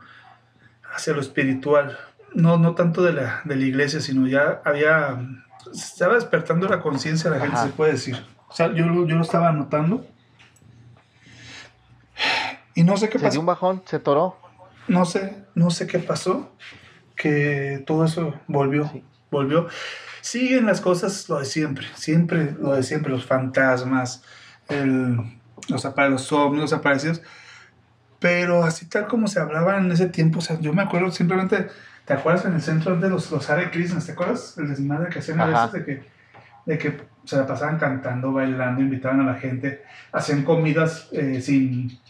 hacia 0.94 1.14
lo 1.14 1.20
espiritual. 1.20 1.98
No, 2.34 2.58
no 2.58 2.74
tanto 2.74 3.02
de 3.02 3.12
la, 3.12 3.40
de 3.44 3.56
la 3.56 3.64
iglesia, 3.64 4.00
sino 4.00 4.26
ya 4.26 4.60
había. 4.64 5.18
Se 5.72 5.92
estaba 5.94 6.14
despertando 6.14 6.68
la 6.68 6.80
conciencia 6.80 7.30
la 7.30 7.40
gente, 7.40 7.56
se 7.56 7.68
puede 7.68 7.92
decir. 7.92 8.24
O 8.48 8.52
sea, 8.52 8.68
yo, 8.68 8.84
yo 9.06 9.16
lo 9.16 9.22
estaba 9.22 9.50
notando 9.52 10.06
y 12.76 12.84
no 12.84 12.96
sé 12.98 13.08
qué 13.08 13.18
pasó. 13.18 13.30
Se 13.30 13.32
dio 13.32 13.40
un 13.40 13.46
bajón, 13.46 13.82
se 13.86 13.98
toró. 13.98 14.36
No 14.86 15.06
sé, 15.06 15.44
no 15.54 15.70
sé 15.70 15.86
qué 15.86 15.98
pasó, 15.98 16.52
que 17.16 17.82
todo 17.86 18.04
eso 18.04 18.34
volvió, 18.46 18.90
volvió. 19.30 19.66
Siguen 20.26 20.66
las 20.66 20.80
cosas 20.80 21.28
lo 21.28 21.38
de 21.38 21.44
siempre, 21.44 21.86
siempre 21.94 22.56
lo 22.58 22.74
de 22.74 22.82
siempre, 22.82 23.12
los 23.12 23.24
fantasmas, 23.24 24.24
el, 24.68 25.18
los, 25.68 25.84
los 25.84 26.32
ovnis, 26.32 26.62
los 26.62 26.72
aparecidos. 26.72 27.22
Pero 28.18 28.64
así 28.64 28.86
tal 28.86 29.06
como 29.06 29.28
se 29.28 29.38
hablaba 29.38 29.78
en 29.78 29.88
ese 29.92 30.08
tiempo, 30.08 30.40
o 30.40 30.42
sea, 30.42 30.58
yo 30.58 30.72
me 30.72 30.82
acuerdo 30.82 31.12
simplemente, 31.12 31.68
¿te 32.04 32.12
acuerdas 32.12 32.44
en 32.44 32.54
el 32.54 32.60
centro 32.60 32.96
de 32.96 33.08
los, 33.08 33.30
los 33.30 33.48
Hare? 33.48 33.66
¿Te 33.68 34.12
acuerdas? 34.12 34.58
El 34.58 34.68
desmadre 34.68 35.10
que 35.10 35.20
hacían 35.20 35.40
a 35.40 35.46
veces 35.46 35.70
de 35.70 35.84
que, 35.84 36.02
de 36.66 36.78
que 36.78 37.00
se 37.22 37.36
la 37.36 37.46
pasaban 37.46 37.78
cantando, 37.78 38.32
bailando, 38.32 38.80
invitaban 38.80 39.20
a 39.20 39.32
la 39.32 39.34
gente, 39.34 39.84
hacían 40.10 40.42
comidas 40.42 41.08
eh, 41.12 41.40
sin 41.40 42.00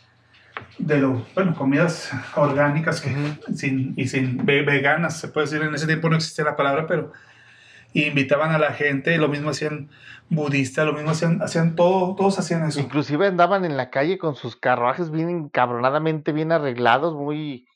de 0.78 1.00
lo, 1.00 1.26
bueno, 1.34 1.54
comidas 1.54 2.10
orgánicas 2.34 3.02
que, 3.02 3.14
sin, 3.54 3.92
y 3.94 4.08
sin 4.08 4.46
veganas, 4.46 5.20
se 5.20 5.28
puede 5.28 5.48
decir, 5.48 5.60
en 5.60 5.74
ese 5.74 5.86
tiempo 5.86 6.08
no 6.08 6.16
existía 6.16 6.46
la 6.46 6.56
palabra, 6.56 6.86
pero 6.86 7.12
invitaban 8.04 8.52
a 8.52 8.58
la 8.58 8.72
gente, 8.72 9.16
lo 9.18 9.28
mismo 9.28 9.50
hacían 9.50 9.90
budistas, 10.28 10.86
lo 10.86 10.92
mismo 10.92 11.10
hacían, 11.10 11.40
hacían 11.42 11.76
todo, 11.76 12.14
todos 12.14 12.38
hacían 12.38 12.66
eso. 12.66 12.80
Inclusive 12.80 13.26
andaban 13.26 13.64
en 13.64 13.76
la 13.76 13.90
calle 13.90 14.18
con 14.18 14.34
sus 14.34 14.56
carruajes 14.56 15.10
bien 15.10 15.30
encabronadamente 15.30 16.32
bien 16.32 16.52
arreglados, 16.52 17.14
muy, 17.14 17.66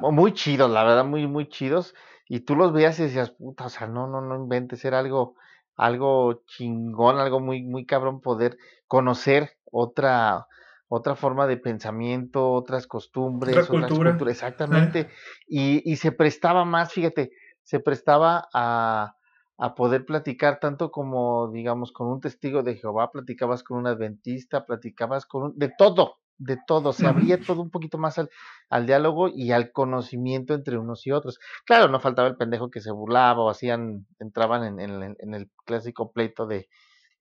muy 0.00 0.32
chidos, 0.32 0.70
la 0.70 0.84
verdad, 0.84 1.04
muy, 1.04 1.26
muy 1.26 1.48
chidos, 1.48 1.94
y 2.28 2.40
tú 2.40 2.56
los 2.56 2.72
veías 2.72 2.98
y 3.00 3.04
decías, 3.04 3.30
puta, 3.30 3.66
o 3.66 3.68
sea, 3.68 3.86
no, 3.86 4.06
no, 4.06 4.20
no 4.20 4.36
inventes, 4.36 4.84
era 4.84 4.98
algo, 4.98 5.36
algo 5.76 6.42
chingón, 6.46 7.18
algo 7.18 7.40
muy, 7.40 7.62
muy 7.62 7.84
cabrón 7.86 8.20
poder 8.20 8.56
conocer 8.86 9.58
otra, 9.70 10.46
otra 10.88 11.16
forma 11.16 11.46
de 11.46 11.56
pensamiento, 11.56 12.52
otras 12.52 12.86
costumbres, 12.86 13.56
otra 13.56 13.66
cultura. 13.66 14.16
exactamente. 14.30 15.00
Eh. 15.00 15.08
Y, 15.48 15.92
y, 15.92 15.96
se 15.96 16.12
prestaba 16.12 16.64
más, 16.64 16.92
fíjate, 16.92 17.32
se 17.62 17.80
prestaba 17.80 18.48
a, 18.54 19.16
a, 19.58 19.74
poder 19.74 20.04
platicar 20.04 20.60
tanto 20.60 20.90
como, 20.90 21.50
digamos, 21.50 21.92
con 21.92 22.08
un 22.08 22.20
testigo 22.20 22.62
de 22.62 22.76
Jehová, 22.76 23.10
platicabas 23.10 23.62
con 23.62 23.78
un 23.78 23.86
adventista, 23.86 24.66
platicabas 24.66 25.26
con 25.26 25.42
un, 25.44 25.58
de 25.58 25.72
todo, 25.76 26.18
de 26.38 26.58
todo, 26.66 26.92
se 26.92 27.06
abría 27.06 27.40
todo 27.40 27.62
un 27.62 27.70
poquito 27.70 27.98
más 27.98 28.18
al, 28.18 28.30
al, 28.68 28.86
diálogo 28.86 29.28
y 29.28 29.52
al 29.52 29.72
conocimiento 29.72 30.54
entre 30.54 30.78
unos 30.78 31.06
y 31.06 31.12
otros. 31.12 31.38
Claro, 31.64 31.88
no 31.88 32.00
faltaba 32.00 32.28
el 32.28 32.36
pendejo 32.36 32.70
que 32.70 32.80
se 32.80 32.90
burlaba 32.90 33.42
o 33.42 33.50
hacían, 33.50 34.06
entraban 34.18 34.64
en, 34.64 34.80
en, 34.80 35.16
en 35.18 35.34
el 35.34 35.50
clásico 35.64 36.12
pleito 36.12 36.46
de, 36.46 36.68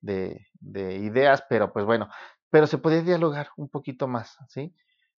de, 0.01 0.47
de, 0.59 0.95
ideas, 0.95 1.43
pero 1.49 1.71
pues 1.71 1.85
bueno, 1.85 2.09
pero 2.49 2.67
se 2.67 2.77
podía 2.77 3.01
dialogar 3.01 3.49
un 3.57 3.69
poquito 3.69 4.07
más, 4.07 4.37
¿sí? 4.49 4.75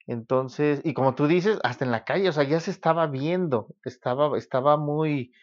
Entonces, 0.08 0.82
y 0.84 0.94
como 0.94 1.16
tú 1.16 1.28
dices, 1.28 1.60
hasta 1.64 1.84
en 1.84 1.92
la 1.92 2.06
calle, 2.06 2.30
o 2.30 2.32
sea, 2.32 2.44
ya 2.44 2.60
se 2.60 2.72
estaba 2.72 3.08
viendo, 3.08 3.68
estaba, 3.84 4.38
estaba 4.38 4.78
muy, 4.78 5.34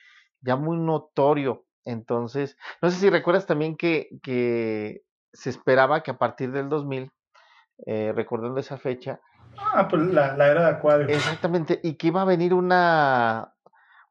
ya 0.43 0.57
muy 0.57 0.77
notorio. 0.77 1.65
Entonces, 1.85 2.57
no 2.81 2.91
sé 2.91 2.99
si 2.99 3.11
recuerdas 3.11 3.47
también 3.47 3.77
que, 3.77 4.09
que 4.23 5.03
se 5.33 5.51
esperaba 5.51 6.03
que 6.03 6.11
a 6.11 6.19
partir 6.19 6.53
del 6.53 6.69
2000, 6.69 7.11
eh, 7.87 8.13
recordando 8.15 8.61
esa 8.61 8.79
fecha. 8.79 9.21
Ah, 9.59 9.89
pues 9.89 10.03
la, 10.03 10.37
la, 10.37 10.49
era 10.49 10.63
de 10.63 10.71
Acuario. 10.77 11.09
Exactamente, 11.09 11.81
y 11.83 11.95
que 11.95 12.09
iba 12.09 12.23
a 12.23 12.27
venir 12.27 12.55
una, 12.55 13.55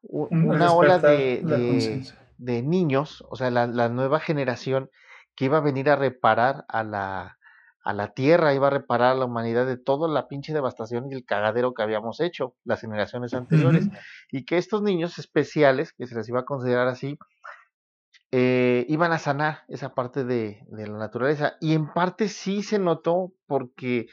una 0.02 0.72
ola 0.72 0.98
de, 0.98 1.42
de, 1.42 2.02
de, 2.38 2.62
niños, 2.62 3.24
o 3.28 3.36
sea, 3.36 3.50
la, 3.50 3.66
la 3.66 3.88
nueva 3.88 4.20
generación 4.20 4.90
que 5.34 5.46
iba 5.46 5.58
a 5.58 5.62
venir 5.62 5.88
a 5.88 5.96
reparar 5.96 6.64
a 6.68 6.82
la, 6.82 7.38
a 7.84 7.92
la 7.92 8.14
tierra, 8.14 8.54
iba 8.54 8.68
a 8.68 8.70
reparar 8.70 9.12
a 9.12 9.14
la 9.16 9.24
humanidad 9.24 9.66
de 9.66 9.76
toda 9.76 10.08
la 10.08 10.28
pinche 10.28 10.52
devastación 10.52 11.10
y 11.10 11.14
el 11.14 11.24
cagadero 11.24 11.74
que 11.74 11.82
habíamos 11.82 12.20
hecho 12.20 12.54
las 12.64 12.80
generaciones 12.80 13.34
anteriores. 13.34 13.88
Y 14.30 14.44
que 14.44 14.56
estos 14.56 14.82
niños 14.82 15.18
especiales, 15.18 15.92
que 15.92 16.06
se 16.06 16.14
les 16.14 16.28
iba 16.28 16.40
a 16.40 16.44
considerar 16.44 16.88
así, 16.88 17.18
eh, 18.30 18.86
iban 18.88 19.12
a 19.12 19.18
sanar 19.18 19.64
esa 19.68 19.94
parte 19.94 20.24
de, 20.24 20.64
de, 20.68 20.86
la 20.86 20.96
naturaleza. 20.96 21.56
Y 21.60 21.74
en 21.74 21.92
parte 21.92 22.28
sí 22.28 22.62
se 22.62 22.78
notó 22.78 23.32
porque, 23.46 24.06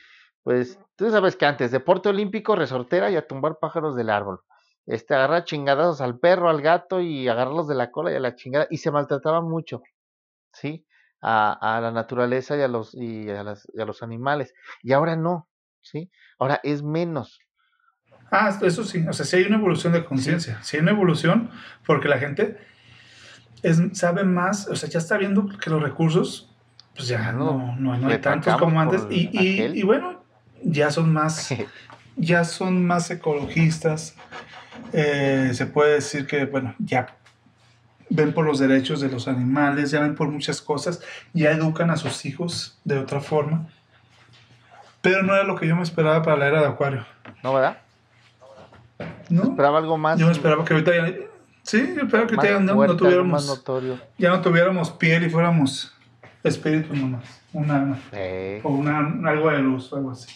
pues, 0.43 0.79
tú 0.95 1.09
sabes 1.11 1.35
que 1.35 1.45
antes, 1.45 1.71
deporte 1.71 2.09
olímpico, 2.09 2.55
resortera 2.55 3.11
y 3.11 3.15
a 3.15 3.27
tumbar 3.27 3.59
pájaros 3.59 3.95
del 3.95 4.09
árbol. 4.09 4.41
Este, 4.87 5.13
agarrar 5.13 5.43
chingadas 5.43 6.01
al 6.01 6.17
perro, 6.17 6.49
al 6.49 6.61
gato 6.61 6.99
y 6.99 7.27
agarrarlos 7.27 7.67
de 7.67 7.75
la 7.75 7.91
cola 7.91 8.11
y 8.11 8.15
a 8.15 8.19
la 8.19 8.35
chingada. 8.35 8.67
Y 8.71 8.77
se 8.77 8.89
maltrataba 8.89 9.41
mucho, 9.41 9.83
¿sí? 10.53 10.85
A, 11.21 11.77
a 11.77 11.81
la 11.81 11.91
naturaleza 11.91 12.57
y 12.57 12.61
a 12.61 12.67
los 12.67 12.93
y 12.93 13.29
a, 13.29 13.43
las, 13.43 13.67
y 13.73 13.81
a 13.81 13.85
los 13.85 14.03
animales. 14.03 14.53
Y 14.81 14.93
ahora 14.93 15.15
no 15.15 15.47
sí 15.81 16.09
ahora 16.37 16.59
es 16.63 16.83
menos. 16.83 17.39
Ah 18.31 18.57
eso 18.61 18.83
sí 18.83 19.05
o 19.07 19.13
sea 19.13 19.25
sí 19.25 19.37
hay 19.37 19.43
una 19.45 19.57
evolución 19.57 19.93
de 19.93 20.05
conciencia 20.05 20.59
sí. 20.61 20.77
hay 20.77 20.83
una 20.83 20.91
evolución 20.91 21.49
porque 21.85 22.07
la 22.07 22.19
gente 22.19 22.57
es, 23.63 23.81
sabe 23.93 24.23
más 24.23 24.67
o 24.67 24.75
sea 24.75 24.89
ya 24.89 24.99
está 24.99 25.17
viendo 25.17 25.47
que 25.47 25.69
los 25.69 25.81
recursos 25.81 26.55
pues 26.95 27.07
ya 27.07 27.31
no 27.31 27.75
no, 27.77 27.97
no 27.97 28.09
hay 28.09 28.19
tantos 28.19 28.55
como 28.57 28.79
antes. 28.79 29.05
y, 29.09 29.29
y, 29.33 29.79
y, 29.79 29.83
bueno 29.83 30.23
ya 30.63 30.91
son 30.91 31.11
más 31.11 31.49
ya 32.15 32.43
son 32.43 32.85
más 32.85 33.09
ecologistas. 33.11 34.15
Eh, 34.91 35.51
se 35.53 35.65
puede 35.65 35.95
decir 35.95 36.25
que 36.25 36.45
bueno 36.45 36.75
ya 36.79 37.18
ven 38.09 38.33
por 38.33 38.45
los 38.45 38.59
derechos 38.59 38.99
de 39.01 39.09
los 39.09 39.27
animales, 39.27 39.91
ya 39.91 40.01
ven 40.01 40.15
por 40.15 40.27
muchas 40.29 40.61
cosas, 40.61 41.01
ya 41.33 41.51
educan 41.51 41.89
a 41.91 41.97
sus 41.97 42.25
hijos 42.25 42.79
de 42.83 42.97
otra 42.97 43.21
forma. 43.21 43.67
Pero 45.01 45.23
no 45.23 45.33
era 45.33 45.43
lo 45.43 45.55
que 45.55 45.67
yo 45.67 45.75
me 45.75 45.83
esperaba 45.83 46.21
para 46.21 46.37
la 46.37 46.47
era 46.47 46.61
de 46.61 46.67
Acuario. 46.67 47.05
¿No, 47.43 47.53
verdad? 47.53 47.77
¿No? 49.29 49.43
Esperaba 49.43 49.77
algo 49.77 49.97
más. 49.97 50.19
Yo 50.19 50.25
me 50.25 50.31
esperaba 50.31 50.65
que 50.65 50.73
ahorita 50.73 50.91
ya. 50.95 51.15
Sí, 51.63 51.93
yo 51.95 52.03
esperaba 52.03 52.27
que 52.27 52.35
ahorita 52.35 52.59
no, 52.59 52.85
no, 52.85 52.97
tuviéramos. 52.97 53.63
Ya 54.17 54.29
no 54.29 54.41
tuviéramos 54.41 54.91
piel 54.91 55.23
y 55.23 55.29
fuéramos 55.29 55.95
espíritu 56.43 56.95
nomás. 56.95 57.41
Un 57.53 57.71
alma. 57.71 57.97
O 58.63 58.69
una, 58.69 59.29
algo 59.29 59.49
de 59.49 59.59
luz 59.59 59.91
o 59.93 59.97
algo 59.97 60.11
así. 60.11 60.33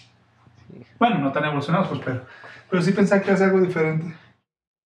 Bueno, 0.97 1.19
no 1.19 1.31
tan 1.31 1.45
evolucionados, 1.45 1.89
pues, 1.89 2.01
pero. 2.05 2.25
Pero 2.69 2.81
sí 2.81 2.91
pensaba 2.91 3.21
que 3.21 3.31
era 3.31 3.45
algo 3.45 3.59
diferente. 3.59 4.15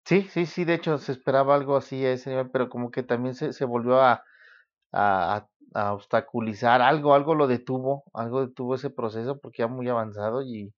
Sí, 0.07 0.21
sí, 0.31 0.45
sí, 0.45 0.63
de 0.63 0.75
hecho 0.75 0.97
se 0.99 1.11
esperaba 1.11 1.53
algo 1.53 1.75
así 1.75 2.05
a 2.05 2.13
ese 2.13 2.29
nivel, 2.29 2.49
pero 2.49 2.69
como 2.69 2.91
que 2.91 3.03
también 3.03 3.35
se, 3.35 3.51
se 3.51 3.65
volvió 3.65 3.99
a, 4.01 4.23
a, 4.93 5.47
a 5.73 5.93
obstaculizar 5.93 6.81
algo, 6.81 7.13
algo 7.13 7.35
lo 7.35 7.45
detuvo, 7.45 8.05
algo 8.13 8.47
detuvo 8.47 8.75
ese 8.75 8.89
proceso 8.89 9.37
porque 9.41 9.63
ya 9.63 9.67
muy 9.67 9.89
avanzado 9.89 10.43
y, 10.43 10.73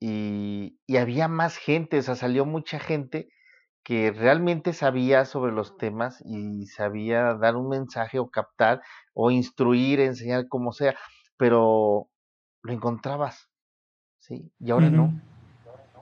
y, 0.00 0.80
y 0.84 0.96
había 0.96 1.28
más 1.28 1.58
gente, 1.58 2.00
o 2.00 2.02
sea, 2.02 2.16
salió 2.16 2.44
mucha 2.44 2.80
gente 2.80 3.28
que 3.84 4.10
realmente 4.10 4.72
sabía 4.72 5.26
sobre 5.26 5.52
los 5.52 5.76
temas 5.76 6.20
y 6.26 6.66
sabía 6.66 7.34
dar 7.34 7.54
un 7.54 7.68
mensaje 7.68 8.18
o 8.18 8.30
captar 8.30 8.82
o 9.14 9.30
instruir, 9.30 10.00
enseñar 10.00 10.48
como 10.48 10.72
sea, 10.72 10.96
pero 11.36 12.08
lo 12.62 12.72
encontrabas, 12.72 13.48
¿sí? 14.18 14.50
Y 14.58 14.72
ahora 14.72 14.90
no, 14.90 15.12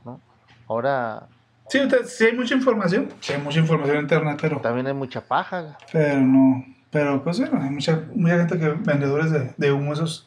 ¿no? 0.07 0.23
Ahora... 0.67 1.29
Sí, 1.69 1.81
sí 2.07 2.25
hay 2.25 2.33
mucha 2.35 2.55
información, 2.55 3.09
sí 3.21 3.33
hay 3.35 3.41
mucha 3.41 3.59
información 3.59 3.97
en 3.97 4.03
internet, 4.03 4.39
pero... 4.41 4.59
También 4.61 4.87
hay 4.87 4.95
mucha 4.95 5.21
paja. 5.21 5.77
Pero 5.93 6.21
no, 6.21 6.65
pero 6.91 7.23
pues 7.23 7.39
bueno, 7.41 7.63
hay 7.63 7.71
mucha, 7.71 8.01
mucha 8.15 8.37
gente 8.39 8.59
que 8.59 8.69
vendedores 8.69 9.31
de, 9.31 9.53
de 9.57 9.73
humo, 9.73 9.93
esos 9.93 10.27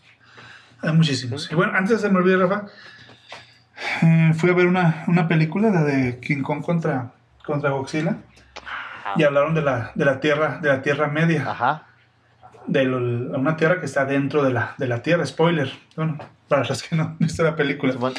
hay 0.81 0.93
muchísimos. 0.93 1.51
Y 1.51 1.55
bueno, 1.55 1.73
antes 1.75 2.01
de 2.01 2.07
se 2.07 2.13
me 2.13 2.19
olvide, 2.19 2.37
Rafa, 2.37 2.65
eh, 4.03 4.33
fui 4.35 4.49
a 4.49 4.53
ver 4.53 4.67
una, 4.67 5.03
una 5.07 5.27
película, 5.27 5.69
la 5.71 5.83
de 5.83 6.19
King 6.19 6.43
Kong 6.43 6.61
contra, 6.63 7.11
contra 7.45 7.71
Godzilla, 7.71 8.17
y 9.15 9.23
hablaron 9.23 9.53
de 9.55 9.61
la, 9.63 9.91
de 9.95 10.05
la 10.05 10.19
tierra, 10.19 10.59
de 10.61 10.69
la 10.69 10.81
tierra 10.81 11.07
media. 11.07 11.43
Ajá. 11.49 11.87
De 12.67 12.83
lo- 12.85 13.37
una 13.37 13.57
tierra 13.57 13.79
que 13.79 13.85
está 13.87 14.05
dentro 14.05 14.43
de 14.43 14.53
la, 14.53 14.75
de 14.77 14.87
la 14.87 15.01
tierra, 15.01 15.25
spoiler. 15.25 15.71
Bueno, 15.95 16.17
para 16.47 16.63
los 16.63 16.83
que 16.83 16.95
no 16.95 17.03
han 17.03 17.17
visto 17.17 17.43
la 17.43 17.55
película. 17.55 17.93
Bueno, 17.97 18.15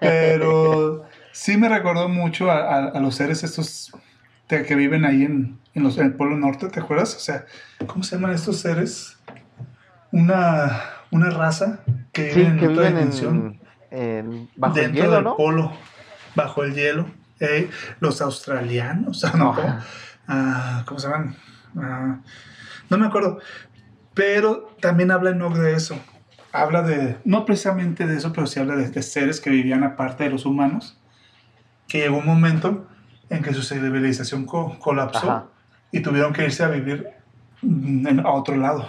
Pero 0.00 1.07
sí 1.32 1.56
me 1.56 1.68
recordó 1.68 2.08
mucho 2.08 2.50
a, 2.50 2.58
a- 2.58 2.88
a 2.88 3.00
los 3.00 3.14
seres 3.16 3.44
estos 3.44 3.92
que 4.48 4.74
viven 4.74 5.04
ahí 5.04 5.24
en, 5.24 5.58
en, 5.74 5.82
los, 5.82 5.98
en 5.98 6.06
el 6.06 6.14
Polo 6.14 6.36
Norte, 6.36 6.68
¿te 6.68 6.80
acuerdas? 6.80 7.14
O 7.14 7.18
sea, 7.20 7.44
¿cómo 7.86 8.02
se 8.02 8.16
llaman 8.16 8.32
estos 8.32 8.60
seres? 8.60 9.18
Una, 10.10 10.80
una 11.10 11.30
raza 11.30 11.80
que 12.12 12.30
sí, 12.32 12.38
vive 12.40 12.48
en 12.50 12.58
que 12.58 12.68
otra 12.68 12.82
viven 12.84 12.96
dimensión, 12.96 13.60
en, 13.90 13.98
en- 13.98 14.48
bajo 14.56 14.76
el 14.76 14.82
dentro 14.84 15.02
hielo, 15.02 15.14
del 15.16 15.24
¿no? 15.24 15.36
polo, 15.36 15.72
bajo 16.34 16.64
el 16.64 16.74
hielo. 16.74 17.06
¿eh? 17.40 17.68
Los 18.00 18.22
australianos, 18.22 19.22
no, 19.36 19.50
Ajá. 19.50 19.84
ah, 20.26 20.82
¿cómo 20.86 20.98
se 20.98 21.08
llaman? 21.08 21.36
Ah, 21.76 22.20
no 22.88 22.96
me 22.98 23.06
acuerdo. 23.06 23.38
Pero 24.14 24.74
también 24.80 25.10
habla 25.10 25.30
Enoch 25.30 25.54
de 25.54 25.74
eso. 25.74 26.00
Habla 26.52 26.82
de, 26.82 27.18
no 27.24 27.44
precisamente 27.44 28.06
de 28.06 28.16
eso, 28.16 28.32
pero 28.32 28.46
sí 28.46 28.58
habla 28.58 28.74
de, 28.76 28.88
de 28.88 29.02
seres 29.02 29.40
que 29.40 29.50
vivían 29.50 29.84
aparte 29.84 30.24
de 30.24 30.30
los 30.30 30.46
humanos. 30.46 30.97
Que 31.88 31.98
llegó 32.00 32.18
un 32.18 32.26
momento 32.26 32.86
en 33.30 33.42
que 33.42 33.52
su 33.54 33.62
civilización 33.62 34.44
co- 34.44 34.78
colapsó 34.78 35.30
Ajá. 35.30 35.44
y 35.90 36.00
tuvieron 36.00 36.32
que 36.32 36.44
irse 36.44 36.62
a 36.62 36.68
vivir 36.68 37.08
mm, 37.62 38.06
en- 38.06 38.20
a 38.20 38.30
otro 38.30 38.56
lado. 38.56 38.88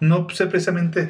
No 0.00 0.26
sé 0.30 0.46
precisamente 0.46 1.08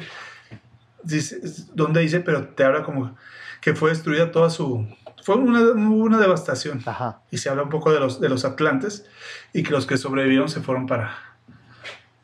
dice, 1.03 1.39
dónde 1.73 2.01
dice, 2.01 2.19
pero 2.21 2.47
te 2.49 2.63
habla 2.63 2.83
como 2.83 3.15
que 3.61 3.73
fue 3.75 3.89
destruida 3.91 4.31
toda 4.31 4.49
su... 4.49 4.87
Fue 5.23 5.35
una, 5.35 5.61
una 5.73 6.17
devastación 6.17 6.81
Ajá. 6.85 7.19
y 7.29 7.37
se 7.37 7.49
habla 7.49 7.61
un 7.63 7.69
poco 7.69 7.91
de 7.93 7.99
los, 7.99 8.19
de 8.19 8.27
los 8.27 8.43
atlantes 8.43 9.05
y 9.53 9.61
que 9.61 9.69
los 9.71 9.85
que 9.85 9.97
sobrevivieron 9.97 10.49
se 10.49 10.61
fueron 10.61 10.87
para, 10.87 11.15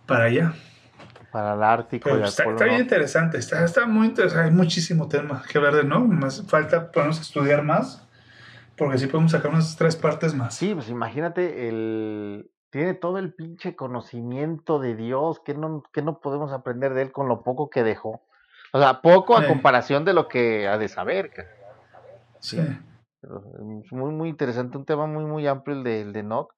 para 0.07 0.25
allá. 0.25 0.53
Para 1.31 1.53
el 1.53 1.61
Ártico 1.61 2.09
Pero 2.09 2.21
y 2.25 2.27
está, 2.27 2.43
está 2.45 2.65
bien 2.65 2.79
interesante, 2.79 3.38
está, 3.38 3.63
está 3.63 3.85
muy 3.85 4.07
interesante, 4.07 4.45
hay 4.45 4.51
muchísimo 4.51 5.07
tema 5.07 5.43
que 5.47 5.57
hablar 5.59 5.75
de, 5.75 5.83
¿no? 5.83 5.99
Más 5.99 6.43
falta 6.47 6.91
podemos 6.91 7.19
estudiar 7.21 7.61
más, 7.63 8.01
porque 8.78 8.97
sí 8.97 9.07
podemos 9.07 9.32
sacar 9.32 9.51
unas 9.51 9.75
tres 9.75 9.95
partes 9.95 10.34
más. 10.34 10.55
Sí, 10.55 10.73
pues 10.73 10.89
imagínate, 10.89 11.67
el... 11.67 12.51
tiene 12.69 12.93
todo 12.93 13.17
el 13.17 13.34
pinche 13.34 13.75
conocimiento 13.75 14.80
de 14.80 14.95
Dios, 14.95 15.39
que 15.39 15.53
no, 15.53 15.84
que 15.91 16.01
no 16.01 16.19
podemos 16.19 16.51
aprender 16.51 16.93
de 16.93 17.03
él 17.03 17.11
con 17.11 17.28
lo 17.28 17.43
poco 17.43 17.69
que 17.69 17.84
dejó. 17.84 18.21
O 18.73 18.80
sea, 18.80 19.01
poco 19.01 19.38
a 19.38 19.47
comparación 19.47 20.05
de 20.05 20.13
lo 20.13 20.28
que 20.28 20.67
ha 20.67 20.78
de 20.78 20.88
saber. 20.89 21.32
Sí. 22.39 22.59
Muy, 23.91 24.11
muy 24.11 24.30
interesante, 24.30 24.78
un 24.78 24.86
tema 24.86 25.07
muy, 25.07 25.25
muy 25.25 25.47
amplio 25.47 25.75
el 25.75 25.84
de, 25.84 26.01
el 26.01 26.13
de 26.13 26.19
Enoch, 26.19 26.53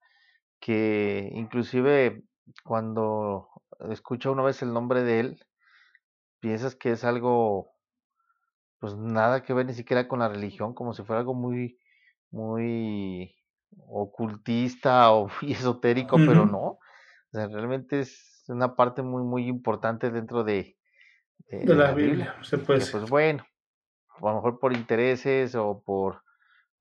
que 0.59 1.29
inclusive 1.33 2.23
cuando 2.63 3.47
escucha 3.89 4.29
una 4.29 4.43
vez 4.43 4.61
el 4.61 4.73
nombre 4.73 5.03
de 5.03 5.19
él, 5.21 5.45
piensas 6.39 6.75
que 6.75 6.91
es 6.91 7.03
algo, 7.03 7.71
pues 8.79 8.95
nada 8.97 9.43
que 9.43 9.53
ver 9.53 9.67
ni 9.67 9.73
siquiera 9.73 10.07
con 10.07 10.19
la 10.19 10.27
religión, 10.27 10.73
como 10.73 10.93
si 10.93 11.03
fuera 11.03 11.21
algo 11.21 11.33
muy, 11.33 11.79
muy 12.31 13.35
ocultista 13.87 15.11
o 15.11 15.27
muy 15.41 15.51
esotérico, 15.53 16.17
pero 16.17 16.45
no. 16.45 16.61
O 16.61 16.79
sea, 17.31 17.47
realmente 17.47 17.99
es 18.01 18.43
una 18.47 18.75
parte 18.75 19.01
muy, 19.01 19.23
muy 19.23 19.47
importante 19.47 20.09
dentro 20.11 20.43
de, 20.43 20.77
de- 21.49 21.59
De 21.59 21.65
de 21.67 21.75
la 21.75 21.93
Biblia, 21.93 22.35
se 22.43 22.57
puede 22.57 22.79
que, 22.79 22.85
pues 22.91 23.09
bueno, 23.09 23.45
a 24.21 24.27
lo 24.29 24.35
mejor 24.35 24.59
por 24.59 24.73
intereses 24.75 25.55
o 25.55 25.83
por, 25.85 26.23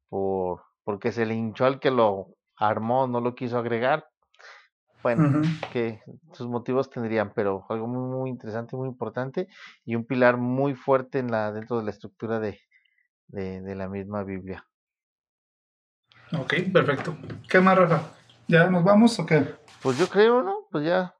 por 0.08 0.62
porque 0.84 1.12
se 1.12 1.26
le 1.26 1.34
hinchó 1.34 1.66
al 1.66 1.80
que 1.80 1.90
lo 1.90 2.36
armó, 2.56 3.06
no 3.06 3.20
lo 3.20 3.34
quiso 3.34 3.58
agregar. 3.58 4.08
Bueno, 5.02 5.22
que 5.72 6.00
sus 6.32 6.48
motivos 6.48 6.90
tendrían, 6.90 7.32
pero 7.34 7.64
algo 7.68 7.86
muy, 7.86 8.02
muy 8.18 8.30
interesante, 8.30 8.76
muy 8.76 8.88
importante 8.88 9.48
y 9.84 9.94
un 9.94 10.04
pilar 10.06 10.36
muy 10.38 10.74
fuerte 10.74 11.18
en 11.20 11.30
la 11.30 11.52
dentro 11.52 11.78
de 11.78 11.84
la 11.84 11.90
estructura 11.90 12.40
de, 12.40 12.60
de, 13.28 13.60
de 13.62 13.74
la 13.76 13.88
misma 13.88 14.24
Biblia. 14.24 14.64
Ok, 16.32 16.54
perfecto. 16.72 17.16
¿Qué 17.48 17.60
más, 17.60 17.78
Rafa? 17.78 18.02
¿Ya 18.46 18.68
nos 18.68 18.84
vamos 18.84 19.18
o 19.18 19.26
qué? 19.26 19.54
Pues 19.82 19.98
yo 19.98 20.08
creo, 20.08 20.42
¿no? 20.42 20.66
Pues 20.70 20.84
ya 20.84 21.14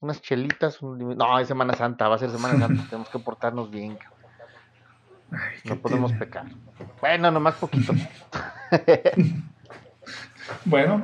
unas 0.00 0.20
chelitas, 0.20 0.82
un 0.82 1.16
no, 1.16 1.38
es 1.38 1.48
Semana 1.48 1.74
Santa, 1.74 2.08
va 2.08 2.16
a 2.16 2.18
ser 2.18 2.30
Semana 2.30 2.58
Santa, 2.58 2.84
tenemos 2.90 3.08
que 3.08 3.18
portarnos 3.18 3.70
bien, 3.70 3.96
cabrón, 3.96 4.20
Ay, 5.32 5.58
¿qué 5.62 5.70
no 5.70 5.76
podemos 5.76 6.10
tiene? 6.10 6.26
pecar. 6.26 6.46
Bueno, 7.00 7.30
nomás 7.30 7.54
poquito. 7.56 7.92
Bueno, 10.64 11.02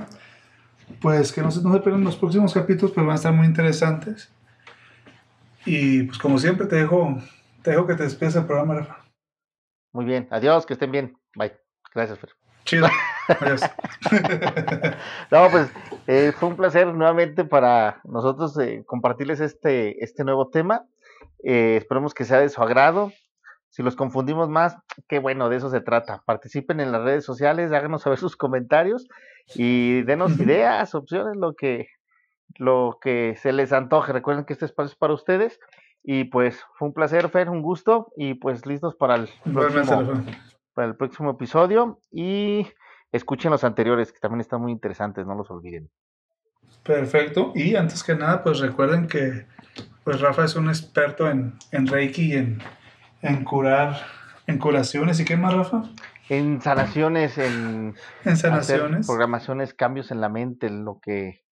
pues 1.01 1.33
que 1.33 1.43
no 1.43 1.51
se, 1.51 1.62
no 1.62 1.72
se 1.72 1.80
pierdan 1.80 2.05
los 2.05 2.16
próximos 2.16 2.55
capítulos, 2.55 2.93
pues 2.93 3.05
van 3.05 3.14
a 3.14 3.16
estar 3.16 3.33
muy 3.33 3.47
interesantes. 3.47 4.30
Y 5.64 6.05
pues 6.05 6.18
como 6.18 6.39
siempre 6.39 6.66
te 6.68 6.76
dejo, 6.76 7.16
te 7.62 7.72
dejo 7.72 7.87
que 7.87 7.95
te 7.95 8.05
despides 8.05 8.35
del 8.35 8.47
programa, 8.47 8.74
Rafa. 8.74 9.05
Muy 9.93 10.05
bien, 10.05 10.28
adiós, 10.30 10.64
que 10.64 10.74
estén 10.74 10.93
bien. 10.93 11.18
Bye. 11.35 11.57
Gracias, 11.93 12.18
Fer. 12.20 12.30
Chido. 12.64 12.89
Adiós. 13.28 13.62
No, 15.30 15.48
pues 15.50 15.72
eh, 16.06 16.32
fue 16.38 16.50
un 16.50 16.56
placer 16.56 16.86
nuevamente 16.88 17.44
para 17.44 18.00
nosotros 18.04 18.58
eh, 18.58 18.84
compartirles 18.86 19.40
este, 19.40 20.02
este 20.04 20.24
nuevo 20.24 20.48
tema. 20.48 20.84
Eh, 21.44 21.76
esperemos 21.76 22.14
que 22.14 22.24
sea 22.24 22.40
de 22.40 22.48
su 22.48 22.62
agrado. 22.62 23.12
Si 23.70 23.82
los 23.82 23.96
confundimos 23.96 24.50
más, 24.50 24.76
qué 25.08 25.18
bueno, 25.18 25.48
de 25.48 25.56
eso 25.56 25.70
se 25.70 25.80
trata. 25.80 26.22
Participen 26.26 26.80
en 26.80 26.92
las 26.92 27.02
redes 27.02 27.24
sociales, 27.24 27.72
háganos 27.72 28.02
saber 28.02 28.18
sus 28.18 28.36
comentarios 28.36 29.06
y 29.54 30.02
denos 30.02 30.38
ideas, 30.38 30.94
opciones, 30.94 31.36
lo 31.36 31.54
que, 31.54 31.86
lo 32.56 32.98
que 33.00 33.34
se 33.36 33.52
les 33.52 33.72
antoje. 33.72 34.12
Recuerden 34.12 34.44
que 34.44 34.52
este 34.52 34.66
espacio 34.66 34.90
es 34.90 34.96
para 34.96 35.14
ustedes. 35.14 35.58
Y 36.04 36.24
pues 36.24 36.62
fue 36.74 36.88
un 36.88 36.94
placer, 36.94 37.30
Fer, 37.30 37.48
un 37.48 37.62
gusto. 37.62 38.12
Y 38.16 38.34
pues 38.34 38.66
listos 38.66 38.94
para 38.94 39.14
el 39.14 39.28
próximo, 39.50 40.24
para 40.74 40.88
el 40.88 40.96
próximo 40.96 41.30
episodio. 41.30 41.98
Y 42.10 42.66
escuchen 43.12 43.50
los 43.50 43.64
anteriores, 43.64 44.12
que 44.12 44.18
también 44.18 44.40
están 44.40 44.60
muy 44.60 44.72
interesantes, 44.72 45.26
no 45.26 45.34
los 45.34 45.50
olviden. 45.50 45.90
Perfecto. 46.82 47.52
Y 47.54 47.76
antes 47.76 48.02
que 48.02 48.14
nada, 48.14 48.42
pues 48.42 48.58
recuerden 48.58 49.06
que 49.06 49.46
pues 50.04 50.20
Rafa 50.20 50.44
es 50.44 50.56
un 50.56 50.68
experto 50.68 51.28
en, 51.30 51.54
en 51.70 51.86
Reiki 51.86 52.32
y 52.32 52.36
en, 52.36 52.58
en 53.20 53.44
curar, 53.44 54.00
en 54.46 54.58
curaciones. 54.58 55.20
¿Y 55.20 55.24
qué 55.24 55.36
más, 55.36 55.54
Rafa? 55.54 55.84
En 56.28 56.60
sanaciones, 56.60 57.38
en 57.38 57.94
En 58.24 58.32
hacer 58.32 58.50
sanaciones. 58.50 59.06
programaciones, 59.06 59.74
cambios 59.74 60.10
en 60.10 60.20
la 60.20 60.28
mente, 60.28 60.66
en 60.66 60.84
lo 60.84 60.98
que 61.00 61.42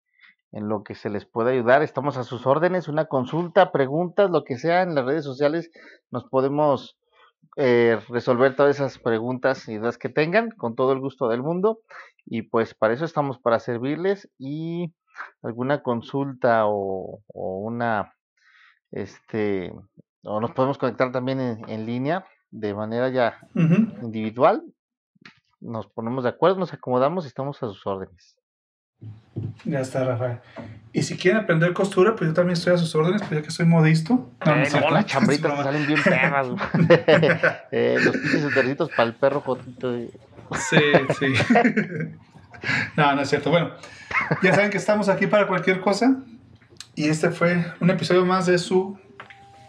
en 0.53 0.69
lo 0.69 0.83
que 0.83 0.97
se 0.97 1.11
les 1.11 1.27
puede 1.27 1.53
ayudar, 1.53 1.83
estamos 1.83 2.17
a 2.17 2.25
sus 2.25 2.45
órdenes, 2.45 2.89
una 2.89 3.05
consulta, 3.05 3.71
preguntas, 3.71 4.31
lo 4.31 4.43
que 4.43 4.59
sea, 4.59 4.83
en 4.83 4.97
las 4.97 5.05
redes 5.05 5.23
sociales 5.25 5.71
nos 6.11 6.25
podemos 6.25 6.99
eh, 7.63 8.01
resolver 8.09 8.57
todas 8.57 8.77
esas 8.77 8.99
preguntas 8.99 9.69
y 9.69 9.77
dudas 9.77 9.99
que 9.99 10.09
tengan 10.09 10.51
con 10.51 10.75
todo 10.75 10.93
el 10.93 11.01
gusto 11.01 11.29
del 11.29 11.43
mundo. 11.43 11.81
Y 12.25 12.43
pues 12.43 12.75
para 12.75 12.95
eso 12.95 13.05
estamos 13.05 13.39
para 13.39 13.59
servirles. 13.59 14.31
Y 14.39 14.95
alguna 15.43 15.83
consulta 15.83 16.67
o, 16.67 17.21
o 17.27 17.59
una 17.59 18.15
este 18.93 19.73
o 20.23 20.41
nos 20.41 20.53
podemos 20.53 20.79
conectar 20.79 21.13
también 21.13 21.41
en, 21.41 21.69
en 21.69 21.85
línea 21.85 22.27
de 22.51 22.75
manera 22.75 23.11
ya 23.11 23.39
individual. 23.55 24.63
Nos 25.61 25.87
ponemos 25.87 26.25
de 26.25 26.31
acuerdo, 26.31 26.59
nos 26.59 26.73
acomodamos 26.73 27.25
y 27.25 27.29
estamos 27.29 27.63
a 27.63 27.67
sus 27.67 27.87
órdenes. 27.87 28.40
Ya 29.65 29.81
está, 29.81 30.05
Rafael. 30.05 30.39
Y 30.93 31.03
si 31.05 31.17
quieren 31.17 31.41
aprender 31.43 31.73
costura, 31.73 32.17
pues 32.17 32.29
yo 32.31 32.35
también 32.35 32.55
estoy 32.55 32.75
a 32.75 32.77
sus 32.79 32.95
órdenes, 32.95 33.21
pues 33.23 33.31
ya 33.41 33.43
que 33.43 33.51
soy 33.51 33.65
modisto. 33.67 34.31
No, 34.45 34.57
no 34.57 34.61
Eh, 34.61 34.63
es 34.65 34.73
no, 34.73 34.79
cierto. 34.81 34.95
las 34.95 35.07
chambritas 35.07 35.43
broma. 35.53 35.65
salen 35.65 35.87
bien 35.87 36.03
perras. 36.03 36.49
Eh, 37.71 37.99
los 38.03 38.17
pinches 38.17 38.43
sutercitos 38.43 38.91
para 38.91 39.05
el 39.09 39.15
perro 39.15 39.41
jotito. 39.41 39.95
Sí, 39.97 40.81
sí. 41.19 41.33
no, 42.97 43.15
no 43.15 43.23
es 43.23 43.29
cierto. 43.29 43.51
Bueno, 43.51 43.71
ya 44.43 44.53
saben 44.55 44.71
que 44.71 44.79
estamos 44.79 45.09
aquí 45.09 45.27
para 45.29 45.47
cualquier 45.47 45.81
cosa. 45.81 46.17
Y 46.97 47.09
este 47.09 47.31
fue 47.31 47.65
un 47.81 47.89
episodio 47.91 48.27
más 48.27 48.47
de 48.47 48.59
su 48.59 48.99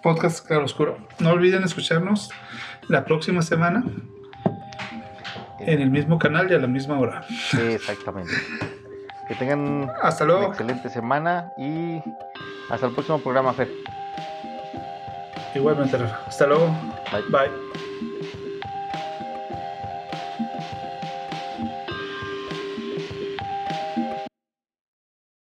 podcast 0.02 0.46
Claro 0.46 0.66
Oscuro. 0.66 0.98
No 1.20 1.30
olviden 1.30 1.64
escucharnos 1.64 2.32
la 2.88 3.06
próxima 3.06 3.44
semana 3.44 3.84
en 5.60 5.80
el 5.82 5.92
mismo 5.92 6.18
canal 6.18 6.50
y 6.52 6.56
a 6.56 6.58
la 6.58 6.66
misma 6.68 7.00
hora. 7.00 7.24
Sí, 7.30 7.60
exactamente. 7.62 8.32
Que 9.32 9.38
tengan 9.38 9.90
Hasta 10.02 10.26
una 10.26 10.34
luego. 10.34 10.52
excelente 10.52 10.90
semana 10.90 11.54
y 11.56 12.02
hasta 12.70 12.88
el 12.88 12.92
próximo 12.94 13.18
programa, 13.20 13.54
Fer. 13.54 13.70
Igualmente. 15.56 15.98
Hasta 16.28 16.48
luego. 16.48 16.68
Bye. 17.14 17.22
Bye. 17.30 17.91